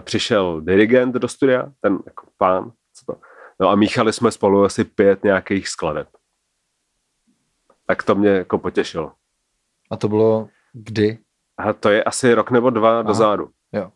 přišel 0.00 0.60
dirigent 0.60 1.14
do 1.14 1.28
studia, 1.28 1.72
ten 1.80 1.98
jako 2.06 2.26
pán, 2.38 2.72
co 2.94 3.12
to, 3.12 3.20
no 3.60 3.68
a 3.68 3.74
míchali 3.74 4.12
jsme 4.12 4.30
spolu 4.30 4.64
asi 4.64 4.84
pět 4.84 5.24
nějakých 5.24 5.68
skladeb. 5.68 6.08
Tak 7.86 8.02
to 8.02 8.14
mě 8.14 8.28
jako 8.28 8.58
potěšilo. 8.58 9.12
A 9.90 9.96
to 9.96 10.08
bylo 10.08 10.48
kdy? 10.72 11.18
A 11.58 11.72
to 11.72 11.90
je 11.90 12.04
asi 12.04 12.34
rok 12.34 12.50
nebo 12.50 12.70
dva 12.70 12.92
Aha. 12.92 13.02
dozadu. 13.02 13.50
Jo. 13.72 13.92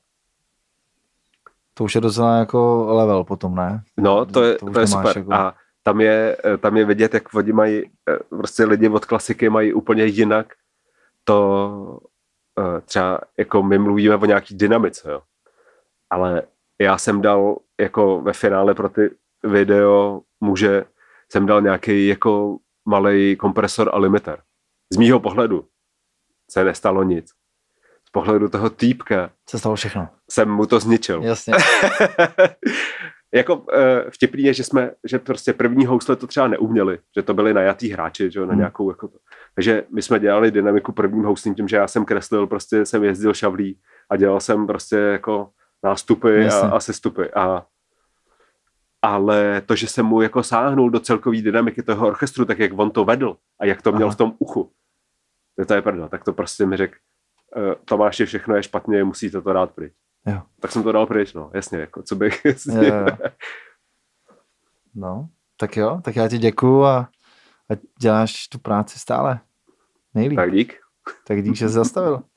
To 1.74 1.84
už 1.84 1.94
je 1.94 2.00
docela 2.00 2.36
jako 2.36 2.86
level 2.88 3.24
potom, 3.24 3.54
ne? 3.54 3.82
No, 3.96 4.26
to 4.26 4.42
je, 4.42 4.54
to, 4.54 4.70
to 4.70 4.80
je 4.80 4.86
super. 4.86 5.18
Jako... 5.18 5.32
A 5.32 5.54
tam 5.82 6.00
je, 6.00 6.36
tam 6.60 6.76
je 6.76 6.84
vidět, 6.84 7.14
jak 7.14 7.34
oni 7.34 7.52
mají, 7.52 7.90
prostě 8.28 8.64
lidi 8.64 8.88
od 8.88 9.04
klasiky 9.04 9.50
mají 9.50 9.72
úplně 9.72 10.04
jinak 10.04 10.46
to, 11.24 12.00
třeba 12.84 13.20
jako 13.36 13.62
my 13.62 13.78
mluvíme 13.78 14.16
o 14.16 14.24
nějaký 14.24 14.56
dynamice, 14.56 15.10
jo. 15.10 15.22
Ale 16.10 16.42
já 16.78 16.98
jsem 16.98 17.22
dal 17.22 17.56
jako 17.80 18.20
ve 18.20 18.32
finále 18.32 18.74
pro 18.74 18.88
ty 18.88 19.10
video 19.44 20.20
muže 20.40 20.84
jsem 21.32 21.46
dal 21.46 21.62
nějaký 21.62 22.08
jako 22.08 22.58
malý 22.88 23.36
kompresor 23.36 23.90
a 23.92 23.98
limiter. 23.98 24.42
Z 24.92 24.96
mýho 24.96 25.20
pohledu 25.20 25.64
se 26.50 26.64
nestalo 26.64 27.02
nic. 27.02 27.30
Z 28.08 28.10
pohledu 28.10 28.48
toho 28.48 28.70
týpka 28.70 29.30
se 29.48 29.58
stalo 29.58 29.76
všechno. 29.76 30.08
Jsem 30.30 30.50
mu 30.50 30.66
to 30.66 30.80
zničil. 30.80 31.22
Jasně. 31.22 31.54
jako 33.34 33.56
uh, 33.56 33.64
vtipný 34.10 34.42
je, 34.42 34.54
že 34.54 34.64
jsme, 34.64 34.90
že 35.04 35.18
prostě 35.18 35.52
první 35.52 35.86
housle 35.86 36.16
to 36.16 36.26
třeba 36.26 36.48
neuměli, 36.48 36.98
že 37.16 37.22
to 37.22 37.34
byli 37.34 37.54
najatý 37.54 37.90
hráči, 37.90 38.30
že, 38.30 38.40
na 38.40 38.46
hmm. 38.46 38.58
nějakou 38.58 38.90
jako 38.90 39.08
to. 39.08 39.18
Takže 39.54 39.84
my 39.94 40.02
jsme 40.02 40.20
dělali 40.20 40.50
dynamiku 40.50 40.92
prvním 40.92 41.24
houslím 41.24 41.54
tím, 41.54 41.68
že 41.68 41.76
já 41.76 41.88
jsem 41.88 42.04
kreslil, 42.04 42.46
prostě 42.46 42.86
jsem 42.86 43.04
jezdil 43.04 43.34
šavlí 43.34 43.80
a 44.10 44.16
dělal 44.16 44.40
jsem 44.40 44.66
prostě 44.66 44.96
jako 44.96 45.50
nástupy 45.84 46.48
a, 46.48 46.60
a 46.60 46.80
sestupy. 46.80 47.30
A, 47.36 47.66
ale 49.02 49.62
to, 49.66 49.76
že 49.76 49.86
jsem 49.86 50.06
mu 50.06 50.22
jako 50.22 50.42
sáhnul 50.42 50.90
do 50.90 51.00
celkové 51.00 51.42
dynamiky 51.42 51.82
toho 51.82 52.06
orchestru, 52.06 52.44
tak 52.44 52.58
jak 52.58 52.78
on 52.78 52.90
to 52.90 53.04
vedl 53.04 53.36
a 53.60 53.64
jak 53.64 53.82
to 53.82 53.92
měl 53.92 54.06
Aha. 54.06 54.14
v 54.14 54.18
tom 54.18 54.34
uchu, 54.38 54.72
to 55.66 55.74
je 55.74 55.82
prdel, 55.82 56.08
tak 56.08 56.24
to 56.24 56.32
prostě 56.32 56.66
mi 56.66 56.76
řekl, 56.76 56.94
uh, 57.56 57.74
Tomáši, 57.84 58.26
všechno 58.26 58.56
je 58.56 58.62
špatně, 58.62 59.04
musíte 59.04 59.40
to 59.40 59.52
dát 59.52 59.70
pryč. 59.70 59.92
Jo. 60.26 60.42
Tak 60.60 60.72
jsem 60.72 60.82
to 60.82 60.92
dal 60.92 61.06
pryč, 61.06 61.34
no, 61.34 61.50
jasně, 61.54 61.78
jako, 61.78 62.02
co 62.02 62.16
bych... 62.16 62.44
Jo, 62.44 62.82
jo. 62.82 63.06
No, 64.94 65.28
tak 65.56 65.76
jo, 65.76 66.00
tak 66.04 66.16
já 66.16 66.28
ti 66.28 66.38
děkuju 66.38 66.84
a, 66.84 66.98
a 67.70 67.76
děláš 68.00 68.48
tu 68.48 68.58
práci 68.58 68.98
stále 68.98 69.40
nejlíp. 70.14 70.36
Tak 70.36 70.52
dík. 70.52 70.74
Tak 71.26 71.42
dík, 71.42 71.56
že 71.56 71.68
jsi 71.68 71.74
zastavil. 71.74 72.22